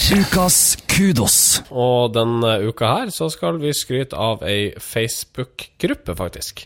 Ukas 0.10 0.78
kudos. 0.89 1.38
Og 1.70 2.13
denne 2.15 2.58
uka 2.65 2.89
her 2.94 3.13
så 3.13 3.30
skal 3.34 3.60
vi 3.62 3.74
skryte 3.76 4.18
av 4.18 4.44
ei 4.48 4.74
Facebook-gruppe, 4.76 6.15
faktisk. 6.18 6.65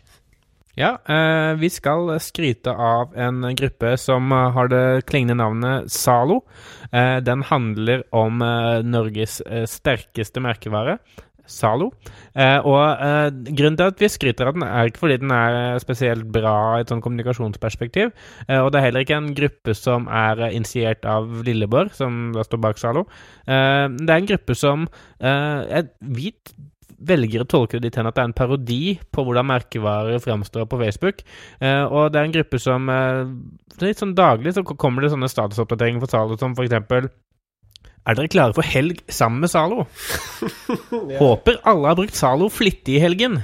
Ja, 0.73 0.95
eh, 1.05 1.53
vi 1.61 1.69
skal 1.69 2.15
skryte 2.17 2.71
av 2.73 3.11
en 3.13 3.43
gruppe 3.55 3.91
som 4.01 4.31
eh, 4.33 4.47
har 4.55 4.71
det 4.71 5.03
klingende 5.05 5.37
navnet 5.37 5.91
Zalo. 5.93 6.39
Eh, 6.89 7.19
den 7.21 7.43
handler 7.45 8.01
om 8.09 8.41
Norges 8.85 9.39
sterkeste 9.69 10.41
merkevare, 10.41 10.97
Zalo. 11.49 11.89
Og 12.33 12.83
grunnen 13.51 13.77
til 13.77 13.89
at 13.91 14.01
vi 14.01 14.09
skryter 14.09 14.47
av 14.47 14.55
den, 14.55 14.63
er 14.65 14.89
ikke 14.89 15.01
fordi 15.03 15.17
den 15.21 15.33
er 15.35 15.79
spesielt 15.83 16.25
bra 16.33 16.55
i 16.77 16.83
et 16.85 16.93
sånn 16.93 17.01
kommunikasjonsperspektiv. 17.03 18.13
Og 18.47 18.69
det 18.71 18.79
er 18.79 18.85
heller 18.87 19.03
ikke 19.03 19.17
en 19.19 19.33
gruppe 19.35 19.75
som 19.75 20.07
er 20.07 20.45
initiert 20.53 21.03
av 21.09 21.43
Lilleborg, 21.43 21.91
som 21.97 22.31
da 22.33 22.45
står 22.47 22.63
bak 22.63 22.79
Zalo. 22.79 23.05
Det 23.43 24.07
er 24.07 24.15
en 24.15 24.29
gruppe 24.29 24.55
som 24.55 24.87
eh, 25.19 25.83
vi 25.99 26.31
velger 26.99 27.43
å 27.43 27.47
tolke 27.49 27.79
det 27.79 27.89
dit 27.89 27.99
hen 27.99 28.09
at 28.09 28.17
det 28.17 28.23
er 28.23 28.29
en 28.29 28.35
parodi 28.37 28.81
på 29.13 29.25
hvordan 29.25 29.49
merkevarer 29.49 30.21
framstår 30.23 30.67
på 30.69 30.79
Facebook. 30.81 31.23
Eh, 31.59 31.83
og 31.83 32.13
det 32.13 32.21
er 32.21 32.29
en 32.29 32.35
gruppe 32.37 32.61
som 32.61 32.89
eh, 32.91 33.33
Litt 33.81 33.97
sånn 33.97 34.13
daglig 34.13 34.53
så 34.53 34.61
kommer 34.63 35.01
det 35.01 35.09
sånne 35.09 35.29
statusoppdateringer 35.31 36.03
for 36.03 36.11
Zalo 36.11 36.35
som 36.37 36.53
eksempel 36.61 37.07
Er 38.05 38.17
dere 38.19 38.29
klare 38.29 38.53
for 38.53 38.67
helg 38.67 39.01
sammen 39.09 39.41
med 39.41 39.49
Zalo? 39.49 39.87
Håper 41.23 41.57
alle 41.65 41.89
har 41.89 41.97
brukt 41.97 42.17
Zalo 42.19 42.51
flittig 42.53 42.99
i 42.99 43.03
helgen. 43.03 43.39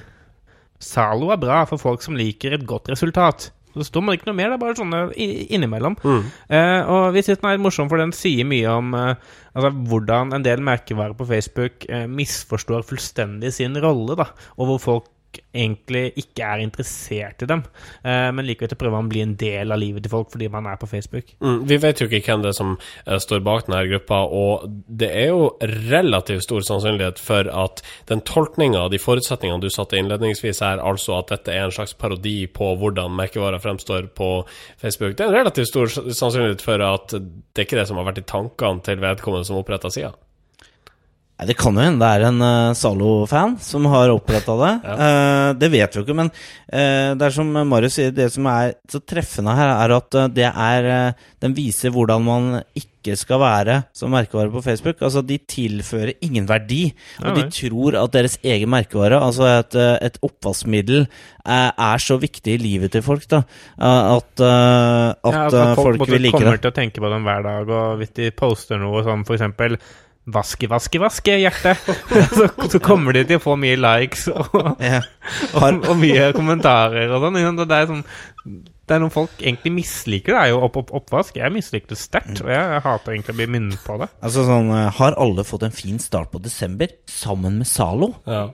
Zalo 0.79 1.33
er 1.33 1.41
bra 1.41 1.63
for 1.67 1.81
folk 1.81 2.05
som 2.05 2.17
liker 2.19 2.53
et 2.55 2.67
godt 2.67 2.91
resultat. 2.93 3.49
Så 3.75 3.85
står 3.89 4.05
man 4.05 4.17
ikke 4.17 4.29
noe 4.29 4.37
mer, 4.39 4.49
det 4.49 4.57
er 4.57 4.63
bare 4.63 4.79
sånne 4.79 5.01
innimellom. 5.13 5.97
innimellom. 6.01 6.31
Eh, 6.49 6.89
og 6.89 7.13
vi 7.15 7.23
syns 7.25 7.41
den 7.41 7.51
er 7.51 7.61
morsom, 7.61 7.89
for 7.91 8.01
den 8.01 8.13
sier 8.15 8.47
mye 8.49 8.73
om 8.73 8.95
eh, 8.97 9.29
altså, 9.53 9.71
hvordan 9.91 10.33
en 10.35 10.45
del 10.45 10.63
merkevarer 10.65 11.17
på 11.17 11.27
Facebook 11.29 11.85
eh, 11.89 12.07
misforstår 12.09 12.87
fullstendig 12.89 13.53
sin 13.55 13.77
rolle, 13.81 14.17
da, 14.19 14.31
og 14.57 14.71
hvor 14.71 14.83
folk 14.87 15.09
egentlig 15.53 16.11
ikke 16.19 16.45
er 16.45 16.63
interessert 16.63 17.43
i 17.43 17.47
dem, 17.49 17.63
eh, 18.03 18.29
men 18.35 18.45
likevel 18.47 18.77
prøver 18.79 18.95
man 18.95 19.09
å 19.09 19.11
bli 19.11 19.23
en 19.23 19.35
del 19.39 19.73
av 19.73 19.81
livet 19.81 20.05
til 20.05 20.13
folk 20.13 20.31
fordi 20.33 20.49
man 20.51 20.67
er 20.69 20.77
på 20.81 20.89
Facebook. 20.89 21.33
Mm, 21.43 21.63
vi 21.69 21.79
vet 21.81 22.01
jo 22.01 22.07
ikke 22.07 22.21
hvem 22.27 22.43
det 22.43 22.51
er 22.51 22.57
som 22.57 22.75
eh, 22.77 23.17
står 23.21 23.43
bak 23.45 23.67
denne 23.67 23.81
gruppa, 23.89 24.21
og 24.25 24.69
det 24.69 25.09
er 25.09 25.31
jo 25.33 25.49
relativt 25.89 26.45
stor 26.45 26.65
sannsynlighet 26.65 27.21
for 27.21 27.49
at 27.65 27.83
den 28.11 28.23
tolkninga 28.27 28.85
av 28.85 28.93
de 28.93 29.01
forutsetningene 29.01 29.63
du 29.63 29.69
satte 29.73 29.99
innledningsvis 29.99 30.63
her, 30.65 30.83
altså 30.83 31.19
at 31.19 31.33
dette 31.33 31.53
er 31.53 31.67
en 31.67 31.75
slags 31.75 31.95
parodi 31.97 32.37
på 32.47 32.73
hvordan 32.79 33.17
merkevarer 33.17 33.61
fremstår 33.63 34.09
på 34.17 34.31
Facebook, 34.81 35.17
det 35.17 35.25
er 35.25 35.33
en 35.33 35.39
relativt 35.41 35.71
stor 35.71 35.91
sannsynlighet 35.91 36.63
for 36.65 36.85
at 36.85 37.13
det 37.17 37.63
er 37.63 37.67
ikke 37.67 37.81
det 37.81 37.89
som 37.89 37.99
har 37.99 38.09
vært 38.09 38.23
i 38.23 38.27
tankene 38.29 38.85
til 38.85 39.01
vedkommende 39.03 39.47
som 39.49 39.59
oppretta 39.59 39.91
sida. 39.93 40.13
Nei, 41.39 41.47
Det 41.47 41.55
kan 41.55 41.77
jo 41.77 41.83
hende 41.85 42.03
det 42.03 42.09
er 42.19 42.27
en 42.27 42.43
uh, 42.43 42.75
Zalo-fan 42.75 43.55
som 43.63 43.87
har 43.93 44.11
oppretta 44.11 44.57
det. 44.59 44.73
Eh, 44.91 45.47
det 45.59 45.69
vet 45.71 45.95
vi 45.95 46.01
jo 46.01 46.03
ikke, 46.03 46.17
men 46.19 46.31
uh, 46.33 47.15
det 47.15 47.27
er 47.29 47.35
som 47.35 47.47
Marius 47.69 47.95
sier, 47.95 48.11
det 48.15 48.27
som 48.33 48.47
er 48.51 48.75
så 48.91 48.99
treffende 48.99 49.55
her, 49.55 49.71
er 49.71 49.95
at 49.95 50.21
det 50.35 50.49
er 50.49 50.87
Den 51.39 51.53
viser 51.55 51.93
hvordan 51.95 52.23
man 52.25 52.47
ikke 52.75 53.15
skal 53.15 53.39
være 53.39 53.75
som 53.95 54.11
merkevare 54.11 54.51
på 54.51 54.61
Facebook. 54.61 54.99
Altså, 55.01 55.21
de 55.23 55.37
tilfører 55.39 56.17
ingen 56.25 56.49
verdi, 56.49 56.89
og 57.21 57.29
Ja, 57.29 57.35
de 57.37 57.45
tror 57.55 57.95
at 58.03 58.17
deres 58.17 58.35
egen 58.43 58.69
merkevare, 58.69 59.21
altså 59.23 59.47
et, 59.47 59.77
et 60.03 60.19
oppvaskmiddel, 60.25 61.07
er, 61.45 62.03
så 62.03 62.19
viktig 62.19 62.57
i 62.57 62.59
livet 62.61 62.91
til 62.91 63.05
folk, 63.05 63.23
da, 63.31 63.41
at, 63.79 64.43
at, 64.43 64.43
Ja, 64.43 65.47
eh, 65.47 65.73
folk, 65.79 66.03
vil 66.03 66.19
like 66.19 66.19
det. 66.19 66.21
like 66.25 66.37
kommer 66.37 66.61
til 66.61 66.73
å 66.73 66.75
tenke 66.75 67.01
på 67.01 67.13
dem 67.15 67.25
hver 67.25 67.47
dag, 67.47 67.73
og 67.79 67.97
hvis 68.03 68.13
de 68.19 68.29
poster 68.35 68.81
noe 68.81 69.03
sånn 69.07 69.23
for 69.27 69.39
eksempel 69.39 69.79
Vaske, 70.33 70.69
vaske, 70.71 71.01
vaske, 71.01 71.37
hjerte! 71.41 71.75
så, 72.37 72.49
så 72.69 72.81
kommer 72.83 73.15
de 73.17 73.25
til 73.29 73.39
å 73.39 73.43
få 73.43 73.55
mye 73.59 73.77
likes 73.79 74.27
og, 74.33 74.59
Ja. 74.83 75.03
og, 75.57 75.85
og 75.85 75.95
mye 75.99 76.31
kommentarer 76.37 77.11
og 77.13 77.25
sånn. 77.25 77.63
Det 77.63 77.79
er 77.79 77.89
sånn 77.89 78.05
det 78.89 78.95
er 78.95 79.03
noen 79.03 79.13
folk 79.13 79.41
egentlig 79.43 79.69
misliker, 79.75 80.33
det 80.33 80.39
er 80.41 80.49
jo 80.49 80.61
opp, 80.65 80.79
opp, 80.81 80.93
oppvask. 80.97 81.35
Jeg 81.37 81.53
misliker 81.53 81.91
det 81.91 81.99
sterkt, 82.01 82.39
og 82.41 82.49
jeg, 82.49 82.71
jeg 82.73 82.81
hater 82.81 83.13
egentlig 83.13 83.35
å 83.35 83.37
bli 83.37 83.45
minnet 83.53 83.83
på 83.85 83.97
det. 84.01 84.07
Altså 84.25 84.45
sånn 84.47 84.71
eh, 84.73 84.87
Har 84.97 85.17
alle 85.21 85.45
fått 85.45 85.67
en 85.67 85.75
fin 85.75 85.99
start 86.01 86.31
på 86.33 86.41
desember 86.41 86.95
sammen 87.05 87.59
med 87.61 87.69
Zalo? 87.69 88.15
Ja. 88.25 88.47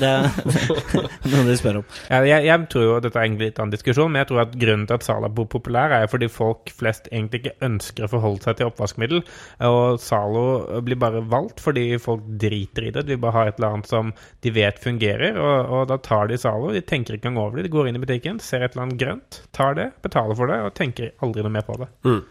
Det 0.00 0.08
er 0.08 0.26
noe 1.32 1.44
de 1.46 1.56
spør 1.58 1.80
om. 1.80 1.86
Jeg, 2.10 2.28
jeg, 2.28 2.46
jeg 2.48 2.66
tror 2.72 2.84
jo, 2.86 2.96
Dette 3.04 3.18
er 3.18 3.26
egentlig 3.26 3.50
litt 3.50 3.60
annen 3.62 3.74
diskusjon, 3.74 4.10
men 4.12 4.22
jeg 4.22 4.30
tror 4.30 4.42
at 4.44 4.56
grunnen 4.64 4.88
til 4.88 4.98
at 4.98 5.06
Zalo 5.06 5.28
er 5.28 5.48
populær, 5.54 5.94
er 5.96 6.10
fordi 6.12 6.28
folk 6.32 6.72
flest 6.76 7.08
egentlig 7.10 7.42
ikke 7.42 7.68
ønsker 7.68 8.06
å 8.06 8.12
forholde 8.12 8.46
seg 8.46 8.58
til 8.58 8.70
oppvaskmiddel. 8.70 9.24
Og 9.68 10.00
Zalo 10.02 10.44
blir 10.84 11.00
bare 11.00 11.24
valgt 11.32 11.62
fordi 11.64 11.86
folk 12.02 12.26
driter 12.42 12.88
i 12.88 12.92
det. 12.94 13.06
De 13.08 13.16
vil 13.16 13.22
bare 13.22 13.36
ha 13.38 13.46
et 13.48 13.60
eller 13.60 13.78
annet 13.78 13.90
som 13.92 14.12
de 14.44 14.54
vet 14.54 14.80
fungerer, 14.82 15.38
og, 15.40 15.72
og 15.78 15.88
da 15.92 15.98
tar 16.02 16.28
de 16.30 16.40
Zalo. 16.40 16.72
De 16.74 16.84
tenker 16.84 17.16
ikke 17.16 17.30
engang 17.30 17.46
over 17.46 17.60
det. 17.60 17.68
De 17.68 17.74
går 17.74 17.90
inn 17.90 18.00
i 18.00 18.04
butikken, 18.04 18.42
ser 18.42 18.66
et 18.66 18.76
eller 18.76 18.88
annet 18.88 19.00
grønt, 19.00 19.42
tar 19.56 19.78
det, 19.78 19.90
betaler 20.04 20.38
for 20.38 20.52
det 20.52 20.60
og 20.66 20.74
tenker 20.78 21.12
aldri 21.24 21.44
noe 21.44 21.56
mer 21.56 21.66
på 21.66 21.78
det. 21.80 21.90
Eh, 22.08 22.22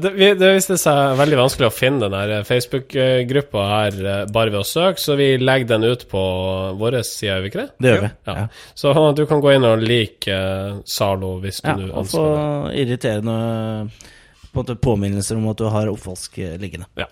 det, 0.00 0.10
vi, 0.16 0.28
det 0.40 0.48
viste 0.56 0.78
seg 0.80 1.16
veldig 1.18 1.36
vanskelig 1.42 1.66
å 1.68 1.74
finne 1.74 2.06
den 2.06 2.14
her 2.16 2.44
Facebook-gruppa 2.48 3.64
her 3.68 3.98
eh, 4.00 4.22
bare 4.32 4.52
ved 4.54 4.62
å 4.62 4.66
søke, 4.68 5.00
så 5.02 5.16
vi 5.18 5.26
legger 5.40 5.68
den 5.74 5.84
ut 5.90 6.06
på 6.08 6.22
vår 6.80 6.96
side, 7.04 7.26
gjør 7.28 7.42
vi 7.44 7.50
ikke 7.52 7.60
det? 7.60 7.68
Det 7.84 7.92
gjør 7.92 8.04
vi. 8.06 8.10
Ja. 8.30 8.36
Ja. 8.38 8.46
Så 8.80 8.94
du 9.18 9.24
kan 9.28 9.42
gå 9.44 9.52
inn 9.56 9.66
og 9.68 9.84
like 9.84 10.32
eh, 10.32 10.78
Zalo 10.88 11.34
hvis 11.42 11.60
du 11.60 11.68
Ja, 11.68 11.76
nå 11.76 11.90
og 11.92 12.08
få 12.08 12.24
ønsker 12.24 12.70
det. 12.70 12.82
irriterende 12.84 13.38
på 14.48 14.56
en 14.56 14.62
måte 14.62 14.78
påminnelser 14.88 15.36
om 15.36 15.48
at 15.52 15.60
du 15.60 15.68
har 15.76 15.92
oppvask 15.92 16.38
eh, 16.40 16.56
liggende. 16.62 16.88
Ja. 16.96 17.10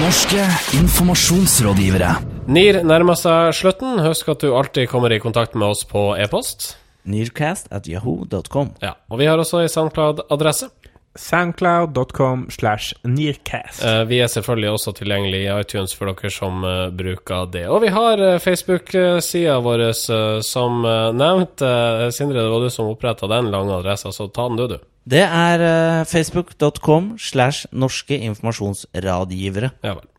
Norske 0.00 0.44
informasjonsrådgivere. 0.80 2.10
NIR 2.52 2.82
nærmer 2.88 3.16
seg 3.20 3.50
slutten. 3.56 3.98
Husk 4.04 4.28
at 4.32 4.40
du 4.44 4.52
alltid 4.56 4.88
kommer 4.92 5.12
i 5.12 5.18
kontakt 5.20 5.56
med 5.56 5.68
oss 5.74 5.84
på 5.88 6.10
e-post. 6.20 6.74
Nearcast 7.04 7.68
at 7.72 7.88
yahoo.com. 7.88 8.70
Ja. 8.84 8.94
Og 9.12 9.20
vi 9.20 9.26
har 9.28 9.40
også 9.40 9.60
ei 9.64 9.68
SoundCloud-adresse. 9.72 10.70
Soundcloud.com 11.14 12.46
slash 12.50 12.94
nearcast. 13.06 13.84
Eh, 13.84 14.02
vi 14.10 14.18
er 14.24 14.30
selvfølgelig 14.32 14.70
også 14.74 14.94
tilgjengelig 14.98 15.42
i 15.44 15.52
iTunes 15.60 15.94
for 15.94 16.10
dere 16.10 16.32
som 16.34 16.64
eh, 16.66 16.88
bruker 16.94 17.50
det. 17.52 17.66
Og 17.70 17.84
vi 17.84 17.92
har 17.94 18.22
uh, 18.22 18.38
Facebook-sida 18.42 19.60
vår 19.64 19.84
eh, 19.90 20.40
som 20.46 20.80
eh, 20.84 21.12
nevnt. 21.14 21.62
Eh, 21.62 22.08
Sindre, 22.14 22.42
det 22.42 22.50
var 22.50 22.64
du 22.64 22.72
som 22.72 22.90
oppretta 22.90 23.30
den 23.30 23.52
lange 23.54 23.76
adressa, 23.78 24.12
så 24.12 24.26
ta 24.28 24.48
den 24.50 24.58
du, 24.58 24.66
du. 24.74 24.78
Det 25.04 25.22
er 25.22 25.62
eh, 25.62 26.02
facebook.com 26.08 27.14
slash 27.20 27.68
norske 27.72 28.18
informasjonsradgivere. 28.30 29.74
Ja 29.84 29.94
vel. 30.00 30.10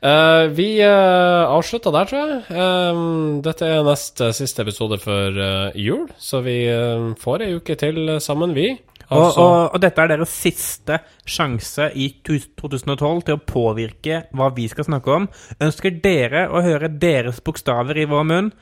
Uh, 0.00 0.48
vi 0.56 0.80
uh, 0.80 1.44
avslutter 1.52 1.92
der, 1.92 2.08
tror 2.08 2.30
jeg. 2.30 2.38
Eh, 2.48 3.00
dette 3.44 3.66
er 3.68 3.82
nest 3.84 4.22
eh, 4.24 4.32
siste 4.34 4.64
episode 4.64 4.96
før 5.02 5.36
eh, 5.36 5.76
jul, 5.78 6.06
så 6.18 6.40
vi 6.42 6.62
eh, 6.72 7.10
får 7.20 7.44
ei 7.44 7.50
uke 7.58 7.76
til 7.78 8.00
eh, 8.16 8.22
sammen, 8.24 8.54
vi. 8.56 8.72
Og, 9.10 9.24
Altså- 9.26 9.40
og, 9.42 9.74
og 9.74 9.80
dette 9.82 10.02
er 10.02 10.12
deres 10.12 10.28
siste 10.28 11.00
sjanse 11.26 11.90
i 11.94 12.08
2012 12.26 13.22
til 13.26 13.34
å 13.34 13.42
påvirke 13.42 14.22
hva 14.32 14.50
vi 14.54 14.68
skal 14.70 14.86
snakke 14.86 15.16
om. 15.16 15.28
Ønsker 15.60 15.98
dere 16.02 16.46
å 16.48 16.62
høre 16.62 16.88
deres 16.88 17.40
bokstaver 17.40 17.98
i 17.98 18.06
vår 18.10 18.24
munn? 18.24 18.52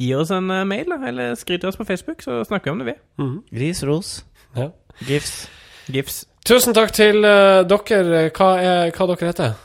Gi 0.00 0.14
oss 0.16 0.30
en 0.32 0.50
eh, 0.50 0.64
mail, 0.64 0.92
eller 1.06 1.34
skriv 1.36 1.60
til 1.60 1.68
oss 1.68 1.76
på 1.76 1.84
Facebook, 1.84 2.22
så 2.24 2.40
snakker 2.48 2.70
vi 2.70 2.76
om 2.76 2.84
det, 2.84 2.94
vi. 2.94 3.58
Gris, 3.58 3.82
ros, 3.84 4.24
ja. 4.56 4.70
gifs. 5.04 5.48
Gifs. 5.92 6.24
Tusen 6.46 6.72
takk 6.74 6.94
til 6.96 7.20
uh, 7.20 7.60
dere. 7.68 8.30
Hva, 8.32 8.48
er, 8.56 8.94
hva 8.96 9.10
dere 9.10 9.28
heter 9.28 9.58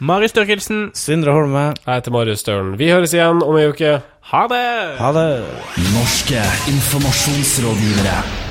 Marius 0.00 0.32
Størkelsen, 0.34 0.90
Sindre 0.96 1.32
Holme, 1.36 1.74
Jeg 1.86 2.00
heter 2.00 2.10
Marius 2.10 2.40
Stølen. 2.40 2.78
Vi 2.80 2.90
høres 2.90 3.14
igjen 3.14 3.44
om 3.44 3.56
ei 3.60 3.68
uke. 3.68 4.00
ha 4.32 4.44
det! 4.48 4.68
ha 4.98 5.12
det! 5.12 5.26
Norske 5.92 6.46
informasjonsrådgivere. 6.72 8.49